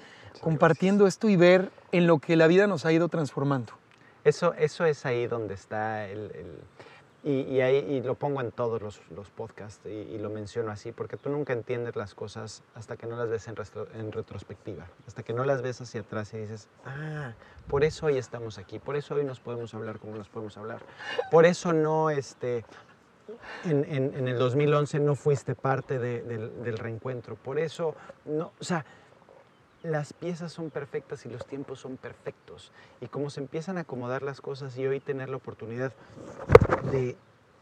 compartiendo 0.40 1.06
esto 1.06 1.28
y 1.28 1.36
ver 1.36 1.70
en 1.92 2.06
lo 2.06 2.18
que 2.18 2.36
la 2.36 2.46
vida 2.46 2.66
nos 2.66 2.84
ha 2.84 2.92
ido 2.92 3.08
transformando. 3.08 3.72
Eso, 4.24 4.54
eso 4.54 4.84
es 4.86 5.04
ahí 5.06 5.26
donde 5.26 5.54
está 5.54 6.08
el... 6.08 6.30
y, 7.22 7.60
ahí 7.60 8.02
lo 8.02 8.14
pongo 8.14 8.40
en 8.40 8.50
todos 8.52 8.80
los, 8.82 9.00
los 9.10 9.30
podcasts 9.30 9.84
y, 9.86 10.16
lo 10.18 10.30
menciono 10.30 10.70
así, 10.70 10.92
porque 10.92 11.16
tú 11.16 11.28
nunca 11.30 11.52
entiendes 11.52 11.94
las 11.96 12.14
cosas 12.14 12.62
hasta 12.74 12.96
que 12.96 13.06
no 13.06 13.16
las 13.16 13.28
ves 13.28 13.48
en, 13.48 14.12
retrospectiva, 14.12 14.86
hasta 15.06 15.22
que 15.22 15.32
no 15.34 15.44
las 15.44 15.62
ves 15.62 15.80
hacia 15.80 16.00
atrás 16.02 16.32
y 16.34 16.38
dices, 16.38 16.68
ah, 16.86 17.32
por 17.68 17.84
eso 17.84 18.06
hoy 18.06 18.16
estamos 18.18 18.58
aquí, 18.58 18.78
por 18.78 18.96
eso 18.96 19.14
hoy 19.14 19.24
nos 19.24 19.40
podemos 19.40 19.74
hablar 19.74 19.98
como 19.98 20.16
nos 20.16 20.28
podemos 20.28 20.56
hablar, 20.56 20.80
por 21.30 21.44
eso 21.46 21.72
no, 21.72 22.10
este, 22.10 22.64
en, 23.64 23.84
en- 23.84 24.28
el 24.28 24.38
2011 24.38 25.00
no 25.00 25.14
fuiste 25.14 25.54
parte 25.54 25.98
de- 25.98 26.22
del, 26.22 26.62
del 26.62 26.78
reencuentro, 26.78 27.36
por 27.36 27.58
eso, 27.58 27.94
no, 28.26 28.52
o 28.58 28.64
sea, 28.64 28.84
las 29.84 30.14
piezas 30.14 30.50
son 30.50 30.70
perfectas 30.70 31.26
y 31.26 31.28
los 31.28 31.46
tiempos 31.46 31.78
son 31.78 31.98
perfectos. 31.98 32.72
Y 33.02 33.06
como 33.06 33.28
se 33.28 33.40
empiezan 33.40 33.76
a 33.76 33.82
acomodar 33.82 34.22
las 34.22 34.40
cosas 34.40 34.76
y 34.78 34.86
hoy 34.86 34.98
tener 34.98 35.28
la 35.28 35.36
oportunidad 35.36 35.92
de... 36.90 37.16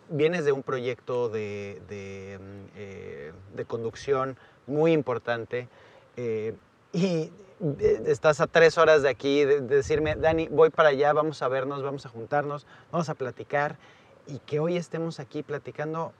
Vienes 0.09 0.45
de 0.45 0.53
un 0.53 0.63
proyecto 0.63 1.29
de, 1.29 1.81
de, 1.89 2.39
mm, 2.41 2.77
eh, 2.77 3.33
conducción 3.67 4.37
muy 4.67 4.93
importante 4.93 5.69
eh, 6.17 6.55
y 6.93 7.31
de- 7.59 8.03
estás 8.11 8.41
a 8.41 8.47
tres 8.47 8.77
horas 8.79 9.03
de 9.03 9.09
aquí, 9.09 9.45
de, 9.45 9.61
de 9.61 9.77
decirme, 9.77 10.15
Dani, 10.15 10.49
voy 10.49 10.71
para 10.71 10.91
allá, 10.91 11.13
vamos 11.13 11.41
a 11.41 11.49
vernos, 11.49 11.83
vamos 11.83 12.05
a 12.05 12.09
juntarnos, 12.11 12.67
vamos 12.91 13.09
a 13.09 13.15
platicar 13.15 13.79
y 14.27 14.39
que 14.41 14.61
hoy 14.61 14.77
estemos 14.77 15.19
aquí 15.19 15.43
platicando 15.43 16.13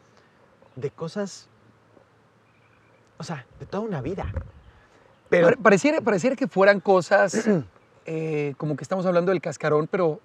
de 0.77 0.91
cosas, 0.91 1.49
o 3.19 3.25
sea, 3.25 3.47
de 3.61 3.67
toda 3.67 3.83
una 3.83 4.01
vida. 4.01 4.33
Pero 5.33 5.47
Pare- 5.47 5.57
Pareciera, 5.57 6.01
pareciera 6.03 6.37
que 6.37 6.47
fueran 6.47 6.81
cosas 6.81 7.49
eh, 8.07 8.53
como 8.59 8.77
que 8.77 8.85
estamos 8.85 9.07
hablando 9.07 9.33
del 9.33 9.41
cascarón, 9.41 9.89
pero 9.91 10.21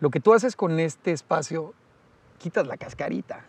lo 0.00 0.08
que 0.08 0.18
tú 0.18 0.32
haces 0.32 0.56
con 0.56 0.80
este 0.80 1.12
espacio, 1.12 1.74
quitas 2.38 2.66
la 2.66 2.78
cascarita 2.78 3.44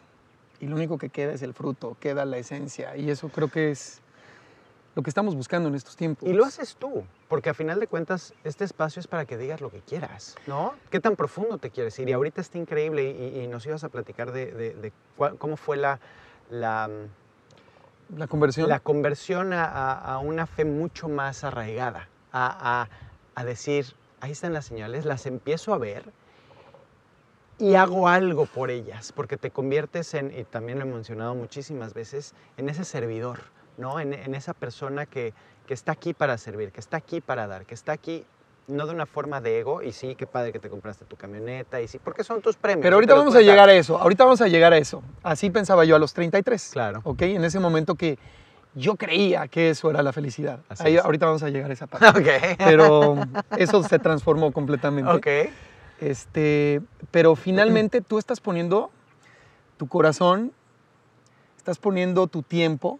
y 0.59 0.67
lo 0.67 0.75
único 0.75 0.97
que 0.97 1.09
queda 1.09 1.31
es 1.31 1.41
el 1.43 1.53
fruto, 1.53 1.95
queda 2.01 2.25
la 2.25 2.37
esencia 2.37 2.97
y 2.97 3.09
eso 3.09 3.29
creo 3.29 3.47
que 3.49 3.71
es 3.71 4.01
lo 4.95 5.01
que 5.01 5.09
estamos 5.09 5.33
buscando 5.35 5.69
en 5.69 5.75
estos 5.75 5.95
tiempos. 5.95 6.27
Y 6.27 6.33
lo 6.33 6.43
haces 6.43 6.75
tú, 6.77 7.03
porque 7.29 7.49
a 7.49 7.53
final 7.53 7.79
de 7.79 7.87
cuentas 7.87 8.33
este 8.43 8.65
espacio 8.65 8.99
es 8.99 9.07
para 9.07 9.25
que 9.25 9.37
digas 9.37 9.61
lo 9.61 9.69
que 9.71 9.79
quieras, 9.79 10.35
¿no? 10.45 10.73
¿Qué 10.89 10.99
tan 10.99 11.15
profundo 11.15 11.57
te 11.57 11.69
quieres 11.69 11.97
ir? 11.99 12.09
Y 12.09 12.13
ahorita 12.13 12.41
está 12.41 12.57
increíble 12.57 13.11
y, 13.11 13.39
y 13.43 13.47
nos 13.47 13.65
ibas 13.65 13.83
a 13.85 13.89
platicar 13.89 14.31
de, 14.33 14.51
de- 14.51 14.73
de 14.73 14.91
cuál- 15.17 15.37
cómo 15.37 15.55
fue 15.57 15.77
la, 15.77 15.99
la, 16.49 16.89
La 18.15 18.27
conversión. 18.27 18.69
la 18.69 18.79
conversión 18.79 19.53
a, 19.53 19.65
a- 19.93 20.19
una 20.19 20.45
fe 20.45 20.63
mucho 20.65 21.09
más 21.09 21.43
arraigada, 21.43 22.07
a, 22.31 22.81
a- 22.83 22.89
a 23.33 23.43
decir, 23.45 23.85
ahí 24.21 24.31
están 24.31 24.53
las 24.53 24.65
señales, 24.65 25.05
las 25.05 25.25
empiezo 25.25 25.73
a 25.73 25.77
ver 25.77 26.11
y 27.57 27.75
hago 27.75 28.07
algo 28.07 28.45
por 28.45 28.69
ellas, 28.69 29.11
porque 29.13 29.37
te 29.37 29.49
conviertes 29.49 30.13
en, 30.13 30.37
y 30.37 30.43
también 30.43 30.79
lo 30.79 30.85
he 30.85 30.89
mencionado 30.89 31.35
muchísimas 31.35 31.93
veces, 31.93 32.33
en 32.57 32.69
ese 32.69 32.83
servidor, 32.85 33.39
¿no? 33.77 33.99
En, 33.99 34.13
en 34.13 34.35
esa 34.35 34.53
persona 34.53 35.05
que, 35.05 35.33
que 35.65 35.73
está 35.73 35.93
aquí 35.93 36.13
para 36.13 36.37
servir, 36.37 36.71
que 36.71 36.79
está 36.81 36.97
aquí 36.97 37.21
para 37.21 37.47
dar, 37.47 37.65
que 37.65 37.73
está 37.73 37.93
aquí 37.93 38.25
no 38.67 38.87
de 38.87 38.93
una 38.93 39.05
forma 39.05 39.41
de 39.41 39.59
ego, 39.59 39.81
y 39.83 39.91
sí, 39.91 40.15
qué 40.15 40.25
padre 40.25 40.51
que 40.51 40.59
te 40.59 40.69
compraste 40.69 41.05
tu 41.05 41.15
camioneta, 41.15 41.81
y 41.81 41.87
sí, 41.87 41.99
porque 42.03 42.23
son 42.23 42.41
tus 42.41 42.55
premios. 42.55 42.83
Pero 42.83 42.95
ahorita 42.95 43.13
vamos 43.13 43.33
a 43.35 43.37
dar. 43.37 43.45
llegar 43.45 43.69
a 43.69 43.73
eso, 43.73 43.97
ahorita 43.97 44.23
vamos 44.23 44.41
a 44.41 44.47
llegar 44.47 44.73
a 44.73 44.77
eso. 44.77 45.03
Así 45.23 45.49
pensaba 45.49 45.85
yo 45.85 45.95
a 45.95 45.99
los 45.99 46.13
33. 46.13 46.69
Claro. 46.73 47.01
¿Ok? 47.03 47.21
En 47.23 47.43
ese 47.43 47.59
momento 47.59 47.95
que 47.95 48.17
yo 48.73 48.95
creía 48.95 49.47
que 49.47 49.69
eso 49.69 49.89
era 49.89 50.03
la 50.03 50.11
felicidad. 50.11 50.59
Así 50.67 50.83
Ahí, 50.87 50.97
es. 50.97 51.05
ahorita 51.05 51.25
vamos 51.27 51.43
a 51.43 51.49
llegar 51.49 51.69
a 51.69 51.73
esa 51.73 51.87
parte. 51.87 52.07
Ok. 52.19 52.57
Pero 52.57 53.17
eso 53.57 53.83
se 53.83 53.99
transformó 53.99 54.51
completamente. 54.51 55.11
ok. 55.11 55.27
Este, 56.01 56.81
pero 57.11 57.35
finalmente 57.35 58.01
tú 58.01 58.17
estás 58.17 58.41
poniendo 58.41 58.91
tu 59.77 59.87
corazón, 59.87 60.51
estás 61.55 61.77
poniendo 61.77 62.27
tu 62.27 62.41
tiempo, 62.41 62.99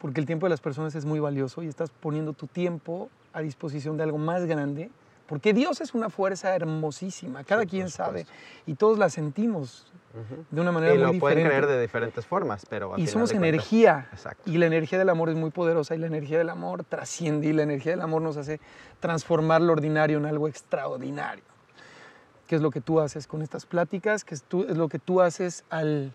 porque 0.00 0.20
el 0.20 0.26
tiempo 0.26 0.46
de 0.46 0.50
las 0.50 0.60
personas 0.60 0.94
es 0.94 1.04
muy 1.04 1.20
valioso, 1.20 1.62
y 1.62 1.68
estás 1.68 1.90
poniendo 1.90 2.32
tu 2.32 2.46
tiempo 2.46 3.10
a 3.34 3.42
disposición 3.42 3.96
de 3.98 4.04
algo 4.04 4.16
más 4.18 4.46
grande, 4.46 4.90
porque 5.30 5.52
Dios 5.54 5.80
es 5.80 5.94
una 5.94 6.10
fuerza 6.10 6.52
hermosísima, 6.56 7.44
cada 7.44 7.62
Sí, 7.62 7.68
quien 7.68 7.88
sabe, 7.88 8.26
y 8.66 8.74
todos 8.74 8.98
la 8.98 9.08
sentimos 9.10 9.86
de 10.50 10.60
una 10.60 10.72
manera 10.72 10.92
Y 10.92 10.98
muy 10.98 11.14
lo 11.14 11.20
pueden 11.20 11.38
diferente. 11.38 11.66
creer 11.66 11.76
de 11.78 11.80
diferentes 11.82 12.26
formas, 12.26 12.66
pero... 12.68 12.94
y 12.98 13.06
somos 13.06 13.30
energía. 13.30 14.08
Exacto. 14.12 14.50
Y 14.50 14.58
la 14.58 14.66
energía 14.66 14.98
del 14.98 15.08
amor 15.08 15.28
es 15.28 15.36
muy 15.36 15.50
poderosa 15.50 15.94
y 15.94 15.98
la 15.98 16.08
energía 16.08 16.36
del 16.38 16.50
amor 16.50 16.82
trasciende 16.82 17.46
y 17.46 17.52
la 17.52 17.62
energía 17.62 17.92
del 17.92 18.00
amor 18.00 18.22
nos 18.22 18.36
hace 18.36 18.58
transformar 18.98 19.60
lo 19.62 19.72
ordinario 19.72 20.18
en 20.18 20.26
algo 20.26 20.48
extraordinario. 20.48 21.44
¿Qué 22.48 22.56
es 22.56 22.60
lo 22.62 22.72
que 22.72 22.80
tú 22.80 22.98
haces 22.98 23.28
con 23.28 23.40
estas 23.40 23.66
pláticas? 23.66 24.24
¿Qué 24.24 24.34
es, 24.34 24.42
tú- 24.42 24.66
es 24.68 24.76
lo 24.76 24.88
que 24.88 24.98
tú 24.98 25.20
haces 25.20 25.62
al 25.70 26.12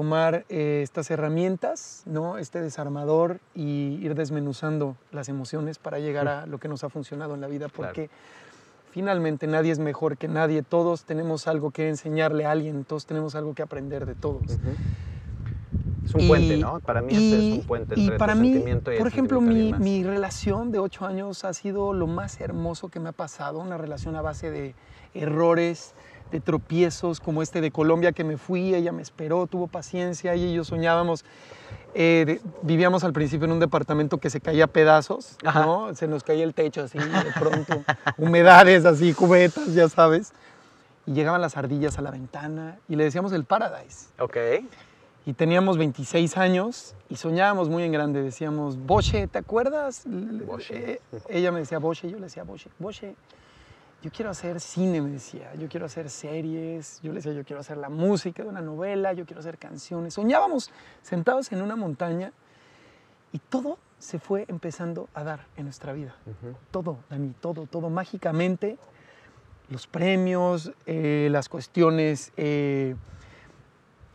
tomar 0.00 0.44
eh, 0.50 0.80
estas 0.82 1.10
herramientas, 1.10 2.02
¿no? 2.04 2.36
este 2.36 2.60
desarmador 2.60 3.40
y 3.54 3.98
ir 4.02 4.14
desmenuzando 4.14 4.94
las 5.10 5.30
emociones 5.30 5.78
para 5.78 5.98
llegar 6.00 6.28
a 6.28 6.44
lo 6.44 6.58
que 6.58 6.68
nos 6.68 6.84
ha 6.84 6.90
funcionado 6.90 7.34
en 7.34 7.40
la 7.40 7.46
vida? 7.46 7.70
Claro. 7.70 7.94
Porque 7.94 8.10
finalmente 8.90 9.46
nadie 9.46 9.72
es 9.72 9.78
mejor 9.78 10.18
que 10.18 10.28
nadie, 10.28 10.62
todos 10.62 11.04
tenemos 11.04 11.48
algo 11.48 11.70
que 11.70 11.88
enseñarle 11.88 12.44
a 12.44 12.50
alguien, 12.50 12.84
todos 12.84 13.06
tenemos 13.06 13.34
algo 13.36 13.54
que 13.54 13.62
aprender 13.62 14.04
de 14.04 14.14
todos. 14.14 14.42
Es 16.04 16.14
un 16.14 16.20
Y- 16.20 16.28
puente, 16.28 16.58
¿no? 16.58 16.78
Para 16.80 17.00
mí 17.00 17.14
ese 17.14 17.22
y- 17.22 17.52
es 17.52 17.58
un 17.60 17.66
puente 17.66 17.94
y 17.96 18.02
entre 18.04 18.18
para 18.18 18.34
tu 18.34 18.40
mí, 18.40 18.52
sentimiento 18.52 18.90
y 18.92 18.96
el 18.96 18.98
por 18.98 19.08
ejemplo, 19.08 19.40
mi 19.40 20.04
relación 20.04 20.72
de 20.72 20.78
ocho 20.78 21.06
años 21.06 21.42
ha 21.46 21.54
sido 21.54 21.94
lo 21.94 22.06
más 22.06 22.38
hermoso 22.42 22.90
que 22.90 23.00
me 23.00 23.08
ha 23.08 23.12
pasado, 23.12 23.60
una 23.60 23.78
relación 23.78 24.14
a 24.14 24.20
base 24.20 24.50
de 24.50 24.74
errores, 25.14 25.94
de 26.30 26.40
tropiezos, 26.40 27.20
como 27.20 27.42
este 27.42 27.60
de 27.60 27.70
Colombia 27.70 28.12
que 28.12 28.24
me 28.24 28.36
fui, 28.36 28.74
ella 28.74 28.92
me 28.92 29.02
esperó, 29.02 29.46
tuvo 29.46 29.66
paciencia, 29.68 30.34
ella 30.34 30.46
y 30.46 30.54
yo 30.54 30.64
soñábamos, 30.64 31.24
eh, 31.94 32.24
de- 32.26 32.40
vivíamos 32.62 33.04
al 33.04 33.12
principio 33.12 33.44
en 33.46 33.52
un 33.52 33.60
departamento 33.60 34.18
que 34.18 34.28
se 34.30 34.40
caía 34.40 34.64
a 34.64 34.66
pedazos, 34.68 35.36
Ajá. 35.44 35.64
¿no? 35.64 35.94
Se 35.94 36.08
nos 36.08 36.22
caía 36.24 36.44
el 36.44 36.52
techo 36.54 36.82
así, 36.82 36.98
de 36.98 37.32
pronto, 37.38 37.82
humedades 38.18 38.84
así, 38.84 39.12
cubetas, 39.14 39.72
ya 39.74 39.88
sabes. 39.88 40.32
Y 41.06 41.12
llegaban 41.12 41.40
las 41.40 41.56
ardillas 41.56 41.98
a 41.98 42.02
la 42.02 42.10
ventana 42.10 42.78
y 42.88 42.96
le 42.96 43.04
decíamos 43.04 43.32
el 43.32 43.44
paradise. 43.44 44.08
Ok. 44.18 44.36
Y 45.24 45.32
teníamos 45.34 45.78
26 45.78 46.36
años 46.36 46.94
y 47.08 47.16
soñábamos 47.16 47.68
muy 47.68 47.84
en 47.84 47.92
grande. 47.92 48.22
Decíamos, 48.22 48.76
Boche, 48.76 49.26
¿te 49.28 49.38
acuerdas? 49.38 50.02
Boche. 50.04 50.94
Eh, 50.94 51.00
ella 51.28 51.52
me 51.52 51.60
decía 51.60 51.78
Boche, 51.78 52.10
yo 52.10 52.16
le 52.18 52.24
decía 52.24 52.42
Boche. 52.44 52.70
Boche, 52.80 53.14
yo 54.02 54.10
quiero 54.12 54.30
hacer 54.30 54.60
cine, 54.60 55.00
me 55.00 55.10
decía. 55.10 55.52
Yo 55.54 55.68
quiero 55.68 55.86
hacer 55.86 56.10
series. 56.10 57.00
Yo 57.02 57.10
le 57.12 57.16
decía, 57.16 57.32
yo 57.32 57.44
quiero 57.44 57.60
hacer 57.60 57.76
la 57.76 57.88
música 57.88 58.42
de 58.42 58.48
una 58.48 58.60
novela. 58.60 59.12
Yo 59.12 59.24
quiero 59.26 59.40
hacer 59.40 59.58
canciones. 59.58 60.14
Soñábamos 60.14 60.70
sentados 61.02 61.50
en 61.52 61.62
una 61.62 61.76
montaña 61.76 62.32
y 63.32 63.38
todo 63.38 63.78
se 63.98 64.18
fue 64.18 64.44
empezando 64.48 65.08
a 65.14 65.24
dar 65.24 65.46
en 65.56 65.64
nuestra 65.64 65.92
vida. 65.92 66.14
Ujú. 66.26 66.54
Todo, 66.70 66.98
Dani, 67.10 67.34
todo, 67.40 67.66
todo 67.66 67.88
mágicamente. 67.90 68.78
Los 69.70 69.86
premios, 69.86 70.70
eh, 70.84 71.28
las 71.32 71.48
cuestiones 71.48 72.32
eh, 72.36 72.94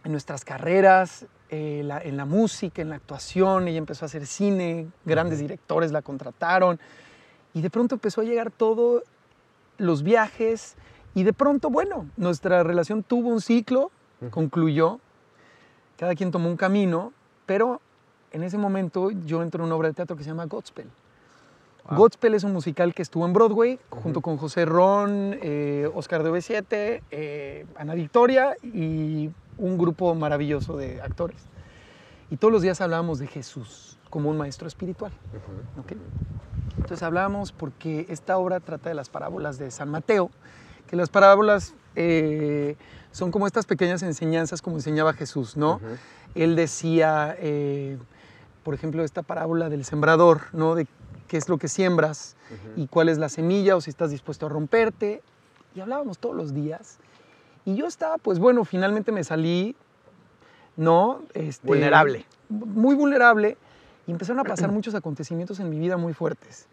en 0.03 0.11
nuestras 0.11 0.45
carreras, 0.45 1.25
eh, 1.49 1.81
la- 1.83 1.99
en 2.01 2.15
la 2.15 2.23
música, 2.25 2.81
en 2.81 2.89
la 2.89 2.95
actuación. 2.95 3.67
Ella 3.67 3.79
empezó 3.79 4.05
a 4.05 4.07
hacer 4.07 4.25
cine, 4.27 4.87
grandes 5.03 5.39
directores 5.39 5.91
la 5.91 6.01
contrataron. 6.01 6.79
Y 7.53 7.61
de 7.61 7.69
pronto 7.69 7.95
empezó 7.95 8.21
a 8.21 8.23
llegar 8.23 8.51
todo, 8.51 9.03
los 9.81 10.03
viajes. 10.03 10.75
Y 11.13 11.23
de 11.23 11.33
pronto, 11.33 11.69
bueno, 11.69 12.07
nuestra 12.15 12.63
relación 12.63 13.03
tuvo 13.03 13.29
un 13.29 13.41
ciclo, 13.41 13.91
concluyó. 14.29 14.99
Cada 15.97 16.15
quien 16.15 16.31
tomó 16.31 16.49
un 16.49 16.57
camino, 16.57 17.13
pero 17.45 17.81
en 18.31 18.43
ese 18.43 18.57
momento 18.57 19.11
yo 19.11 19.43
entro 19.43 19.63
en 19.63 19.67
una 19.67 19.75
obra 19.75 19.89
de 19.89 19.93
teatro 19.93 20.15
que 20.15 20.23
se 20.23 20.29
llama 20.29 20.45
Godspell. 20.45 20.87
Wow. 21.89 21.97
Godspell 21.97 22.33
es 22.35 22.43
un 22.43 22.53
musical 22.53 22.93
que 22.93 23.01
estuvo 23.01 23.25
en 23.25 23.33
Broadway 23.33 23.79
junto 23.89 24.21
con 24.21 24.37
José 24.37 24.65
Ron, 24.65 25.37
eh, 25.41 25.89
Oscar 25.93 26.23
de 26.23 26.31
B7, 26.31 27.01
eh, 27.11 27.65
Ana 27.75 27.95
Victoria 27.95 28.55
y 28.63 29.29
un 29.57 29.77
grupo 29.77 30.15
maravilloso 30.15 30.77
de 30.77 31.01
actores. 31.01 31.47
Y 32.29 32.37
todos 32.37 32.51
los 32.51 32.61
días 32.61 32.79
hablábamos 32.81 33.19
de 33.19 33.27
Jesús 33.27 33.97
como 34.11 34.29
un 34.29 34.37
maestro 34.37 34.67
espiritual. 34.67 35.11
¿ok? 35.79 35.93
Entonces 36.75 37.01
hablábamos 37.01 37.51
porque 37.51 38.05
esta 38.09 38.37
obra 38.37 38.59
trata 38.59 38.89
de 38.89 38.95
las 38.95 39.09
parábolas 39.09 39.57
de 39.57 39.71
San 39.71 39.89
Mateo, 39.89 40.29
que 40.87 40.95
las 40.95 41.09
parábolas 41.09 41.73
eh, 41.95 42.75
son 43.11 43.31
como 43.31 43.47
estas 43.47 43.65
pequeñas 43.65 44.03
enseñanzas 44.03 44.61
como 44.61 44.75
enseñaba 44.75 45.13
Jesús, 45.13 45.57
¿no? 45.57 45.75
Ujú. 45.75 45.97
Él 46.35 46.55
decía, 46.55 47.35
eh, 47.39 47.97
por 48.63 48.73
ejemplo, 48.73 49.03
esta 49.03 49.23
parábola 49.23 49.69
del 49.69 49.85
sembrador, 49.85 50.41
¿no? 50.53 50.75
De 50.75 50.85
qué 51.27 51.37
es 51.37 51.49
lo 51.49 51.57
que 51.57 51.67
siembras 51.67 52.35
y 52.75 52.87
cuál 52.87 53.09
es 53.09 53.17
la 53.17 53.29
semilla 53.29 53.75
o 53.75 53.81
si 53.81 53.89
estás 53.89 54.11
dispuesto 54.11 54.45
a 54.45 54.49
romperte. 54.49 55.21
Y 55.73 55.79
hablábamos 55.79 56.19
todos 56.19 56.35
los 56.35 56.53
días. 56.53 56.99
Y 57.63 57.75
yo 57.75 57.87
estaba, 57.87 58.17
pues 58.17 58.39
bueno, 58.39 58.65
finalmente 58.65 59.13
me 59.13 59.23
salí, 59.23 59.75
¿no? 60.75 61.21
Este, 61.33 61.65
Vulnerable. 61.65 62.25
Muy 62.49 62.95
vulnerable. 62.95 63.57
Y 64.07 64.11
empezaron 64.11 64.39
a 64.39 64.43
pasar 64.43 64.71
muchos 64.71 64.95
acontecimientos 64.95 65.59
en 65.59 65.69
mi 65.69 65.79
vida 65.79 65.97
muy 65.97 66.13
fuertes. 66.13 66.67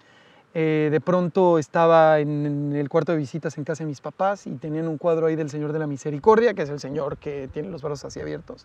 Eh, 0.55 0.89
de 0.91 1.01
pronto 1.01 1.59
estaba 1.59 2.21
en, 2.21 2.47
en 2.47 2.73
el 2.75 2.89
cuarto 2.89 3.13
de 3.13 3.19
visitas 3.19 3.59
en 3.59 3.65
casa 3.65 3.85
de 3.85 3.89
mis 3.89 4.01
papás 4.01 4.47
y 4.47 4.51
tenían 4.53 4.89
un 4.89 4.97
cuadro 4.97 5.27
ahí 5.27 5.37
del 5.37 5.51
Señor 5.51 5.73
de 5.73 5.79
la 5.79 5.87
Misericordia, 5.87 6.55
que 6.55 6.63
es 6.63 6.71
el 6.71 6.81
Señor 6.81 7.19
que 7.19 7.49
tiene 7.53 7.69
los 7.69 7.83
brazos 7.83 8.07
así 8.07 8.21
abiertos. 8.21 8.65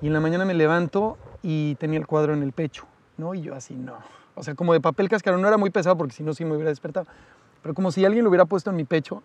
Y 0.00 0.06
en 0.06 0.12
la 0.12 0.20
mañana 0.20 0.46
me 0.46 0.54
levanto 0.54 1.18
y 1.42 1.74
tenía 1.74 1.98
el 1.98 2.06
cuadro 2.06 2.32
en 2.32 2.42
el 2.42 2.52
pecho, 2.52 2.86
¿no? 3.18 3.34
Y 3.34 3.42
yo 3.42 3.54
así, 3.54 3.74
no. 3.74 3.98
O 4.34 4.42
sea, 4.42 4.54
como 4.54 4.72
de 4.72 4.80
papel 4.80 5.08
cascarón, 5.08 5.42
no 5.42 5.48
era 5.48 5.58
muy 5.58 5.70
pesado 5.70 5.96
porque 5.98 6.14
si 6.14 6.22
no, 6.22 6.32
sí 6.32 6.44
me 6.44 6.52
hubiera 6.52 6.70
despertado. 6.70 7.06
Pero 7.62 7.74
como 7.74 7.92
si 7.92 8.04
alguien 8.04 8.24
lo 8.24 8.30
hubiera 8.30 8.46
puesto 8.46 8.70
en 8.70 8.76
mi 8.76 8.84
pecho 8.84 9.22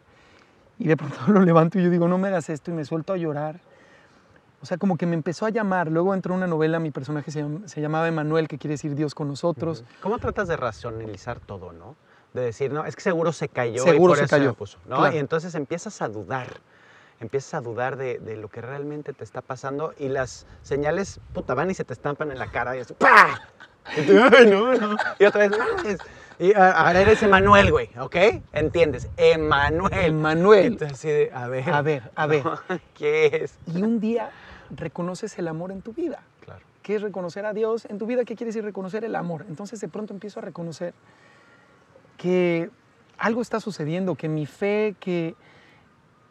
y 0.77 0.87
de 0.87 0.97
pronto 0.97 1.15
lo 1.27 1.41
levanto 1.41 1.79
y 1.79 1.83
yo 1.83 1.89
digo, 1.89 2.07
no 2.07 2.17
me 2.17 2.27
hagas 2.27 2.49
esto 2.49 2.71
y 2.71 2.73
me 2.73 2.83
suelto 2.83 3.13
a 3.13 3.17
llorar. 3.17 3.61
O 4.61 4.65
sea, 4.65 4.77
como 4.77 4.95
que 4.97 5.05
me 5.05 5.15
empezó 5.15 5.45
a 5.45 5.49
llamar. 5.49 5.89
Luego 5.89 6.13
entró 6.13 6.33
una 6.35 6.47
novela, 6.47 6.79
mi 6.79 6.91
personaje 6.91 7.31
se, 7.31 7.43
llam- 7.43 7.67
se 7.67 7.81
llamaba 7.81 8.07
Emanuel, 8.07 8.47
que 8.47 8.57
quiere 8.57 8.73
decir 8.73 8.93
Dios 8.95 9.15
con 9.15 9.27
nosotros. 9.27 9.83
¿Cómo 10.01 10.19
tratas 10.19 10.47
de 10.47 10.55
racionalizar 10.57 11.39
todo, 11.39 11.71
no? 11.73 11.95
De 12.33 12.41
decir, 12.41 12.71
no, 12.71 12.85
es 12.85 12.95
que 12.95 13.01
seguro 13.01 13.33
se 13.33 13.49
cayó 13.49 13.83
Seguro 13.83 14.03
y 14.03 14.07
por 14.09 14.17
se 14.19 14.23
eso 14.25 14.35
cayó, 14.37 14.53
puso, 14.53 14.77
¿no? 14.87 14.97
claro. 14.97 15.15
Y 15.15 15.19
entonces 15.19 15.55
empiezas 15.55 16.01
a 16.01 16.07
dudar. 16.07 16.47
Empiezas 17.19 17.55
a 17.55 17.61
dudar 17.61 17.97
de, 17.97 18.19
de 18.19 18.37
lo 18.37 18.47
que 18.49 18.61
realmente 18.61 19.13
te 19.13 19.23
está 19.23 19.41
pasando 19.41 19.93
y 19.99 20.07
las 20.09 20.45
señales, 20.61 21.19
puta, 21.33 21.53
van 21.55 21.69
y 21.69 21.73
se 21.73 21.83
te 21.83 21.93
estampan 21.93 22.31
en 22.31 22.39
la 22.39 22.47
cara 22.51 22.75
y 22.77 22.79
así, 22.79 22.93
¡pah! 22.93 23.39
Y 23.97 24.01
tú, 24.03 24.13
"Ay, 24.37 24.47
no, 24.49 24.73
no". 24.75 24.95
Y 25.19 25.25
otra 25.25 25.47
vez. 25.47 25.57
Y 26.39 26.53
a- 26.55 26.71
ahora 26.71 27.01
eres 27.01 27.21
Emanuel, 27.21 27.71
güey, 27.71 27.89
¿ok? 27.99 28.15
¿Entiendes? 28.53 29.09
Emanuel. 29.17 29.93
Emanuel. 29.93 30.65
Entonces, 30.65 30.97
así 30.97 31.07
de, 31.09 31.31
a 31.33 31.47
ver. 31.47 31.69
A 31.69 31.81
ver, 31.83 32.11
a 32.15 32.25
ver. 32.27 32.43
¿Qué 32.95 33.41
es? 33.43 33.55
Y 33.67 33.81
un 33.83 33.99
día 33.99 34.31
reconoces 34.75 35.37
el 35.37 35.47
amor 35.47 35.71
en 35.71 35.81
tu 35.81 35.93
vida. 35.93 36.23
Claro. 36.41 36.61
¿Qué 36.81 36.95
es 36.95 37.01
reconocer 37.01 37.45
a 37.45 37.53
Dios 37.53 37.85
en 37.85 37.97
tu 37.97 38.05
vida? 38.05 38.25
¿Qué 38.25 38.35
quiere 38.35 38.49
decir 38.49 38.63
reconocer 38.63 39.03
el 39.05 39.15
amor? 39.15 39.45
Entonces 39.47 39.79
de 39.79 39.87
pronto 39.87 40.13
empiezo 40.13 40.39
a 40.39 40.41
reconocer 40.41 40.93
que 42.17 42.69
algo 43.17 43.41
está 43.41 43.59
sucediendo, 43.59 44.15
que 44.15 44.29
mi 44.29 44.45
fe, 44.45 44.95
que 44.99 45.35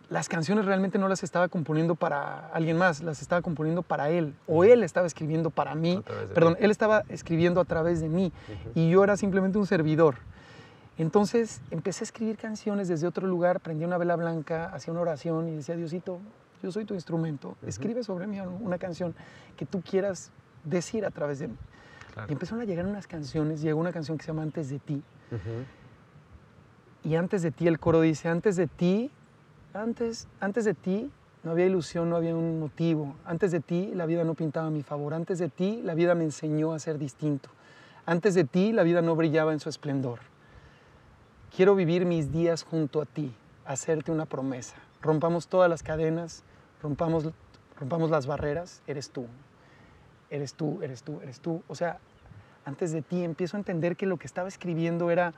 las 0.08 0.28
canciones 0.28 0.64
realmente 0.64 0.98
no 0.98 1.06
las 1.06 1.22
estaba 1.22 1.48
componiendo 1.48 1.94
para 1.94 2.48
alguien 2.48 2.76
más, 2.76 3.00
las 3.00 3.22
estaba 3.22 3.42
componiendo 3.42 3.82
para 3.82 4.10
Él, 4.10 4.34
o 4.48 4.64
Él 4.64 4.82
estaba 4.82 5.06
escribiendo 5.06 5.50
para 5.50 5.76
mí, 5.76 6.02
perdón. 6.34 6.56
Él 6.58 6.72
estaba 6.72 7.04
escribiendo 7.08 7.60
a 7.60 7.64
través 7.64 8.00
de 8.00 8.08
mí, 8.08 8.32
y 8.74 8.90
yo 8.90 9.04
era 9.04 9.16
simplemente 9.16 9.56
un 9.56 9.66
servidor. 9.66 10.16
Entonces 10.98 11.62
empecé 11.70 12.02
a 12.02 12.06
escribir 12.06 12.36
canciones 12.36 12.88
desde 12.88 13.06
otro 13.06 13.26
lugar, 13.26 13.60
prendí 13.60 13.84
una 13.84 13.98
vela 13.98 14.16
blanca, 14.16 14.66
hacía 14.74 14.92
una 14.92 15.00
oración 15.00 15.48
y 15.48 15.54
decía, 15.54 15.76
Diosito, 15.76 16.18
yo 16.62 16.70
soy 16.72 16.84
tu 16.84 16.94
instrumento, 16.94 17.56
escribe 17.66 18.02
sobre 18.02 18.26
mí 18.26 18.40
una 18.40 18.78
canción 18.78 19.14
que 19.56 19.66
tú 19.66 19.80
quieras 19.82 20.30
decir 20.64 21.04
a 21.04 21.10
través 21.10 21.38
de 21.38 21.48
mí. 21.48 21.56
Claro. 22.12 22.28
Y 22.28 22.32
empezaron 22.32 22.60
a 22.60 22.64
llegar 22.64 22.86
unas 22.86 23.06
canciones, 23.06 23.62
llegó 23.62 23.80
una 23.80 23.92
canción 23.92 24.18
que 24.18 24.24
se 24.24 24.28
llama 24.28 24.42
Antes 24.42 24.68
de 24.68 24.78
ti, 24.78 25.02
y 27.02 27.14
antes 27.14 27.42
de 27.42 27.50
ti 27.50 27.66
el 27.66 27.78
coro 27.78 28.00
dice, 28.00 28.28
antes 28.28 28.56
de 28.56 28.66
ti, 28.66 29.10
antes, 29.72 30.28
antes 30.40 30.64
de 30.64 30.74
ti 30.74 31.10
no 31.42 31.52
había 31.52 31.66
ilusión, 31.66 32.10
no 32.10 32.16
había 32.16 32.34
un 32.34 32.60
motivo, 32.60 33.14
antes 33.24 33.52
de 33.52 33.60
ti 33.60 33.92
la 33.94 34.04
vida 34.06 34.24
no 34.24 34.34
pintaba 34.34 34.66
a 34.66 34.70
mi 34.70 34.82
favor, 34.82 35.14
antes 35.14 35.38
de 35.38 35.48
ti 35.48 35.80
la 35.82 35.94
vida 35.94 36.14
me 36.14 36.24
enseñó 36.24 36.74
a 36.74 36.78
ser 36.78 36.98
distinto, 36.98 37.48
antes 38.04 38.34
de 38.34 38.44
ti 38.44 38.72
la 38.72 38.82
vida 38.82 39.00
no 39.00 39.16
brillaba 39.16 39.52
en 39.52 39.60
su 39.60 39.68
esplendor. 39.68 40.18
Quiero 41.54 41.74
vivir 41.74 42.04
mis 42.04 42.30
días 42.30 42.62
junto 42.62 43.00
a 43.00 43.06
ti, 43.06 43.34
hacerte 43.64 44.12
una 44.12 44.26
promesa. 44.26 44.76
Rompamos 45.00 45.48
todas 45.48 45.70
las 45.70 45.82
cadenas, 45.82 46.44
rompamos, 46.82 47.28
rompamos 47.78 48.10
las 48.10 48.26
barreras, 48.26 48.82
eres 48.86 49.10
tú, 49.10 49.26
eres 50.30 50.54
tú, 50.54 50.80
eres 50.82 51.02
tú, 51.02 51.20
eres 51.22 51.40
tú. 51.40 51.62
O 51.68 51.74
sea, 51.74 51.98
antes 52.64 52.92
de 52.92 53.02
ti 53.02 53.24
empiezo 53.24 53.56
a 53.56 53.60
entender 53.60 53.96
que 53.96 54.06
lo 54.06 54.16
que 54.16 54.26
estaba 54.26 54.48
escribiendo 54.48 55.10
era 55.10 55.32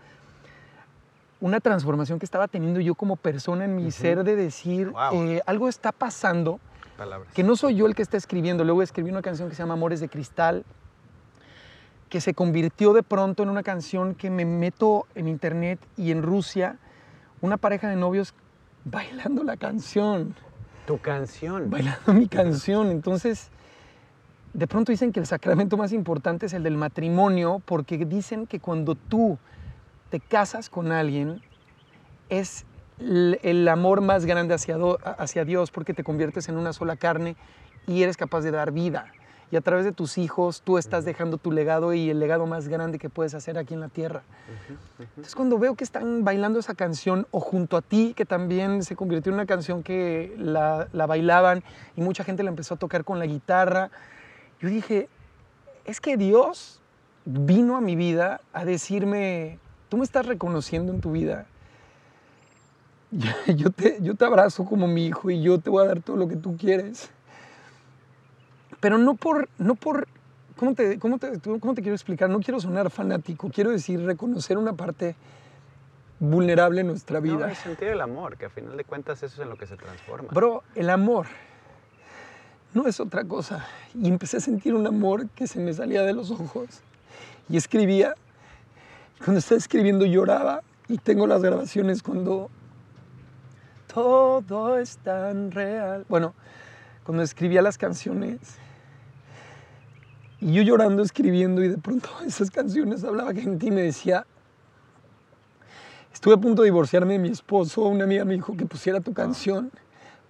una 1.40 1.60
transformación 1.60 2.18
que 2.18 2.24
estaba 2.24 2.46
teniendo 2.48 2.80
yo 2.80 2.94
como 2.94 3.16
persona 3.16 3.64
en 3.64 3.74
mi 3.74 3.90
ser 3.90 4.22
de 4.22 4.36
decir, 4.36 4.90
Wow. 4.90 5.22
eh, 5.24 5.42
algo 5.46 5.68
está 5.68 5.90
pasando 5.90 6.60
Palabras. 6.96 7.32
que 7.34 7.42
no 7.42 7.56
soy 7.56 7.74
yo 7.74 7.86
el 7.86 7.94
que 7.96 8.02
está 8.02 8.16
escribiendo. 8.16 8.64
Luego 8.64 8.82
escribí 8.82 9.10
una 9.10 9.22
canción 9.22 9.48
que 9.48 9.54
se 9.56 9.62
llama 9.62 9.74
Amores 9.74 9.98
de 10.00 10.08
Cristal, 10.08 10.64
que 12.08 12.20
se 12.20 12.34
convirtió 12.34 12.92
de 12.92 13.02
pronto 13.02 13.42
en 13.42 13.48
una 13.48 13.62
canción 13.64 14.14
que 14.14 14.30
me 14.30 14.44
meto 14.44 15.06
en 15.14 15.26
internet 15.28 15.80
y 15.96 16.12
en 16.12 16.22
Rusia, 16.22 16.76
una 17.40 17.56
pareja 17.56 17.88
de 17.88 17.96
novios 17.96 18.34
bailando 18.84 19.42
la 19.42 19.56
canción, 19.56 20.36
Tu 20.86 20.98
canción. 20.98 21.70
bailando 21.70 22.12
mi 22.12 22.28
canción. 22.28 22.90
Entonces, 22.90 23.50
de 24.52 24.66
pronto 24.66 24.92
dicen 24.92 25.12
que 25.12 25.20
el 25.20 25.26
sacramento 25.26 25.76
más 25.76 25.92
importante 25.92 26.46
es 26.46 26.52
el 26.52 26.62
del 26.62 26.76
matrimonio, 26.76 27.62
porque 27.64 27.98
dicen 27.98 28.46
que 28.46 28.60
cuando 28.60 28.94
tú 28.94 29.38
te 30.10 30.20
casas 30.20 30.68
con 30.68 30.92
alguien, 30.92 31.40
es 32.28 32.64
el, 32.98 33.68
amor 33.68 34.00
más 34.00 34.26
grande 34.26 34.54
hacia, 34.54 34.76
hacia 35.18 35.44
Dios, 35.44 35.70
porque 35.70 35.94
te 35.94 36.04
conviertes 36.04 36.48
en 36.48 36.56
una 36.56 36.72
sola 36.72 36.96
carne 36.96 37.36
y 37.86 38.02
eres 38.02 38.16
capaz 38.16 38.42
de 38.42 38.50
dar 38.50 38.72
vida. 38.72 39.12
Y 39.52 39.56
a 39.56 39.60
través 39.60 39.84
de 39.84 39.92
tus 39.92 40.16
hijos 40.16 40.62
tú 40.62 40.78
estás 40.78 41.04
dejando 41.04 41.36
tu 41.36 41.52
legado 41.52 41.92
y 41.92 42.08
el 42.08 42.18
legado 42.18 42.46
más 42.46 42.68
grande 42.68 42.98
que 42.98 43.10
puedes 43.10 43.34
hacer 43.34 43.58
aquí 43.58 43.74
en 43.74 43.80
la 43.80 43.88
tierra. 43.88 44.22
Entonces 44.98 45.34
cuando 45.34 45.58
veo 45.58 45.74
que 45.74 45.84
están 45.84 46.24
bailando 46.24 46.58
esa 46.58 46.74
canción 46.74 47.26
o 47.30 47.38
junto 47.38 47.76
a 47.76 47.82
ti, 47.82 48.14
que 48.16 48.24
también 48.24 48.82
se 48.82 48.96
convirtió 48.96 49.30
en 49.30 49.34
una 49.34 49.46
canción 49.46 49.82
que 49.82 50.34
la, 50.38 50.88
la 50.92 51.06
bailaban 51.06 51.62
y 51.94 52.00
mucha 52.00 52.24
gente 52.24 52.42
la 52.42 52.48
empezó 52.48 52.74
a 52.74 52.76
tocar 52.78 53.04
con 53.04 53.18
la 53.18 53.26
guitarra, 53.26 53.90
yo 54.58 54.70
dije, 54.70 55.10
es 55.84 56.00
que 56.00 56.16
Dios 56.16 56.80
vino 57.26 57.76
a 57.76 57.82
mi 57.82 57.94
vida 57.94 58.40
a 58.54 58.64
decirme, 58.64 59.58
tú 59.90 59.98
me 59.98 60.04
estás 60.04 60.24
reconociendo 60.24 60.92
en 60.92 61.02
tu 61.02 61.12
vida. 61.12 61.46
Yo 63.46 63.68
te, 63.70 63.98
yo 64.00 64.14
te 64.14 64.24
abrazo 64.24 64.64
como 64.64 64.86
mi 64.86 65.04
hijo 65.04 65.30
y 65.30 65.42
yo 65.42 65.58
te 65.60 65.68
voy 65.68 65.84
a 65.84 65.88
dar 65.88 66.00
todo 66.00 66.16
lo 66.16 66.28
que 66.28 66.36
tú 66.36 66.56
quieres. 66.56 67.10
Pero 68.82 68.98
no 68.98 69.14
por, 69.14 69.48
no 69.58 69.76
por 69.76 70.08
¿cómo 70.56 70.74
te, 70.74 70.98
cómo, 70.98 71.18
te, 71.18 71.38
¿cómo 71.40 71.72
te 71.74 71.82
quiero 71.82 71.94
explicar? 71.94 72.28
No 72.28 72.40
quiero 72.40 72.60
sonar 72.60 72.90
fanático, 72.90 73.48
quiero 73.48 73.70
decir 73.70 74.04
reconocer 74.04 74.58
una 74.58 74.72
parte 74.72 75.14
vulnerable 76.18 76.80
en 76.80 76.88
nuestra 76.88 77.20
No, 77.20 77.22
vida. 77.22 77.54
sentir 77.54 77.88
el 77.88 78.00
amor, 78.00 78.36
que 78.36 78.46
a 78.46 78.50
final 78.50 78.76
de 78.76 78.82
cuentas 78.84 79.22
eso 79.22 79.36
es 79.36 79.40
en 79.40 79.50
lo 79.50 79.56
que 79.56 79.66
se 79.68 79.76
transforma. 79.76 80.28
Bro, 80.32 80.64
el 80.74 80.90
amor 80.90 81.26
no 82.74 82.88
es 82.88 82.98
otra 82.98 83.22
cosa. 83.22 83.66
Y 83.94 84.08
empecé 84.08 84.38
a 84.38 84.40
sentir 84.40 84.74
un 84.74 84.84
amor 84.86 85.28
que 85.30 85.46
se 85.46 85.60
me 85.60 85.72
salía 85.72 86.02
de 86.02 86.12
los 86.12 86.32
ojos. 86.32 86.82
Y 87.48 87.56
escribía. 87.56 88.14
Cuando 89.18 89.38
estaba 89.38 89.58
escribiendo 89.58 90.06
lloraba. 90.06 90.62
Y 90.88 90.98
tengo 90.98 91.26
las 91.28 91.40
grabaciones 91.42 92.02
cuando 92.02 92.50
todo 93.86 94.78
es 94.78 94.98
tan 94.98 95.50
real. 95.52 96.04
Bueno, 96.08 96.34
cuando 97.04 97.22
escribía 97.22 97.62
las 97.62 97.78
canciones. 97.78 98.58
Y 100.44 100.54
yo 100.54 100.62
llorando, 100.62 101.04
escribiendo, 101.04 101.62
y 101.62 101.68
de 101.68 101.78
pronto 101.78 102.10
esas 102.26 102.50
canciones 102.50 103.04
hablaba 103.04 103.32
gente 103.32 103.66
y 103.66 103.70
me 103.70 103.82
decía, 103.82 104.26
estuve 106.12 106.34
a 106.34 106.36
punto 106.36 106.62
de 106.62 106.66
divorciarme 106.66 107.12
de 107.12 107.20
mi 107.20 107.28
esposo, 107.28 107.82
una 107.82 108.02
amiga 108.02 108.24
me 108.24 108.34
dijo 108.34 108.56
que 108.56 108.66
pusiera 108.66 109.00
tu 109.00 109.14
canción, 109.14 109.70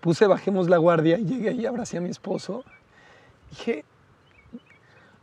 puse 0.02 0.26
Bajemos 0.26 0.68
la 0.68 0.76
Guardia 0.76 1.18
y 1.18 1.24
llegué 1.24 1.52
y 1.52 1.64
abracé 1.64 1.96
a 1.96 2.02
mi 2.02 2.10
esposo. 2.10 2.62
Dije, 3.48 3.86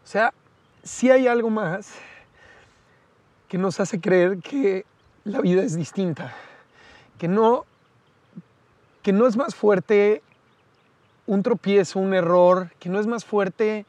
o 0.03 0.07
sea, 0.07 0.33
sí 0.81 1.11
hay 1.11 1.27
algo 1.27 1.51
más 1.51 1.91
que 3.47 3.59
nos 3.59 3.79
hace 3.79 4.01
creer 4.01 4.39
que 4.39 4.87
la 5.23 5.39
vida 5.39 5.61
es 5.61 5.75
distinta, 5.75 6.33
que 7.19 7.27
no, 7.27 7.65
que 9.03 9.13
no 9.13 9.27
es 9.27 9.37
más 9.37 9.53
fuerte 9.53 10.23
un 11.27 11.43
tropiezo, 11.43 11.99
un 11.99 12.15
error, 12.15 12.71
que 12.79 12.89
no 12.89 12.99
es 12.99 13.05
más 13.05 13.23
fuerte 13.23 13.85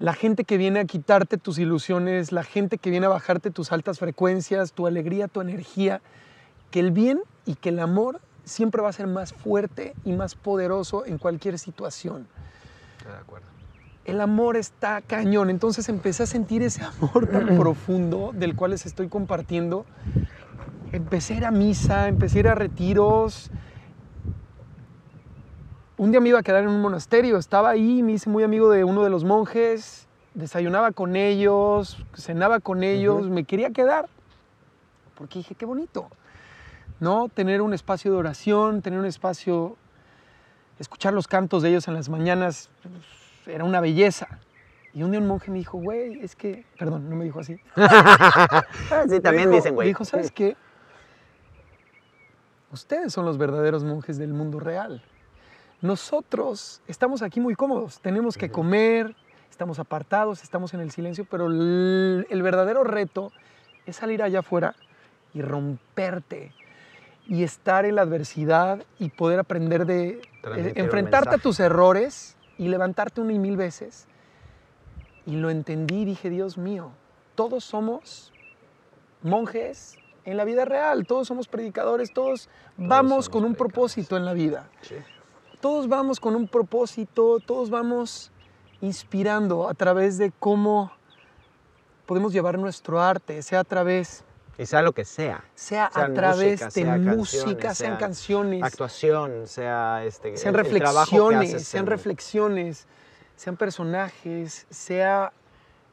la 0.00 0.14
gente 0.14 0.44
que 0.44 0.56
viene 0.56 0.80
a 0.80 0.86
quitarte 0.86 1.36
tus 1.36 1.58
ilusiones, 1.58 2.32
la 2.32 2.42
gente 2.42 2.78
que 2.78 2.88
viene 2.88 3.04
a 3.04 3.10
bajarte 3.10 3.50
tus 3.50 3.70
altas 3.70 3.98
frecuencias, 3.98 4.72
tu 4.72 4.86
alegría, 4.86 5.28
tu 5.28 5.42
energía, 5.42 6.00
que 6.70 6.80
el 6.80 6.90
bien 6.90 7.20
y 7.44 7.54
que 7.54 7.68
el 7.68 7.78
amor 7.78 8.22
siempre 8.44 8.80
va 8.80 8.88
a 8.88 8.92
ser 8.94 9.06
más 9.06 9.34
fuerte 9.34 9.94
y 10.06 10.12
más 10.12 10.34
poderoso 10.34 11.04
en 11.04 11.18
cualquier 11.18 11.58
situación. 11.58 12.26
De 13.06 13.14
acuerdo. 13.14 13.46
El 14.06 14.22
amor 14.22 14.56
está 14.56 15.02
cañón, 15.02 15.50
entonces 15.50 15.86
empecé 15.90 16.22
a 16.22 16.26
sentir 16.26 16.62
ese 16.62 16.82
amor 16.82 17.26
tan 17.26 17.46
profundo 17.58 18.32
del 18.34 18.56
cual 18.56 18.70
les 18.70 18.86
estoy 18.86 19.08
compartiendo. 19.08 19.84
Empecé 20.92 21.34
a 21.34 21.36
ir 21.36 21.44
a 21.44 21.50
misa, 21.50 22.08
empecé 22.08 22.38
a 22.38 22.40
ir 22.40 22.48
a 22.48 22.54
retiros, 22.54 23.50
un 26.00 26.10
día 26.10 26.20
me 26.20 26.30
iba 26.30 26.38
a 26.38 26.42
quedar 26.42 26.62
en 26.62 26.70
un 26.70 26.80
monasterio, 26.80 27.36
estaba 27.36 27.68
ahí, 27.68 28.02
me 28.02 28.12
hice 28.12 28.30
muy 28.30 28.42
amigo 28.42 28.70
de 28.70 28.84
uno 28.84 29.04
de 29.04 29.10
los 29.10 29.22
monjes 29.22 30.08
desayunaba 30.34 30.92
con 30.92 31.16
ellos, 31.16 32.04
cenaba 32.14 32.60
con 32.60 32.82
ellos, 32.82 33.28
me 33.28 33.44
quería 33.44 33.70
quedar. 33.70 34.08
Porque 35.14 35.40
dije, 35.40 35.54
qué 35.54 35.66
bonito, 35.66 36.08
¿no? 37.00 37.28
Tener 37.28 37.60
un 37.60 37.74
espacio 37.74 38.12
de 38.12 38.16
oración, 38.16 38.80
tener 38.80 38.98
un 38.98 39.06
espacio, 39.06 39.76
escuchar 40.78 41.12
los 41.12 41.28
cantos 41.28 41.62
de 41.62 41.70
ellos 41.70 41.88
en 41.88 41.94
las 41.94 42.08
mañanas, 42.08 42.70
pues, 43.44 43.54
era 43.54 43.64
una 43.64 43.80
belleza. 43.80 44.38
Y 44.94 45.02
un 45.02 45.10
día 45.10 45.20
un 45.20 45.26
monje 45.26 45.50
me 45.50 45.58
dijo, 45.58 45.78
güey, 45.78 46.20
es 46.20 46.34
que, 46.34 46.64
perdón, 46.78 47.10
no 47.10 47.16
me 47.16 47.24
dijo 47.24 47.40
así. 47.40 47.60
sí, 49.08 49.20
también 49.20 49.50
Dijo- 49.50 49.56
dicen, 49.56 49.74
güey. 49.74 49.88
Dijo, 49.88 50.04
¿sabes 50.04 50.30
qué? 50.30 50.56
Ustedes 52.72 53.12
son 53.12 53.24
los 53.24 53.36
verdaderos 53.36 53.84
monjes 53.84 54.16
del 54.16 54.32
mundo 54.32 54.58
real. 54.60 55.02
Nosotros 55.82 56.82
estamos 56.86 57.22
aquí 57.22 57.40
muy 57.40 57.54
cómodos, 57.54 58.00
tenemos 58.00 58.36
que 58.36 58.50
comer, 58.50 59.14
estamos 59.50 59.78
apartados, 59.78 60.42
estamos 60.42 60.74
en 60.74 60.80
el 60.80 60.90
silencio, 60.90 61.26
pero 61.30 61.46
el, 61.46 62.26
el 62.28 62.42
verdadero 62.42 62.84
reto 62.84 63.32
es 63.86 63.96
salir 63.96 64.22
allá 64.22 64.40
afuera 64.40 64.74
y 65.32 65.42
romperte 65.42 66.52
y 67.26 67.44
estar 67.44 67.84
en 67.84 67.94
la 67.94 68.02
adversidad 68.02 68.84
y 68.98 69.10
poder 69.10 69.38
aprender 69.38 69.86
de 69.86 70.20
eh, 70.56 70.72
enfrentarte 70.76 71.36
a 71.36 71.38
tus 71.38 71.60
errores 71.60 72.36
y 72.58 72.68
levantarte 72.68 73.20
una 73.20 73.32
y 73.32 73.38
mil 73.38 73.56
veces. 73.56 74.06
Y 75.26 75.36
lo 75.36 75.48
entendí 75.48 76.02
y 76.02 76.04
dije, 76.04 76.28
Dios 76.28 76.58
mío, 76.58 76.90
todos 77.34 77.64
somos 77.64 78.32
monjes 79.22 79.96
en 80.24 80.36
la 80.36 80.44
vida 80.44 80.64
real, 80.64 81.06
todos 81.06 81.28
somos 81.28 81.48
predicadores, 81.48 82.12
todos, 82.12 82.48
vamos 82.76 83.26
somos 83.26 83.28
con 83.28 83.44
un 83.44 83.54
propósito 83.54 84.16
en 84.16 84.24
la 84.24 84.32
vida. 84.32 84.68
Sí. 84.82 84.96
Todos 85.60 85.88
vamos 85.88 86.18
con 86.20 86.34
un 86.36 86.48
propósito, 86.48 87.38
todos 87.44 87.68
vamos 87.70 88.30
inspirando 88.80 89.68
a 89.68 89.74
través 89.74 90.16
de 90.16 90.32
cómo 90.38 90.90
podemos 92.06 92.32
llevar 92.32 92.58
nuestro 92.58 93.00
arte, 93.00 93.42
sea 93.42 93.60
a 93.60 93.64
través, 93.64 94.24
Y 94.56 94.64
sea 94.66 94.80
lo 94.82 94.92
que 94.92 95.04
sea. 95.04 95.44
sea 95.54 95.90
Sean 95.92 96.10
a 96.12 96.14
través 96.14 96.60
música, 96.62 96.64
de 96.66 96.70
sea 96.70 96.96
música, 96.96 97.50
canciones, 97.60 97.78
sean 97.78 97.96
canciones, 97.98 98.62
Actuación, 98.62 99.46
sea 99.46 100.04
este. 100.04 100.36
sean 100.38 100.54
el- 100.54 100.60
el 100.60 100.64
reflexiones, 100.64 101.54
haces 101.54 101.68
sean 101.68 101.86
reflexiones, 101.86 102.86
sean 103.36 103.56
personajes, 103.56 104.66
sea 104.70 105.32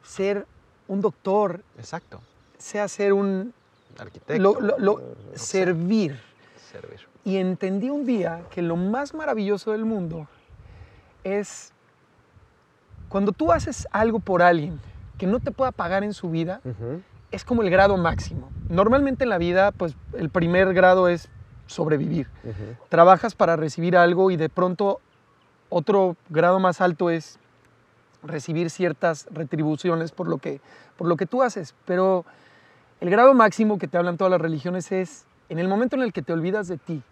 ser 0.02 0.46
un 0.86 1.00
doctor, 1.02 1.62
Exacto. 1.78 2.20
sea 2.56 2.88
ser 2.88 3.12
un 3.12 3.52
Arquitecto. 3.98 4.60
lo- 4.78 5.02
servir. 5.34 6.18
Servir. 6.80 7.00
Y 7.24 7.36
entendí 7.36 7.90
un 7.90 8.04
día 8.04 8.42
que 8.50 8.62
lo 8.62 8.76
más 8.76 9.14
maravilloso 9.14 9.72
del 9.72 9.84
mundo 9.84 10.28
es 11.24 11.72
cuando 13.08 13.32
tú 13.32 13.52
haces 13.52 13.88
algo 13.90 14.20
por 14.20 14.42
alguien 14.42 14.80
que 15.18 15.26
no 15.26 15.40
te 15.40 15.50
pueda 15.50 15.72
pagar 15.72 16.04
en 16.04 16.14
su 16.14 16.30
vida, 16.30 16.60
es 17.30 17.44
como 17.44 17.62
el 17.62 17.70
grado 17.70 17.96
máximo. 17.96 18.50
Normalmente 18.68 19.24
en 19.24 19.30
la 19.30 19.38
vida, 19.38 19.72
pues 19.72 19.96
el 20.14 20.30
primer 20.30 20.72
grado 20.74 21.08
es 21.08 21.28
sobrevivir. 21.66 22.28
Trabajas 22.88 23.34
para 23.34 23.56
recibir 23.56 23.96
algo 23.96 24.30
y 24.30 24.36
de 24.36 24.48
pronto 24.48 25.00
otro 25.68 26.16
grado 26.28 26.60
más 26.60 26.80
alto 26.80 27.10
es 27.10 27.38
recibir 28.22 28.70
ciertas 28.70 29.28
retribuciones 29.30 30.12
por 30.12 30.28
lo 30.28 30.38
que, 30.38 30.60
por 30.96 31.06
lo 31.06 31.16
que 31.16 31.26
tú 31.26 31.42
haces. 31.42 31.74
Pero 31.84 32.24
el 33.00 33.10
grado 33.10 33.34
máximo 33.34 33.78
que 33.78 33.88
te 33.88 33.98
hablan 33.98 34.16
todas 34.16 34.30
las 34.30 34.40
religiones 34.40 34.92
es 34.92 35.26
en 35.48 35.58
el 35.58 35.68
momento 35.68 35.96
en 35.96 36.02
el 36.02 36.12
que 36.12 36.22
te 36.22 36.32
olvidas 36.32 36.68
de 36.68 36.78
ti 36.78 37.02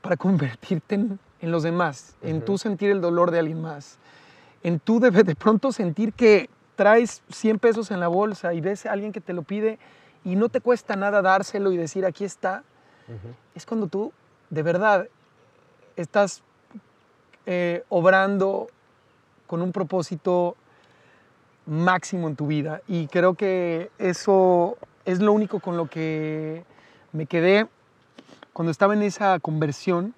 para 0.00 0.16
convertirte 0.16 0.94
en, 0.96 1.18
en 1.40 1.52
los 1.52 1.62
demás, 1.62 2.16
en 2.22 2.36
Ujú. 2.36 2.44
tú 2.44 2.58
sentir 2.58 2.90
el 2.90 3.00
dolor 3.00 3.30
de 3.30 3.38
alguien 3.38 3.60
más, 3.60 3.98
en 4.62 4.80
tú 4.80 5.00
de, 5.00 5.10
de 5.10 5.34
pronto 5.34 5.72
sentir 5.72 6.12
que 6.12 6.48
traes 6.76 7.22
100 7.30 7.58
pesos 7.58 7.90
en 7.90 8.00
la 8.00 8.08
bolsa 8.08 8.54
y 8.54 8.60
ves 8.60 8.86
a 8.86 8.92
alguien 8.92 9.12
que 9.12 9.20
te 9.20 9.32
lo 9.32 9.42
pide 9.42 9.78
y 10.24 10.36
no 10.36 10.48
te 10.48 10.60
cuesta 10.60 10.96
nada 10.96 11.22
dárselo 11.22 11.72
y 11.72 11.76
decir 11.76 12.04
aquí 12.04 12.24
está, 12.24 12.62
Ujú. 13.08 13.34
es 13.54 13.66
cuando 13.66 13.86
tú 13.86 14.12
de 14.50 14.62
verdad 14.62 15.08
estás 15.96 16.42
eh, 17.46 17.84
obrando 17.88 18.68
con 19.46 19.62
un 19.62 19.72
propósito 19.72 20.56
máximo 21.66 22.28
en 22.28 22.36
tu 22.36 22.46
vida. 22.46 22.80
Y 22.88 23.06
creo 23.08 23.34
que 23.34 23.90
eso 23.98 24.76
es 25.04 25.20
lo 25.20 25.32
único 25.32 25.60
con 25.60 25.76
lo 25.76 25.86
que 25.86 26.64
me 27.12 27.26
quedé 27.26 27.66
cuando 28.52 28.70
estaba 28.70 28.94
en 28.94 29.02
esa 29.02 29.38
conversión. 29.38 30.14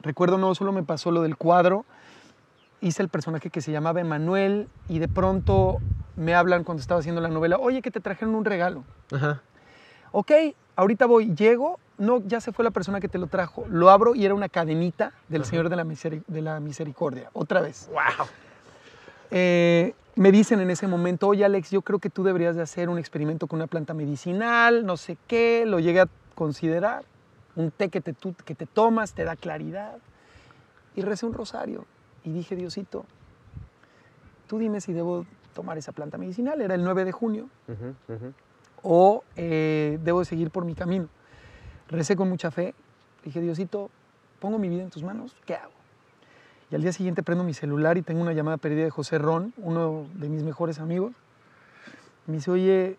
Recuerdo, 0.00 0.38
no 0.38 0.54
solo 0.54 0.72
me 0.72 0.82
pasó 0.82 1.10
lo 1.10 1.22
del 1.22 1.36
cuadro, 1.36 1.84
hice 2.80 3.02
el 3.02 3.08
personaje 3.08 3.50
que 3.50 3.60
se 3.60 3.72
llamaba 3.72 4.00
Emanuel 4.00 4.68
y 4.88 4.98
de 4.98 5.08
pronto 5.08 5.78
me 6.16 6.34
hablan 6.34 6.64
cuando 6.64 6.80
estaba 6.80 7.00
haciendo 7.00 7.20
la 7.20 7.28
novela, 7.28 7.58
oye, 7.58 7.82
que 7.82 7.90
te 7.90 8.00
trajeron 8.00 8.34
un 8.34 8.44
regalo. 8.44 8.84
Ajá. 9.12 9.40
Ok, 10.12 10.32
ahorita 10.76 11.06
voy, 11.06 11.34
llego, 11.34 11.78
no, 11.98 12.22
ya 12.26 12.40
se 12.40 12.52
fue 12.52 12.64
la 12.64 12.70
persona 12.70 13.00
que 13.00 13.08
te 13.08 13.18
lo 13.18 13.26
trajo. 13.26 13.64
Lo 13.68 13.90
abro 13.90 14.14
y 14.14 14.24
era 14.24 14.34
una 14.34 14.48
cadenita 14.48 15.12
del 15.28 15.44
Señor 15.44 15.68
de 15.68 15.76
la, 15.76 15.84
de 15.84 16.42
la 16.42 16.60
Misericordia, 16.60 17.30
otra 17.32 17.60
vez. 17.60 17.88
¡Wow! 17.92 18.26
Eh, 19.30 19.94
me 20.18 20.32
dicen 20.32 20.60
en 20.60 20.70
ese 20.70 20.86
momento, 20.86 21.28
oye 21.28 21.44
Alex, 21.44 21.70
yo 21.70 21.82
creo 21.82 21.98
que 21.98 22.10
tú 22.10 22.22
deberías 22.24 22.56
de 22.56 22.62
hacer 22.62 22.88
un 22.88 22.98
experimento 22.98 23.46
con 23.46 23.58
una 23.58 23.66
planta 23.66 23.94
medicinal, 23.94 24.84
no 24.84 24.96
sé 24.96 25.16
qué, 25.26 25.64
lo 25.66 25.78
llegué 25.80 26.00
a 26.00 26.08
considerar. 26.34 27.04
Un 27.56 27.70
té 27.70 27.88
que 27.88 28.00
te, 28.00 28.12
tú- 28.12 28.34
que 28.44 28.54
te 28.54 28.66
tomas 28.66 29.12
te 29.14 29.24
da 29.24 29.34
claridad. 29.36 29.96
Y 30.94 31.02
recé 31.02 31.26
un 31.26 31.32
rosario 31.34 31.84
y 32.24 32.30
dije, 32.32 32.56
Diosito, 32.56 33.04
tú 34.48 34.58
dime 34.58 34.80
si 34.80 34.92
debo 34.92 35.24
tomar 35.54 35.78
esa 35.78 35.92
planta 35.92 36.18
medicinal. 36.18 36.60
Era 36.60 36.74
el 36.74 36.84
9 36.84 37.04
de 37.04 37.12
junio 37.12 37.48
o 38.82 39.22
eh, 39.36 39.98
debo 40.04 40.20
de 40.20 40.24
seguir 40.24 40.50
por 40.50 40.64
mi 40.64 40.74
camino. 40.74 41.08
Recé 41.88 42.16
con 42.16 42.28
mucha 42.28 42.50
fe, 42.50 42.74
dije, 43.24 43.40
Diosito, 43.40 43.90
pongo 44.40 44.58
mi 44.58 44.68
vida 44.68 44.82
en 44.82 44.90
tus 44.90 45.02
manos, 45.02 45.34
¿qué 45.46 45.54
hago? 45.54 45.72
Y 46.70 46.74
al 46.74 46.82
día 46.82 46.92
siguiente 46.92 47.22
prendo 47.22 47.44
mi 47.44 47.54
celular 47.54 47.96
y 47.96 48.02
tengo 48.02 48.20
una 48.20 48.32
llamada 48.32 48.58
perdida 48.58 48.84
de 48.84 48.90
José 48.90 49.18
Ron, 49.18 49.54
uno 49.56 50.06
de 50.14 50.28
mis 50.28 50.42
mejores 50.42 50.78
amigos. 50.80 51.12
Me 52.26 52.34
dice, 52.34 52.50
oye, 52.50 52.98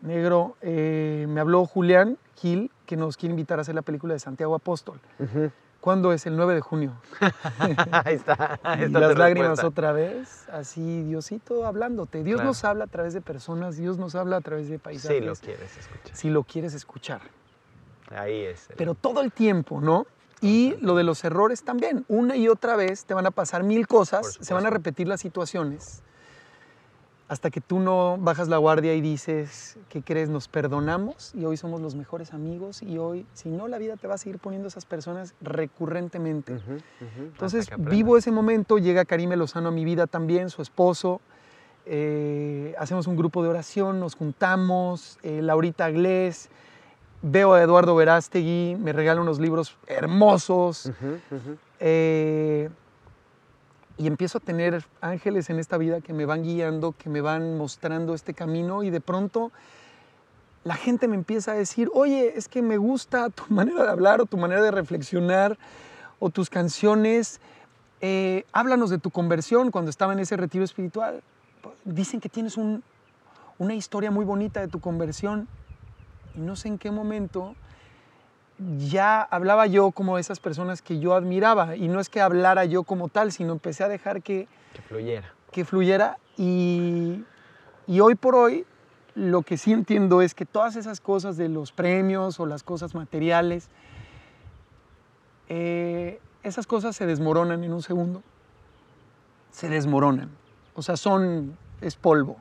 negro, 0.00 0.56
eh, 0.62 1.26
me 1.28 1.40
habló 1.40 1.64
Julián 1.64 2.18
Gil, 2.36 2.70
que 2.86 2.96
nos 2.96 3.16
quiere 3.16 3.30
invitar 3.32 3.58
a 3.58 3.62
hacer 3.62 3.74
la 3.76 3.82
película 3.82 4.14
de 4.14 4.18
Santiago 4.18 4.54
Apóstol. 4.56 4.98
Ujú. 5.20 5.50
¿Cuándo 5.80 6.12
es? 6.12 6.26
El 6.26 6.36
9 6.36 6.54
de 6.54 6.60
junio. 6.60 6.92
Ahí 8.04 8.14
está. 8.14 8.58
ahí 8.62 8.84
Y 8.84 8.88
las 8.88 9.16
lágrimas 9.18 9.50
respuesta. 9.50 9.66
otra 9.66 9.92
vez, 9.92 10.48
así 10.50 11.02
Diosito 11.04 11.64
hablándote. 11.66 12.22
Dios 12.22 12.36
Claro. 12.36 12.50
nos 12.50 12.64
habla 12.64 12.84
a 12.84 12.86
través 12.88 13.14
de 13.14 13.20
personas, 13.20 13.76
Dios 13.76 13.98
nos 13.98 14.14
habla 14.14 14.36
a 14.36 14.40
través 14.40 14.68
de 14.68 14.78
paisajes. 14.78 15.18
Sí, 15.18 15.24
lo 15.24 15.34
quieres 15.34 15.76
escuchar. 15.76 16.16
si 16.16 16.30
lo 16.30 16.42
quieres 16.44 16.74
escuchar. 16.74 17.20
Ahí 18.14 18.42
es. 18.42 18.70
el- 18.70 18.76
Pero 18.76 18.94
todo 18.94 19.22
el 19.22 19.32
tiempo, 19.32 19.80
¿no? 19.80 20.06
Y 20.42 20.74
lo 20.80 20.96
de 20.96 21.04
los 21.04 21.22
errores 21.24 21.62
también. 21.62 22.04
Una 22.08 22.36
y 22.36 22.48
otra 22.48 22.76
vez 22.76 23.04
te 23.04 23.14
van 23.14 23.26
a 23.26 23.30
pasar 23.30 23.62
mil 23.62 23.86
cosas, 23.86 24.38
se 24.40 24.52
van 24.52 24.66
a 24.66 24.70
repetir 24.70 25.06
las 25.06 25.20
situaciones, 25.20 26.02
hasta 27.28 27.48
que 27.50 27.60
tú 27.62 27.78
no 27.78 28.18
bajas 28.18 28.48
la 28.48 28.58
guardia 28.58 28.92
y 28.94 29.00
dices, 29.00 29.78
¿qué 29.88 30.02
crees? 30.02 30.28
Nos 30.28 30.48
perdonamos 30.48 31.32
y 31.34 31.44
hoy 31.46 31.56
somos 31.56 31.80
los 31.80 31.94
mejores 31.94 32.34
amigos 32.34 32.82
y 32.82 32.98
hoy, 32.98 33.24
si 33.32 33.48
no, 33.48 33.68
la 33.68 33.78
vida 33.78 33.96
te 33.96 34.06
va 34.06 34.16
a 34.16 34.18
seguir 34.18 34.38
poniendo 34.38 34.68
esas 34.68 34.84
personas 34.84 35.34
recurrentemente. 35.40 36.60
Entonces 37.16 37.70
vivo 37.78 38.18
ese 38.18 38.32
momento, 38.32 38.76
llega 38.78 39.04
Karime 39.06 39.36
Lozano 39.36 39.68
a 39.68 39.72
mi 39.72 39.84
vida 39.84 40.06
también, 40.06 40.50
su 40.50 40.60
esposo. 40.60 41.20
eh, 41.86 42.74
hacemos 42.78 43.06
un 43.06 43.16
grupo 43.16 43.42
de 43.42 43.48
oración, 43.48 43.98
nos 43.98 44.14
juntamos, 44.14 45.18
eh, 45.22 45.40
Laurita 45.42 45.90
Glés, 45.90 46.48
veo 47.22 47.52
a 47.54 47.62
Eduardo 47.62 47.94
Verástegui, 47.94 48.76
me 48.78 48.92
regala 48.92 49.20
unos 49.20 49.38
libros 49.38 49.76
hermosos 49.86 50.90
eh, 51.80 52.68
y 53.96 54.06
empiezo 54.06 54.38
a 54.38 54.40
tener 54.40 54.84
ángeles 55.00 55.48
en 55.50 55.58
esta 55.58 55.78
vida 55.78 56.00
que 56.00 56.12
me 56.12 56.24
van 56.26 56.42
guiando, 56.42 56.92
que 56.92 57.08
me 57.08 57.20
van 57.20 57.56
mostrando 57.56 58.14
este 58.14 58.34
camino 58.34 58.82
y 58.82 58.90
de 58.90 59.00
pronto 59.00 59.52
la 60.64 60.74
gente 60.74 61.08
me 61.08 61.16
empieza 61.16 61.52
a 61.52 61.54
decir, 61.54 61.90
oye, 61.92 62.34
es 62.36 62.48
que 62.48 62.62
me 62.62 62.76
gusta 62.76 63.30
tu 63.30 63.44
manera 63.48 63.82
de 63.84 63.90
hablar 63.90 64.20
o 64.20 64.26
tu 64.26 64.36
manera 64.36 64.62
de 64.62 64.70
reflexionar 64.70 65.58
o 66.18 66.30
tus 66.30 66.50
canciones, 66.50 67.40
eh, 68.00 68.44
háblanos 68.52 68.90
de 68.90 68.98
tu 68.98 69.10
conversión 69.10 69.70
cuando 69.70 69.90
estaba 69.90 70.12
en 70.12 70.20
ese 70.20 70.36
retiro 70.36 70.64
espiritual. 70.64 71.22
Dicen 71.84 72.20
que 72.20 72.28
tienes 72.28 72.56
un- 72.56 72.82
una 73.58 73.74
historia 73.74 74.10
muy 74.10 74.24
bonita 74.24 74.60
de 74.60 74.66
tu 74.68 74.80
conversión 74.80 75.46
y 76.36 76.40
no 76.40 76.56
sé 76.56 76.68
en 76.68 76.78
qué 76.78 76.90
momento 76.90 77.54
ya 78.78 79.22
hablaba 79.22 79.66
yo 79.66 79.90
como 79.90 80.18
esas 80.18 80.38
personas 80.38 80.82
que 80.82 80.98
yo 81.00 81.14
admiraba 81.14 81.76
y 81.76 81.88
no 81.88 82.00
es 82.00 82.08
que 82.08 82.20
hablara 82.20 82.64
yo 82.64 82.84
como 82.84 83.08
tal, 83.08 83.32
sino 83.32 83.52
empecé 83.52 83.82
a 83.84 83.88
dejar 83.88 84.22
que, 84.22 84.46
Que 84.74 84.82
fluyera. 84.82 85.32
que 85.50 85.64
fluyera 85.64 86.18
y, 86.36 87.24
y 87.86 88.00
hoy 88.00 88.14
por 88.14 88.34
hoy 88.34 88.64
lo 89.14 89.42
que 89.42 89.56
sí 89.58 89.72
entiendo 89.72 90.22
es 90.22 90.34
que 90.34 90.46
todas 90.46 90.76
esas 90.76 91.00
cosas 91.00 91.36
de 91.36 91.48
los 91.48 91.72
premios 91.72 92.40
o 92.40 92.46
las 92.46 92.62
cosas 92.62 92.94
materiales, 92.94 93.68
eh, 95.48 96.20
esas 96.42 96.66
cosas 96.66 96.96
se 96.96 97.06
desmoronan 97.06 97.62
en 97.64 97.72
un 97.72 97.82
segundo, 97.82 98.22
se 99.50 99.68
desmoronan. 99.68 100.30
O 100.74 100.82
sea, 100.82 100.96
son, 100.96 101.56
es 101.80 101.96
polvo, 101.96 102.38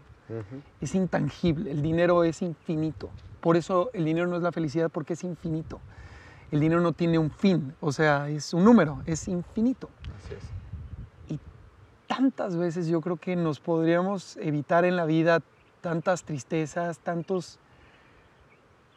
Es 0.79 0.95
intangible, 0.95 1.71
el 1.71 1.81
dinero 1.81 2.23
es 2.23 2.41
infinito. 2.41 3.11
Por 3.39 3.57
eso 3.57 3.89
el 3.93 4.05
dinero 4.05 4.27
no 4.27 4.35
es 4.37 4.43
la 4.43 4.51
felicidad 4.51 4.89
porque 4.91 5.13
es 5.13 5.23
infinito. 5.23 5.81
El 6.51 6.59
dinero 6.59 6.81
no 6.81 6.91
tiene 6.91 7.17
un 7.17 7.31
fin, 7.31 7.73
o 7.79 7.91
sea, 7.91 8.29
es 8.29 8.53
un 8.53 8.63
número, 8.63 9.01
es 9.05 9.27
infinito. 9.27 9.89
Así 10.15 10.33
es. 10.35 10.43
tantas 12.07 12.57
veces 12.57 12.87
yo 12.87 12.99
creo 12.99 13.15
que 13.15 13.37
nos 13.37 13.61
podríamos 13.61 14.35
evitar 14.35 14.83
en 14.83 14.97
la 14.97 15.05
vida 15.05 15.39
tantas 15.79 16.25
tristezas, 16.25 16.99
tantos, 16.99 17.57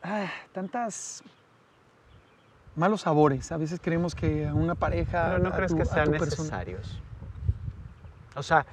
ah, 0.02 0.28
tantas 0.50 1.22
malos 2.74 3.02
sabores. 3.02 3.52
A 3.52 3.56
veces 3.56 3.78
creemos 3.80 4.16
que 4.16 4.48
a 4.48 4.54
una 4.54 4.74
pareja, 4.74 5.26
Pero 5.28 5.38
no 5.38 5.50
a 5.50 5.56
crees 5.56 5.70
tu- 5.70 5.78
que 5.78 5.84
sean 5.84 6.10
necesarios. 6.10 7.00
O 8.34 8.42
sea, 8.42 8.66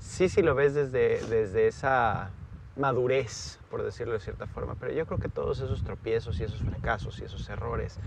sí, 0.00 0.28
sí 0.28 0.42
lo 0.42 0.54
ves 0.54 0.74
desde, 0.74 1.20
desde 1.26 1.68
esa 1.68 2.30
madurez, 2.78 3.58
por 3.70 3.82
decirlo 3.82 4.14
de 4.14 4.20
cierta 4.20 4.46
forma, 4.46 4.76
pero 4.78 4.92
yo 4.92 5.04
creo 5.06 5.18
que 5.18 5.28
todos 5.28 5.60
esos 5.60 5.82
tropiezos 5.82 6.40
y 6.40 6.44
esos 6.44 6.62
fracasos 6.62 7.18
y 7.20 7.24
esos 7.24 7.48
errores 7.48 7.98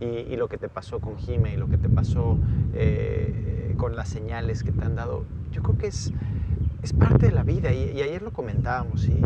y, 0.00 0.36
lo 0.36 0.48
que 0.48 0.56
te 0.56 0.68
pasó 0.68 1.00
con 1.00 1.18
Jime 1.18 1.52
y 1.52 1.56
lo 1.56 1.68
que 1.68 1.76
te 1.76 1.88
pasó 1.88 2.38
eh, 2.72 3.74
con 3.76 3.96
las 3.96 4.08
señales 4.08 4.62
que 4.62 4.72
te 4.72 4.84
han 4.84 4.94
dado, 4.94 5.24
yo 5.50 5.62
creo 5.62 5.76
que 5.76 5.88
es, 5.88 6.12
es 6.82 6.92
parte 6.92 7.26
de 7.26 7.32
la 7.32 7.42
vida 7.42 7.72
y, 7.72 8.00
ayer 8.00 8.22
lo 8.22 8.32
comentábamos 8.32 9.06
y, 9.06 9.20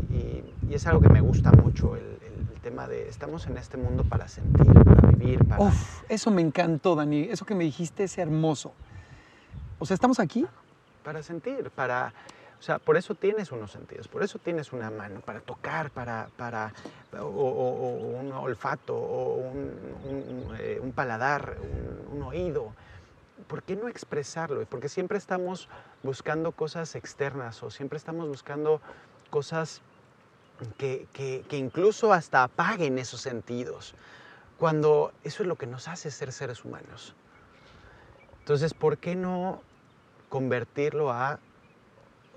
es 0.71 0.89
algo 0.89 1.01
que 1.01 1.09
me 1.09 1.21
gusta 1.21 1.53
mucho, 1.53 1.95
el, 1.95 2.03
tema 2.63 2.89
de 2.89 3.11
estamos 3.11 3.47
en 3.47 3.59
este 3.59 3.77
mundo 3.77 4.05
para 4.05 4.27
sentir, 4.27 4.73
para 4.73 5.09
vivir, 5.11 5.45
para... 5.45 5.71
Eso 6.09 6.31
me 6.31 6.41
encantó, 6.41 6.97
Dani. 6.97 7.25
Eso 7.25 7.45
que 7.45 7.55
me 7.55 7.63
dijiste 7.63 8.05
es 8.05 8.17
hermoso. 8.17 8.73
O 9.79 9.85
sea, 9.85 9.95
estamos 9.95 10.19
aquí 10.19 10.47
para 11.05 11.23
sentir, 11.23 11.71
para... 11.71 12.13
O 12.59 12.63
sea, 12.65 12.79
por 12.79 12.97
eso 12.97 13.15
tienes 13.15 13.53
unos 13.53 13.73
sentidos, 13.73 14.09
por 14.09 14.23
eso 14.23 14.39
tienes 14.39 14.73
una 14.73 14.91
mano, 14.91 15.21
para 15.21 15.41
tocar, 15.41 15.91
para... 15.91 16.29
para 16.37 16.73
o, 17.21 18.19
un 18.21 18.33
olfato, 18.33 18.97
o 18.97 19.53
eh, 20.59 20.81
un 20.83 20.91
paladar, 20.93 21.59
un, 21.61 22.17
un 22.17 22.23
oído. 22.25 22.73
¿Por 23.47 23.63
qué 23.63 23.77
no 23.77 23.87
expresarlo? 23.89 24.65
Porque 24.67 24.89
siempre 24.89 25.19
estamos 25.19 25.69
buscando 26.03 26.51
cosas 26.53 26.97
externas 26.97 27.63
o 27.63 27.71
siempre 27.71 27.99
estamos 27.99 28.27
buscando 28.27 28.81
cosas 29.31 29.81
que, 30.79 31.07
que- 31.13 31.45
que 31.49 31.57
incluso 31.57 32.13
hasta 32.13 32.43
apaguen 32.43 32.99
esos 32.99 33.21
sentidos, 33.21 33.95
cuando 34.59 35.13
eso 35.23 35.43
es 35.43 35.49
lo 35.49 35.57
que 35.57 35.67
nos 35.67 35.87
hace 35.89 36.11
ser 36.11 36.33
seres 36.33 36.65
humanos. 36.65 37.15
Entonces, 38.41 38.75
¿por 38.75 38.99
qué 38.99 39.15
no 39.15 39.61
convertirlo 40.29 41.11
a... 41.13 41.39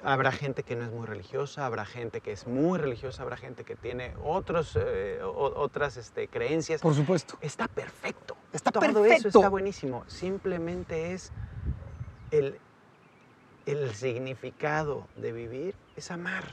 Habrá 0.04 0.32
gente 0.32 0.62
que 0.62 0.76
no 0.76 0.86
es 0.86 0.92
muy 0.92 1.08
religiosa, 1.08 1.66
habrá 1.66 1.84
gente 1.84 2.22
que 2.22 2.32
es 2.32 2.46
muy 2.46 2.78
religiosa, 2.78 3.24
habrá 3.24 3.36
gente 3.36 3.64
que 3.64 3.76
tiene 3.76 4.14
otros, 4.24 4.78
eh, 4.80 5.20
otras 5.24 5.98
este, 5.98 6.28
creencias. 6.28 6.82
Por 6.82 6.94
supuesto. 6.94 7.38
Está 7.42 7.68
perfecto. 7.68 8.38
Está 8.54 8.72
Todo 8.72 8.84
eso 8.86 8.94
perfecto. 9.24 9.40
está 9.40 9.50
buenísimo. 9.50 10.04
Simplemente 10.08 11.14
es 11.14 11.32
el, 12.30 12.60
el 13.66 13.96
significado 13.96 15.08
de 15.16 15.32
vivir 15.32 15.76
es 15.96 16.12
amar. 16.12 16.44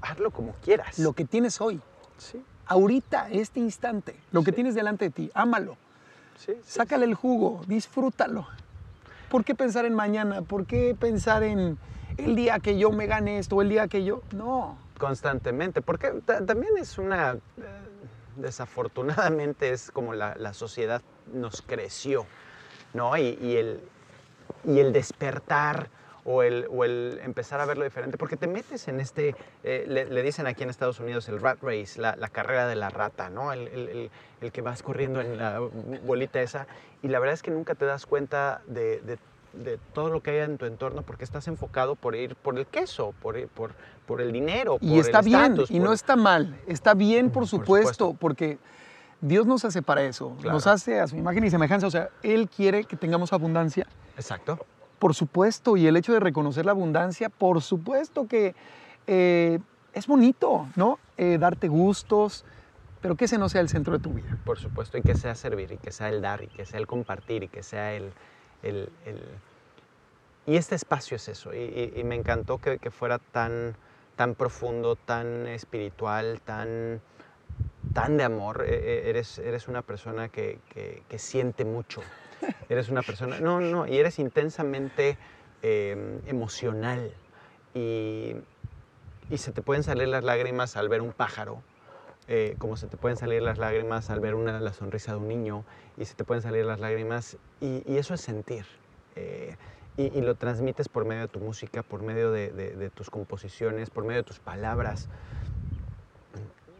Hazlo 0.00 0.30
como 0.30 0.52
quieras. 0.62 0.98
Lo 1.00 1.12
que 1.14 1.24
tienes 1.24 1.60
hoy, 1.60 1.80
Sí, 2.16 2.42
ahorita, 2.66 3.28
este 3.30 3.58
instante, 3.60 4.14
lo 4.30 4.42
que 4.44 4.52
tienes 4.52 4.74
delante 4.76 5.06
de 5.06 5.10
ti, 5.10 5.30
ámalo. 5.34 5.76
sí, 6.36 6.52
Sácale 6.64 7.04
el 7.06 7.14
jugo, 7.14 7.62
disfrútalo. 7.66 8.46
¿Por 9.28 9.44
qué 9.44 9.54
pensar 9.54 9.84
en 9.84 9.94
mañana? 9.94 10.42
¿Por 10.42 10.66
qué 10.66 10.96
pensar 10.98 11.42
en 11.42 11.78
el 12.16 12.34
día 12.34 12.58
que 12.60 12.78
yo 12.78 12.90
me 12.90 13.06
gane 13.06 13.38
esto 13.38 13.60
el 13.62 13.68
día 13.68 13.88
que 13.88 14.04
yo... 14.04 14.22
No. 14.32 14.76
constantemente, 14.98 15.80
porque 15.82 16.10
ta- 16.24 16.44
también 16.44 16.72
es 16.78 16.98
una, 16.98 17.32
eh, 17.34 17.38
desafortunadamente 18.36 19.70
es 19.70 19.90
como 19.92 20.14
la, 20.14 20.34
la 20.36 20.52
sociedad 20.54 21.02
nos 21.32 21.62
creció, 21.62 22.26
¿no? 22.94 23.16
Y 23.16 23.56
el, 23.56 23.80
y 24.64 24.80
el 24.80 24.92
despertar 24.92 25.88
o 26.30 26.42
el, 26.42 26.66
o 26.70 26.84
el 26.84 27.20
empezar 27.24 27.58
a 27.58 27.64
verlo 27.64 27.84
diferente, 27.84 28.18
porque 28.18 28.36
te 28.36 28.46
metes 28.46 28.86
en 28.88 29.00
este, 29.00 29.34
eh, 29.64 29.86
le, 29.88 30.04
le 30.04 30.22
dicen 30.22 30.46
aquí 30.46 30.62
en 30.62 30.68
Estados 30.68 31.00
Unidos 31.00 31.26
el 31.30 31.40
rat 31.40 31.56
race, 31.62 31.98
la, 31.98 32.16
la 32.16 32.28
carrera 32.28 32.66
de 32.68 32.74
la 32.76 32.90
rata, 32.90 33.30
¿no? 33.30 33.50
El, 33.50 33.66
el- 33.68 34.10
el- 34.42 34.52
que 34.52 34.60
vas 34.60 34.82
corriendo 34.82 35.22
en 35.22 35.38
la 35.38 35.58
bolita 36.04 36.42
esa, 36.42 36.66
y 37.02 37.08
la 37.08 37.18
verdad 37.18 37.32
es 37.32 37.42
que 37.42 37.50
nunca 37.50 37.74
te 37.74 37.86
das 37.86 38.04
cuenta 38.04 38.60
de, 38.66 39.00
de- 39.00 39.18
de 39.54 39.78
todo 39.94 40.10
lo 40.10 40.20
que 40.22 40.32
hay 40.32 40.36
en 40.40 40.58
tu 40.58 40.66
entorno 40.66 41.00
porque 41.00 41.24
estás 41.24 41.48
enfocado 41.48 41.94
por 41.96 42.14
ir 42.14 42.36
por 42.36 42.58
el 42.58 42.66
queso, 42.66 43.14
por, 43.22 43.36
ir- 43.38 43.48
por, 43.48 43.70
por 44.06 44.20
el 44.20 44.30
dinero. 44.30 44.76
Y 44.82 44.90
por 44.96 44.98
está 45.06 45.20
el 45.20 45.24
bien, 45.24 45.54
y 45.70 45.78
por- 45.78 45.86
no 45.88 45.92
está 45.94 46.14
mal. 46.14 46.60
Está 46.66 46.92
bien, 46.92 47.30
por 47.30 47.44
Por 47.44 47.46
supuesto, 47.48 47.86
supuesto. 48.08 48.16
porque 48.20 48.58
Dios 49.22 49.46
nos 49.46 49.64
hace 49.64 49.80
para 49.80 50.02
eso. 50.02 50.36
Claro. 50.42 50.52
Nos 50.52 50.66
hace 50.66 51.00
a 51.00 51.06
su 51.08 51.16
imagen 51.16 51.42
y 51.44 51.50
semejanza. 51.50 51.86
O 51.86 51.90
sea, 51.90 52.10
Él 52.22 52.50
quiere 52.54 52.84
que 52.84 52.96
tengamos 52.98 53.32
abundancia. 53.32 53.86
Exacto. 54.16 54.58
Por 54.98 55.14
supuesto, 55.14 55.76
y 55.76 55.86
el 55.86 55.96
hecho 55.96 56.12
de 56.12 56.20
reconocer 56.20 56.66
la 56.66 56.72
abundancia, 56.72 57.28
por 57.28 57.62
supuesto 57.62 58.26
que 58.26 58.54
eh, 59.06 59.58
es 59.92 60.06
bonito, 60.06 60.66
¿no? 60.76 60.98
Eh, 61.16 61.38
darte 61.38 61.68
gustos, 61.68 62.44
pero 63.00 63.14
que 63.14 63.26
ese 63.26 63.38
no 63.38 63.48
sea 63.48 63.60
el 63.60 63.68
centro 63.68 63.92
de 63.92 64.00
tu 64.00 64.12
vida. 64.12 64.36
Por 64.44 64.58
supuesto, 64.58 64.98
y 64.98 65.02
que 65.02 65.14
sea 65.14 65.34
servir, 65.34 65.70
y 65.72 65.76
que 65.78 65.92
sea 65.92 66.08
el 66.08 66.20
dar, 66.20 66.42
y 66.42 66.48
que 66.48 66.64
sea 66.66 66.80
el 66.80 66.86
compartir, 66.86 67.44
y 67.44 67.48
que 67.48 67.62
sea 67.62 67.94
el... 67.94 68.12
el- 68.62 68.90
el- 69.06 69.22
Y 70.46 70.56
este 70.56 70.74
espacio 70.74 71.16
es 71.16 71.28
eso, 71.28 71.54
y, 71.54 72.02
me 72.04 72.14
encantó 72.16 72.58
que, 72.58 72.78
que 72.78 72.90
fuera 72.90 73.18
tan, 73.18 73.74
tan 74.16 74.34
profundo, 74.34 74.96
tan 74.96 75.46
espiritual, 75.46 76.40
tan, 76.40 77.00
tan 77.92 78.16
de 78.16 78.24
amor. 78.24 78.64
E- 78.66 78.74
e- 78.74 79.10
Eres, 79.10 79.38
eres 79.38 79.68
una 79.68 79.82
persona 79.82 80.28
que- 80.28 80.58
que 81.08 81.18
siente 81.18 81.64
mucho. 81.64 82.00
Eres 82.68 82.88
una 82.88 83.02
persona... 83.02 83.40
No, 83.40 83.60
no, 83.60 83.86
y 83.86 83.98
eres 83.98 84.18
intensamente 84.18 85.16
eh, 85.62 86.20
emocional. 86.26 87.12
Y, 87.74 88.34
y 89.30 89.38
se 89.38 89.52
te 89.52 89.62
pueden 89.62 89.82
salir 89.82 90.08
las 90.08 90.24
lágrimas 90.24 90.76
al 90.76 90.88
ver 90.88 91.02
un 91.02 91.12
pájaro, 91.12 91.62
eh, 92.28 92.56
como 92.58 92.76
se 92.76 92.86
te 92.86 92.96
pueden 92.96 93.16
salir 93.16 93.42
las 93.42 93.58
lágrimas 93.58 94.10
al 94.10 94.20
ver 94.20 94.34
una, 94.34 94.60
la 94.60 94.72
sonrisa 94.72 95.12
de 95.12 95.18
un 95.18 95.28
niño, 95.28 95.64
y 95.96 96.04
se 96.04 96.14
te 96.14 96.24
pueden 96.24 96.42
salir 96.42 96.64
las 96.64 96.80
lágrimas, 96.80 97.36
y, 97.60 97.82
eso 97.96 98.14
es 98.14 98.20
sentir. 98.20 98.66
eh, 99.16 99.56
y, 99.96 100.20
lo 100.20 100.36
transmites 100.36 100.88
por 100.88 101.04
medio 101.04 101.22
de 101.22 101.28
tu 101.28 101.40
música, 101.40 101.82
por 101.82 102.02
medio 102.02 102.30
de 102.30 102.90
tus 102.94 103.10
composiciones, 103.10 103.90
por 103.90 104.04
medio 104.04 104.18
de 104.20 104.24
tus 104.24 104.38
palabras. 104.38 105.08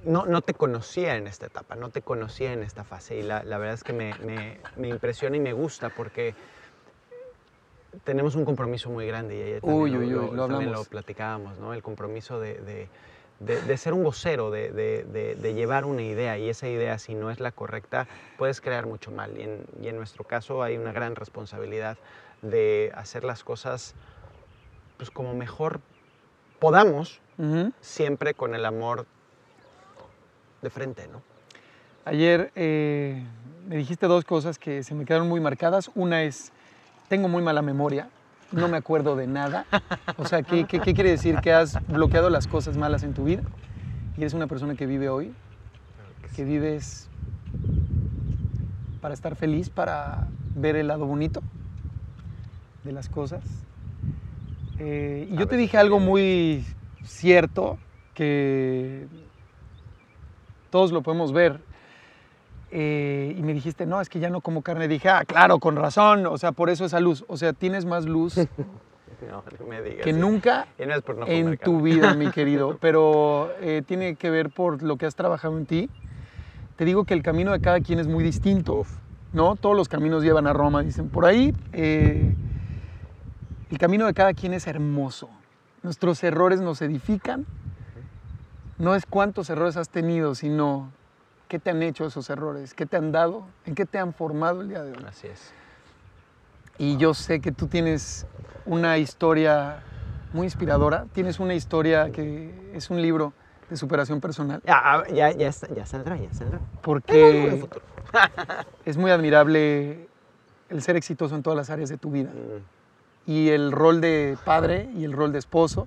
No, 0.05 0.27
no 0.27 0.41
te 0.43 0.55
conocía 0.55 1.17
en 1.17 1.27
esta 1.27 1.47
etapa, 1.47 1.75
no 1.75 1.91
te 1.91 2.03
conocía 2.03 2.53
en 2.53 2.63
esta 2.63 2.85
fase, 2.85 3.17
y 3.17 3.23
la, 3.23 3.43
la 3.43 3.59
verdad 3.59 3.75
es 3.75 3.85
que 3.85 3.93
me, 3.93 4.15
me- 4.25 4.59
me 4.77 4.89
impresiona 4.89 5.37
y 5.37 5.41
me 5.41 5.53
gusta 5.53 5.91
porque 5.91 6.35
tenemos 8.05 8.35
un 8.35 8.45
compromiso 8.45 8.91
muy 8.91 9.07
grande 9.07 9.37
y 9.37 9.43
ayer 9.43 9.61
también 9.61 9.81
Uy, 9.81 9.91
lo, 9.91 9.99
uy, 9.99 10.07
uy, 10.07 10.11
lo- 10.13 10.35
lo 10.37 10.49
también 10.49 10.73
lo 10.73 10.85
platicábamos, 10.85 11.59
¿no? 11.59 11.73
El 11.75 11.83
compromiso 11.83 12.39
de, 12.41 12.55
de- 12.55 12.89
de- 13.41 13.61
de 13.61 13.77
ser 13.77 13.93
un 13.93 14.03
vocero, 14.03 14.51
de, 14.51 14.71
de- 14.73 15.05
de- 15.05 15.35
de 15.35 15.55
llevar 15.55 15.85
una 15.85 16.03
idea 16.03 16.39
y 16.39 16.49
esa 16.49 16.69
idea 16.69 16.99
si 16.99 17.15
no 17.15 17.31
es 17.31 17.41
la 17.41 17.53
correcta 17.53 18.07
puedes 18.37 18.61
crear 18.61 18.87
mucho 18.87 19.11
mal 19.11 19.37
y 19.39 19.43
en, 19.43 19.65
y 19.83 19.89
en 19.89 19.97
nuestro 19.97 20.25
caso 20.25 20.63
hay 20.63 20.77
una 20.77 20.93
gran 20.93 21.15
responsabilidad 21.17 21.97
de 22.43 22.93
hacer 22.95 23.25
las 23.25 23.43
cosas 23.45 23.95
pues 24.97 25.11
como 25.11 25.35
mejor 25.35 25.81
podamos, 26.59 27.21
siempre 27.81 28.35
con 28.35 28.55
el 28.55 28.65
amor 28.65 29.07
de 30.63 30.71
frente, 30.71 31.09
¿no? 31.09 31.23
Ayer 32.05 32.51
eh, 32.55 33.23
me 33.69 33.77
dijiste 33.77 34.07
dos 34.07 34.25
cosas 34.25 34.59
que 34.59 34.83
se 34.83 34.95
me 34.95 35.05
quedaron 35.05 35.29
muy 35.29 35.41
marcadas. 35.41 35.91
Una 35.95 36.23
es, 36.23 36.53
tengo 37.09 37.29
muy 37.29 37.43
mala 37.43 37.61
memoria, 37.63 38.09
no 38.51 38.69
me 38.69 38.77
acuerdo 38.77 39.15
de 39.15 39.27
nada. 39.27 39.67
O 40.17 40.25
sea, 40.25 40.43
¿qué, 40.43 40.65
qué, 40.65 40.81
qué 40.81 40.95
quiere 40.95 41.11
decir? 41.11 41.37
Que 41.41 41.53
has 41.53 41.79
bloqueado 41.87 42.31
las 42.31 42.47
cosas 42.47 42.77
malas 42.77 43.03
en 43.03 43.15
tu 43.15 43.25
vida 43.25 43.43
y 44.17 44.23
eres 44.23 44.35
una 44.35 44.47
persona 44.47 44.75
que 44.75 44.87
vive 44.87 45.09
hoy, 45.09 45.33
que 46.35 46.45
vives 46.45 47.09
para 49.01 49.15
estar 49.15 49.37
feliz, 49.37 49.71
para 49.71 50.29
ver 50.55 50.77
el 50.77 50.89
lado 50.89 51.07
bonito 51.07 51.43
de 52.85 52.93
las 52.93 53.09
cosas. 53.09 53.45
Eh, 54.79 55.29
y 55.31 55.37
yo 55.37 55.47
te 55.47 55.57
dije 55.57 55.77
algo 55.77 56.01
muy 56.01 56.65
cierto, 57.05 57.79
que 58.15 59.07
todos 60.71 60.93
lo 60.93 61.03
podemos 61.03 61.33
ver. 61.33 61.61
Eh, 62.71 63.35
y 63.39 63.43
me 63.43 63.55
dijiste, 63.55 63.87
no, 63.87 64.01
es 64.01 64.09
que 64.09 64.21
ya 64.21 64.29
no 64.29 64.41
como 64.41 64.63
carne. 64.63 64.89
Dije, 64.89 65.09
ah, 65.09 65.25
claro, 65.27 65.59
con 65.59 65.77
razón, 65.77 66.27
o 66.27 66.37
sea, 66.37 66.53
por 66.53 66.69
eso 66.71 66.85
esa 66.85 67.01
luz. 67.01 67.25
O 67.29 67.37
sea, 67.37 67.53
tienes 67.53 67.85
más 67.85 68.05
luz 68.05 68.35
No, 69.29 69.43
me 69.69 69.83
digas. 69.83 70.05
que 70.05 70.13
nunca 70.13 70.69
Y 70.79 70.87
no 70.87 70.95
es 70.95 71.03
por 71.03 71.17
no 71.17 71.27
en 71.27 71.59
tu 71.59 71.81
vida, 71.81 72.15
mi 72.15 72.31
querido, 72.33 72.79
pero 72.81 73.51
eh, 73.61 73.83
tiene 73.85 74.15
que 74.15 74.31
ver 74.31 74.51
por 74.51 74.83
lo 74.83 74.97
que 74.97 75.07
has 75.07 75.17
trabajado 75.17 75.59
en 75.59 75.67
ti. 75.67 75.91
Te 76.77 76.85
digo 76.85 77.05
que 77.05 77.15
el 77.15 77.23
camino 77.23 77.51
de 77.51 77.61
cada 77.61 77.81
quien 77.81 77.99
es 77.99 78.07
muy 78.07 78.23
distinto, 78.23 78.75
Uf. 78.75 78.97
¿no? 79.33 79.57
Todos 79.57 79.75
los 79.77 79.89
caminos 79.89 80.23
llevan 80.23 80.47
a 80.47 80.53
Roma, 80.53 80.83
dicen 80.83 81.09
por 81.09 81.27
ahí. 81.27 81.53
eh, 81.73 82.33
el 83.71 83.79
camino 83.79 84.07
de 84.07 84.15
cada 84.15 84.33
quien 84.35 84.55
es 84.55 84.67
hermoso. 84.67 85.29
Nuestros 85.83 86.23
errores 86.25 86.61
nos 86.61 86.81
edifican. 86.81 87.45
No 88.79 88.95
es 88.95 89.07
cuántos 89.07 89.51
errores 89.51 89.77
has 89.77 89.89
tenido, 89.89 90.35
sino 90.37 90.91
qué 91.49 91.59
te 91.59 91.71
han 91.71 91.83
hecho 91.83 92.07
esos 92.07 92.31
errores, 92.31 92.75
qué 92.75 92.87
te 92.87 92.97
han 92.97 93.11
dado, 93.11 93.45
en 93.67 93.75
qué 93.75 93.87
te 93.87 93.99
han 93.99 94.15
formado 94.15 94.61
el 94.61 94.69
día 94.69 94.83
de 94.85 94.93
hoy. 94.93 95.05
Así 95.09 95.27
es. 95.27 95.53
Y 96.79 96.97
yo 96.97 97.13
sé 97.13 97.41
que 97.41 97.51
tú 97.51 97.67
tienes 97.67 98.25
una 98.67 98.99
historia 98.99 99.83
muy 100.33 100.47
inspiradora, 100.47 101.07
tienes 101.13 101.41
una 101.41 101.55
historia 101.55 102.11
que 102.13 102.71
es 102.73 102.89
un 102.91 103.03
libro 103.03 103.33
de 103.69 103.77
superación 103.77 104.21
personal, 104.21 104.63
Ya, 104.65 104.81
ah, 104.83 105.03
ya, 105.13 105.33
ya, 105.33 105.49
está- 105.49 105.75
ya 105.75 105.85
saldrá, 105.85 106.17
ya 106.17 106.33
saldrá. 106.33 106.61
Porque 106.83 107.61
es 108.85 108.97
muy 108.97 109.11
admirable 109.11 110.09
el 110.69 110.83
ser 110.83 110.97
exitoso 110.97 111.35
en 111.35 111.43
todas 111.43 111.57
las 111.57 111.69
áreas 111.71 111.89
de 111.89 111.99
tu 111.99 112.11
vida. 112.11 112.31
Mm, 112.31 113.31
y 113.31 113.49
el 113.49 113.73
rol 113.73 114.01
de 114.01 114.39
padre 114.45 114.89
y 114.95 115.05
el 115.05 115.13
rol 115.13 115.33
de 115.33 115.39
esposo, 115.41 115.87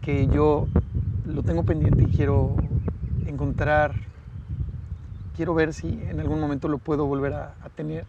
que 0.00 0.28
yo 0.28 0.66
lo 1.24 1.42
tengo 1.42 1.62
pendiente 1.64 2.04
y 2.04 2.08
quiero 2.08 2.58
encontrar, 3.24 3.94
quiero 5.34 5.54
ver 5.54 5.72
si 5.72 6.02
en 6.04 6.20
algún 6.20 6.40
momento 6.40 6.68
lo 6.68 6.78
puedo 6.78 7.06
volver 7.06 7.32
a, 7.34 7.56
a 7.60 7.68
tener. 7.70 8.06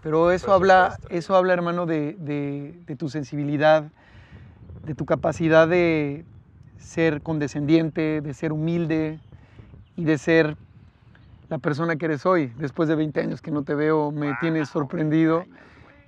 Pero 0.00 0.30
eso 0.32 0.52
habla, 0.52 0.98
eso 1.08 1.34
habla, 1.34 1.54
hermano, 1.54 1.86
de, 1.86 2.16
de- 2.18 2.74
de 2.86 2.96
tu 2.96 3.08
sensibilidad, 3.08 3.90
de 4.84 4.94
tu 4.94 5.06
capacidad 5.06 5.66
de 5.66 6.26
ser 6.76 7.22
condescendiente, 7.22 8.20
de 8.20 8.34
ser 8.34 8.52
humilde 8.52 9.20
y 9.96 10.04
de 10.04 10.18
ser 10.18 10.56
la 11.48 11.58
persona 11.58 11.96
que 11.96 12.04
eres 12.06 12.26
hoy. 12.26 12.52
Después 12.58 12.88
de 12.88 12.96
20 12.96 13.20
años 13.20 13.40
que 13.40 13.50
no 13.50 13.64
te 13.64 13.74
veo, 13.74 14.10
me 14.12 14.34
tienes 14.34 14.68
sorprendido 14.68 15.46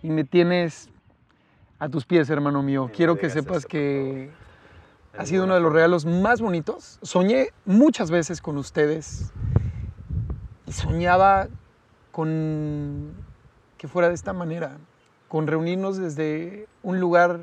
y 0.02 0.10
me 0.10 0.24
tienes 0.24 0.90
a 1.78 1.88
tus 1.88 2.04
pies, 2.04 2.28
hermano 2.30 2.62
mío. 2.62 2.90
Quiero 2.94 3.16
que 3.16 3.30
sepas 3.30 3.58
eso, 3.58 3.68
que 3.68 4.30
ha 5.18 5.26
sido 5.26 5.44
uno 5.44 5.54
de 5.54 5.60
los 5.60 5.72
regalos 5.72 6.04
más 6.04 6.40
bonitos. 6.40 6.98
Soñé 7.02 7.50
muchas 7.64 8.10
veces 8.10 8.40
con 8.40 8.58
ustedes 8.58 9.32
y 10.66 10.72
soñaba 10.72 11.48
con 12.12 13.12
que 13.78 13.88
fuera 13.88 14.08
de 14.08 14.14
esta 14.14 14.32
manera, 14.32 14.78
con 15.28 15.46
reunirnos 15.46 15.96
desde 15.98 16.66
un 16.82 17.00
lugar 17.00 17.40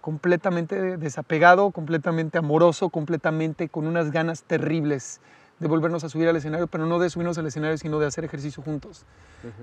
completamente 0.00 0.96
desapegado, 0.96 1.70
completamente 1.70 2.38
amoroso, 2.38 2.88
completamente 2.88 3.68
con 3.68 3.86
unas 3.86 4.10
ganas 4.10 4.42
terribles 4.44 5.20
de 5.58 5.68
volvernos 5.68 6.04
a 6.04 6.08
subir 6.08 6.28
al 6.28 6.36
escenario, 6.36 6.68
pero 6.68 6.86
no 6.86 6.98
de 6.98 7.10
subirnos 7.10 7.36
al 7.36 7.46
escenario, 7.46 7.76
sino 7.78 7.98
de 7.98 8.06
hacer 8.06 8.24
ejercicio 8.24 8.62
juntos, 8.62 9.04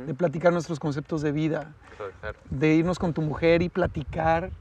de 0.05 0.13
platicar 0.13 0.51
nuestros 0.51 0.79
conceptos 0.79 1.21
de 1.21 1.31
vida, 1.31 1.73
claro, 1.95 2.11
claro. 2.19 2.39
de 2.49 2.75
irnos 2.75 2.99
con 2.99 3.13
tu 3.13 3.21
mujer 3.21 3.61
y 3.61 3.69
platicar 3.69 4.51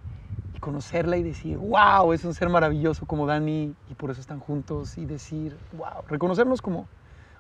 y 0.55 0.59
conocerla 0.59 1.17
y 1.17 1.23
decir, 1.23 1.59
wow, 1.59 2.13
es 2.13 2.25
un 2.25 2.33
ser 2.33 2.49
maravilloso 2.49 3.07
como 3.07 3.27
Dani 3.27 3.75
y 3.91 3.95
por 3.95 4.11
eso 4.11 4.21
están 4.21 4.41
juntos 4.41 4.97
y 4.97 5.05
decir, 5.05 5.57
wow, 5.73 6.03
reconocernos 6.09 6.63
como, 6.63 6.87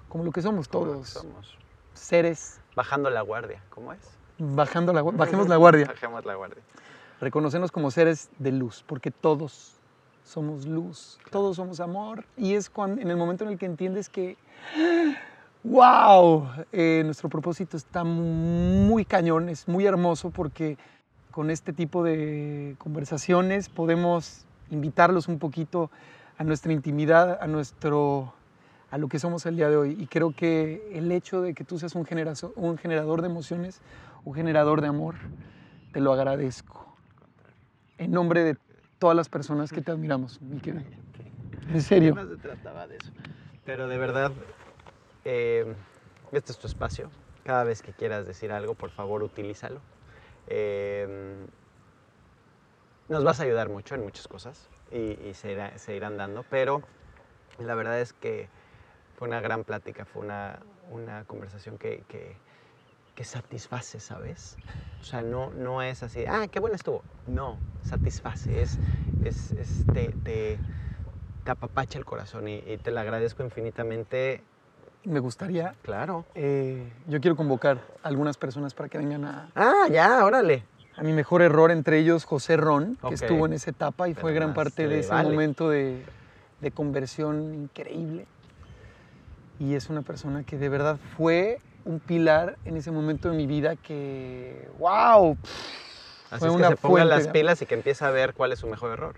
como 0.09 0.25
lo 0.25 0.33
que 0.33 0.43
somos 0.43 0.67
que 0.67 0.73
todos, 0.73 1.09
somos. 1.09 1.57
seres, 1.95 2.61
Bajando 2.77 3.09
la 3.09 3.21
guardia, 3.23 3.63
¿cómo 3.71 3.93
es? 3.93 4.01
bajando 4.37 4.93
la, 4.93 5.03
bajemos 5.03 5.49
la 5.49 5.57
guardia, 5.57 5.87
Bajemos 5.87 6.25
la 6.25 6.35
guardia. 6.35 6.63
reconocernos 7.21 7.71
como 7.71 7.91
seres 7.93 8.31
de 8.39 8.51
luz, 8.51 8.85
porque 8.87 9.13
todos 9.13 9.75
somos 10.25 10.67
luz, 10.67 11.19
todos 11.31 11.57
somos 11.57 11.79
amor 11.79 12.25
y 12.37 12.55
es 12.55 12.69
cuando, 12.69 13.01
en 13.01 13.09
el 13.11 13.17
momento 13.17 13.45
en 13.45 13.51
el 13.51 13.59
que 13.59 13.67
entiendes 13.67 14.09
que, 14.09 14.37
wow, 15.63 16.49
eh, 16.73 17.03
nuestro 17.05 17.29
propósito 17.29 17.77
está 17.77 18.03
muy 18.03 19.05
cañón, 19.05 19.49
es 19.49 19.69
muy 19.69 19.87
hermoso 19.87 20.31
porque 20.31 20.77
con 21.35 21.51
este 21.51 21.73
tipo 21.73 22.05
de 22.05 22.77
conversaciones 22.79 23.69
podemos 23.69 24.47
invitarlos 24.71 25.27
un 25.27 25.41
poquito 25.41 25.91
a 26.39 26.45
nuestra 26.45 26.73
intimidad, 26.73 27.39
a 27.43 27.49
nuestro 27.49 28.33
a 28.93 28.99
lo 28.99 29.09
que 29.09 29.19
somos 29.19 29.45
el 29.45 29.57
día 29.57 29.69
de 29.69 29.77
hoy. 29.77 29.97
Y 29.99 30.07
creo 30.07 30.31
que 30.31 30.91
el 30.93 31.11
hecho 31.11 31.43
de 31.43 31.53
que 31.53 31.65
tú 31.65 31.81
seas 31.81 31.97
un, 31.97 32.05
generazo- 32.07 32.53
un 32.55 32.79
generador 32.79 33.21
de 33.21 33.27
emociones, 33.27 33.81
un 34.25 34.35
generador 34.35 34.81
de 34.81 34.87
amor, 34.87 35.17
te 35.91 35.99
lo 35.99 36.13
agradezco. 36.13 36.87
En 37.99 38.13
nombre 38.13 38.45
de 38.45 38.57
todas 39.01 39.17
las 39.17 39.29
personas 39.29 39.73
que 39.73 39.81
te 39.83 39.91
admiramos, 39.91 40.41
mi 40.41 40.61
querido. 40.61 40.85
En 41.69 41.83
serio. 41.83 42.15
No 42.15 42.29
se 42.29 42.37
trataba 42.37 42.87
de 42.87 42.97
eso. 42.99 43.11
Pero 43.65 43.89
de 43.89 43.99
verdad, 43.99 44.31
eh, 45.25 45.75
este 46.31 46.53
es 46.53 46.59
tu 46.59 46.69
espacio. 46.69 47.11
Cada 47.43 47.65
vez 47.65 47.83
que 47.83 47.93
quieras 47.93 48.25
decir 48.25 48.53
algo, 48.53 48.75
por 48.75 48.91
favor, 48.91 49.25
utilízalo. 49.25 49.81
Eh, 50.49 51.47
nos 53.09 53.25
vas 53.25 53.41
a 53.41 53.45
ayudar 53.45 53.69
mucho 53.69 53.95
en 53.95 54.03
muchas 54.03 54.29
cosas 54.29 54.69
y, 54.91 55.35
se, 55.35 55.53
irá- 55.57 55.77
se 55.79 55.95
irán 55.97 56.17
dando, 56.17 56.45
pero 56.51 56.83
la 57.59 57.75
verdad 57.75 58.01
es 58.01 58.13
que 58.13 58.49
fue 59.17 59.29
una 59.29 59.41
gran 59.41 59.65
plática, 59.65 60.05
fue 60.05 60.23
una, 60.23 60.61
una 60.91 61.25
conversación 61.25 61.79
que, 61.79 62.03
que, 62.09 62.37
que 63.15 63.25
satisface, 63.25 64.01
¿sabes? 64.01 64.57
O 65.01 65.05
sea, 65.05 65.23
no, 65.23 65.51
no 65.51 65.83
es 65.83 66.03
así, 66.03 66.25
ah, 66.27 66.47
qué 66.51 66.61
buena 66.61 66.77
estuvo. 66.77 67.03
No, 67.27 67.59
satisface, 67.83 68.63
es, 68.63 68.79
es, 69.23 69.85
te, 69.93 70.09
te, 70.23 70.59
te 71.45 71.51
apapacha 71.51 71.99
el 71.99 72.05
corazón 72.05 72.49
y, 72.49 72.57
y 72.59 72.79
te 72.79 72.91
lo 72.91 73.01
agradezco 73.01 73.43
infinitamente. 73.43 74.43
Me 75.05 75.21
gustaría, 75.21 75.75
Claro. 75.83 76.25
eh, 76.35 76.91
yo 77.09 77.21
quiero 77.21 77.37
convocar 77.37 77.79
a 78.03 78.09
algunas 78.09 78.37
personas 78.39 78.73
para 78.73 78.89
que 78.89 78.99
vengan 78.99 79.25
a, 79.25 79.51
Ah, 79.55 79.87
ya, 79.91 80.25
órale. 80.25 80.65
a 80.97 81.03
mi 81.03 81.13
mejor 81.13 81.43
error, 81.43 81.71
entre 81.71 81.99
ellos 81.99 82.25
José 82.25 82.57
Ron, 82.57 82.97
que 83.07 83.15
estuvo 83.15 83.47
en 83.47 83.53
esa 83.53 83.71
etapa 83.71 84.09
y 84.09 84.15
fue 84.15 84.33
gran 84.33 84.55
parte 84.55 84.89
de 84.89 85.01
ese 85.01 85.11
vale. 85.11 85.29
momento 85.31 85.69
de, 85.69 86.05
de 86.61 86.71
conversión 86.71 87.55
increíble. 87.55 88.27
Y 89.59 89.75
es 89.75 89.91
una 89.91 90.03
persona 90.03 90.43
que 90.43 90.57
de 90.57 90.69
verdad 90.69 90.99
fue 91.17 91.59
un 91.85 92.01
pilar 92.01 92.57
en 92.65 92.77
ese 92.77 92.91
momento 92.91 93.29
de 93.31 93.37
mi 93.37 93.47
vida 93.47 93.77
que, 93.77 94.69
wow, 94.79 95.37
Así 96.31 96.39
Fue 96.41 96.49
es 96.49 96.55
que 96.55 96.59
una 96.59 96.69
se 96.71 96.77
ponga 96.77 97.03
fuente 97.03 97.09
las 97.17 97.29
pilas 97.29 97.63
y 97.63 97.67
que 97.67 97.75
empiece 97.75 98.05
a 98.05 98.11
ver 98.11 98.35
cuál 98.35 98.53
es 98.53 98.59
su 98.59 98.67
mejor 98.67 98.91
error. 98.93 99.15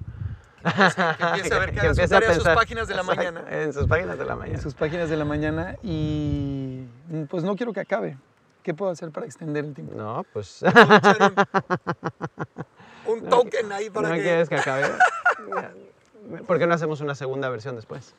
Que 0.66 0.72
empiece 1.26 1.54
a 1.54 1.58
ver 1.60 1.74
cada 1.74 1.88
empiece 1.88 2.02
a 2.02 2.08
tarea 2.20 2.32
en 2.32 2.40
sus 2.40 2.48
páginas 2.54 2.88
de 2.88 2.94
la 2.94 3.00
Exacto, 3.02 3.22
mañana. 3.22 3.44
En 3.62 3.72
sus 3.72 3.86
páginas 3.86 4.18
de 4.18 4.24
la 4.24 4.36
mañana. 4.36 4.56
en 4.56 4.62
sus 4.62 4.74
páginas 4.74 5.10
de 5.10 5.16
la 5.16 5.24
mañana 5.24 5.76
y 5.82 6.84
pues 7.28 7.44
no 7.44 7.54
quiero 7.56 7.72
que 7.72 7.80
acabe. 7.80 8.16
¿Qué 8.62 8.74
puedo 8.74 8.90
hacer 8.90 9.10
para 9.12 9.26
extender 9.26 9.64
el 9.64 9.74
tiempo? 9.74 9.94
No, 9.96 10.24
pues. 10.32 10.64
Un, 13.06 13.22
token 13.28 13.70
ahí 13.70 13.88
para 13.90 14.08
¿No 14.08 14.14
que... 14.16 14.22
quieres 14.22 14.48
que 14.48 14.56
acabe? 14.56 14.88
¿Por 16.46 16.58
qué 16.58 16.66
no 16.66 16.74
hacemos 16.74 17.00
una 17.00 17.14
segunda 17.14 17.48
versión 17.48 17.76
después? 17.76 18.14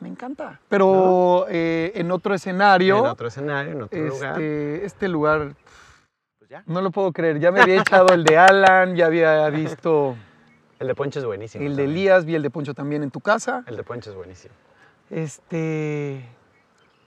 Me 0.00 0.08
encanta. 0.10 0.60
Pero 0.68 1.46
eh, 1.48 1.92
en 1.94 2.10
otro 2.12 2.34
escenario, 2.34 2.98
En 2.98 3.06
otro 3.06 3.28
escenario, 3.28 3.72
en 3.72 3.82
otro 3.82 3.98
lugar. 3.98 4.32
este, 4.32 4.84
este 4.84 5.08
lugar, 5.08 5.54
Pues 6.38 6.50
ya. 6.50 6.62
no 6.66 6.82
lo 6.82 6.90
puedo 6.90 7.12
creer. 7.12 7.38
Ya 7.40 7.50
me 7.50 7.62
había 7.62 7.80
echado 7.80 8.08
el 8.12 8.24
de 8.24 8.36
Alan, 8.36 8.94
ya 8.94 9.06
había 9.06 9.48
visto 9.48 10.14
El 10.78 10.88
de 10.88 10.94
Poncho 10.94 11.18
es 11.20 11.24
buenísimo. 11.24 11.64
el 11.64 11.74
de. 11.76 11.84
Elías, 11.84 12.24
vi 12.24 12.34
el 12.34 12.42
de 12.42 12.50
Poncho 12.50 12.74
también 12.74 13.02
en 13.02 13.10
tu 13.10 13.20
casa. 13.20 13.64
El 13.66 13.76
de 13.76 13.82
Poncho 13.82 14.10
es 14.10 14.16
buenísimo. 14.16 14.54
Este, 15.10 16.28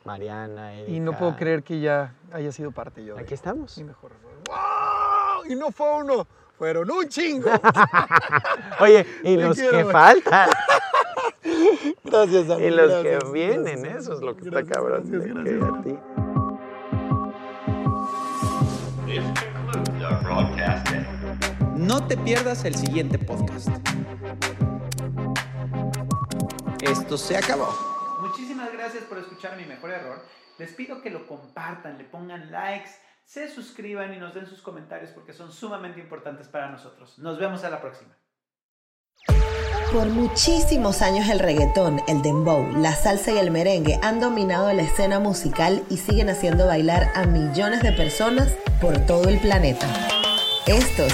Mariana, 0.06 0.74
y 0.88 1.00
no 1.00 1.12
Erika. 1.12 1.20
puedo 1.20 1.36
creer 1.36 1.64
que 1.64 1.80
ya 1.80 2.14
haya 2.32 2.52
sido 2.52 2.72
parte 2.72 3.04
yo 3.06 3.16
de 3.16 3.22
Aquí 3.22 3.34
estamos. 3.34 3.78
mi 3.78 3.84
mejor. 3.84 4.12
¡Wow! 4.48 5.46
Y 5.52 5.56
no 5.56 5.72
fue 5.72 5.88
uno, 6.04 6.26
fueron 6.58 6.90
un 6.90 7.08
chingo. 7.10 7.50
Oye, 8.80 9.06
y 9.24 9.36
los 9.42 9.56
quiero, 9.58 9.78
que 9.78 9.86
faltan. 9.86 10.50
Gracias, 12.04 12.48
Dani. 12.48 12.64
Y 12.66 12.70
los 12.72 12.90
gracias, 13.04 13.24
que 13.24 13.32
vienen, 13.32 13.82
gracias, 13.82 14.04
eso 14.04 14.14
es 14.14 14.22
lo 14.22 14.36
que 14.36 14.50
gracias, 14.50 14.64
está 14.64 14.74
cabrón. 14.76 15.04
gracias, 15.06 15.24
de 15.24 15.30
gracias. 15.34 15.60
que 15.60 15.66
a 15.66 15.82
ti. 15.84 16.00
This 19.06 19.24
concludes 19.42 20.04
our 20.04 20.22
broadcasting. 20.24 21.19
No 21.80 22.06
te 22.06 22.18
pierdas 22.18 22.66
el 22.66 22.76
siguiente 22.76 23.18
podcast. 23.18 23.70
Esto 26.82 27.18
se 27.18 27.38
acabó. 27.38 27.70
Muchísimas 28.20 28.74
gracias 28.74 29.06
por 29.06 29.18
escuchar 29.18 29.56
mi 29.56 29.64
mejor 29.64 29.92
error. 29.92 30.22
Les 30.58 30.74
pido 30.74 31.02
que 31.02 31.10
lo 31.10 31.26
compartan, 31.26 31.98
le 31.98 32.04
pongan 32.04 32.52
likes, 32.52 32.90
se 33.24 33.50
suscriban 33.50 34.14
y 34.14 34.18
nos 34.18 34.34
den 34.34 34.46
sus 34.46 34.62
comentarios 34.62 35.12
porque 35.12 35.32
son 35.32 35.54
sumamente 35.54 36.02
importantes 36.02 36.50
para 36.50 36.70
nosotros. 36.70 37.18
Nos 37.18 37.40
vemos 37.40 37.64
a 37.64 37.70
la 37.70 37.80
próxima. 37.80 38.14
Por 39.94 40.08
muchísimos 40.08 41.02
años 41.02 41.30
el 41.30 41.40
reggaetón, 41.40 42.02
el 42.10 42.22
dembow, 42.22 42.74
la 42.74 42.92
salsa 42.94 43.32
y 43.32 43.38
el 43.38 43.52
merengue 43.52 43.98
han 44.04 44.20
dominado 44.20 44.74
la 44.74 44.82
escena 44.82 45.20
musical 45.20 45.82
y 45.90 45.96
siguen 45.96 46.30
haciendo 46.30 46.68
bailar 46.68 47.14
a 47.16 47.24
millones 47.26 47.82
de 47.84 47.94
personas 47.94 48.54
por 48.82 49.00
todo 49.06 49.30
el 49.30 49.40
planeta. 49.40 49.88
Estos 50.68 51.14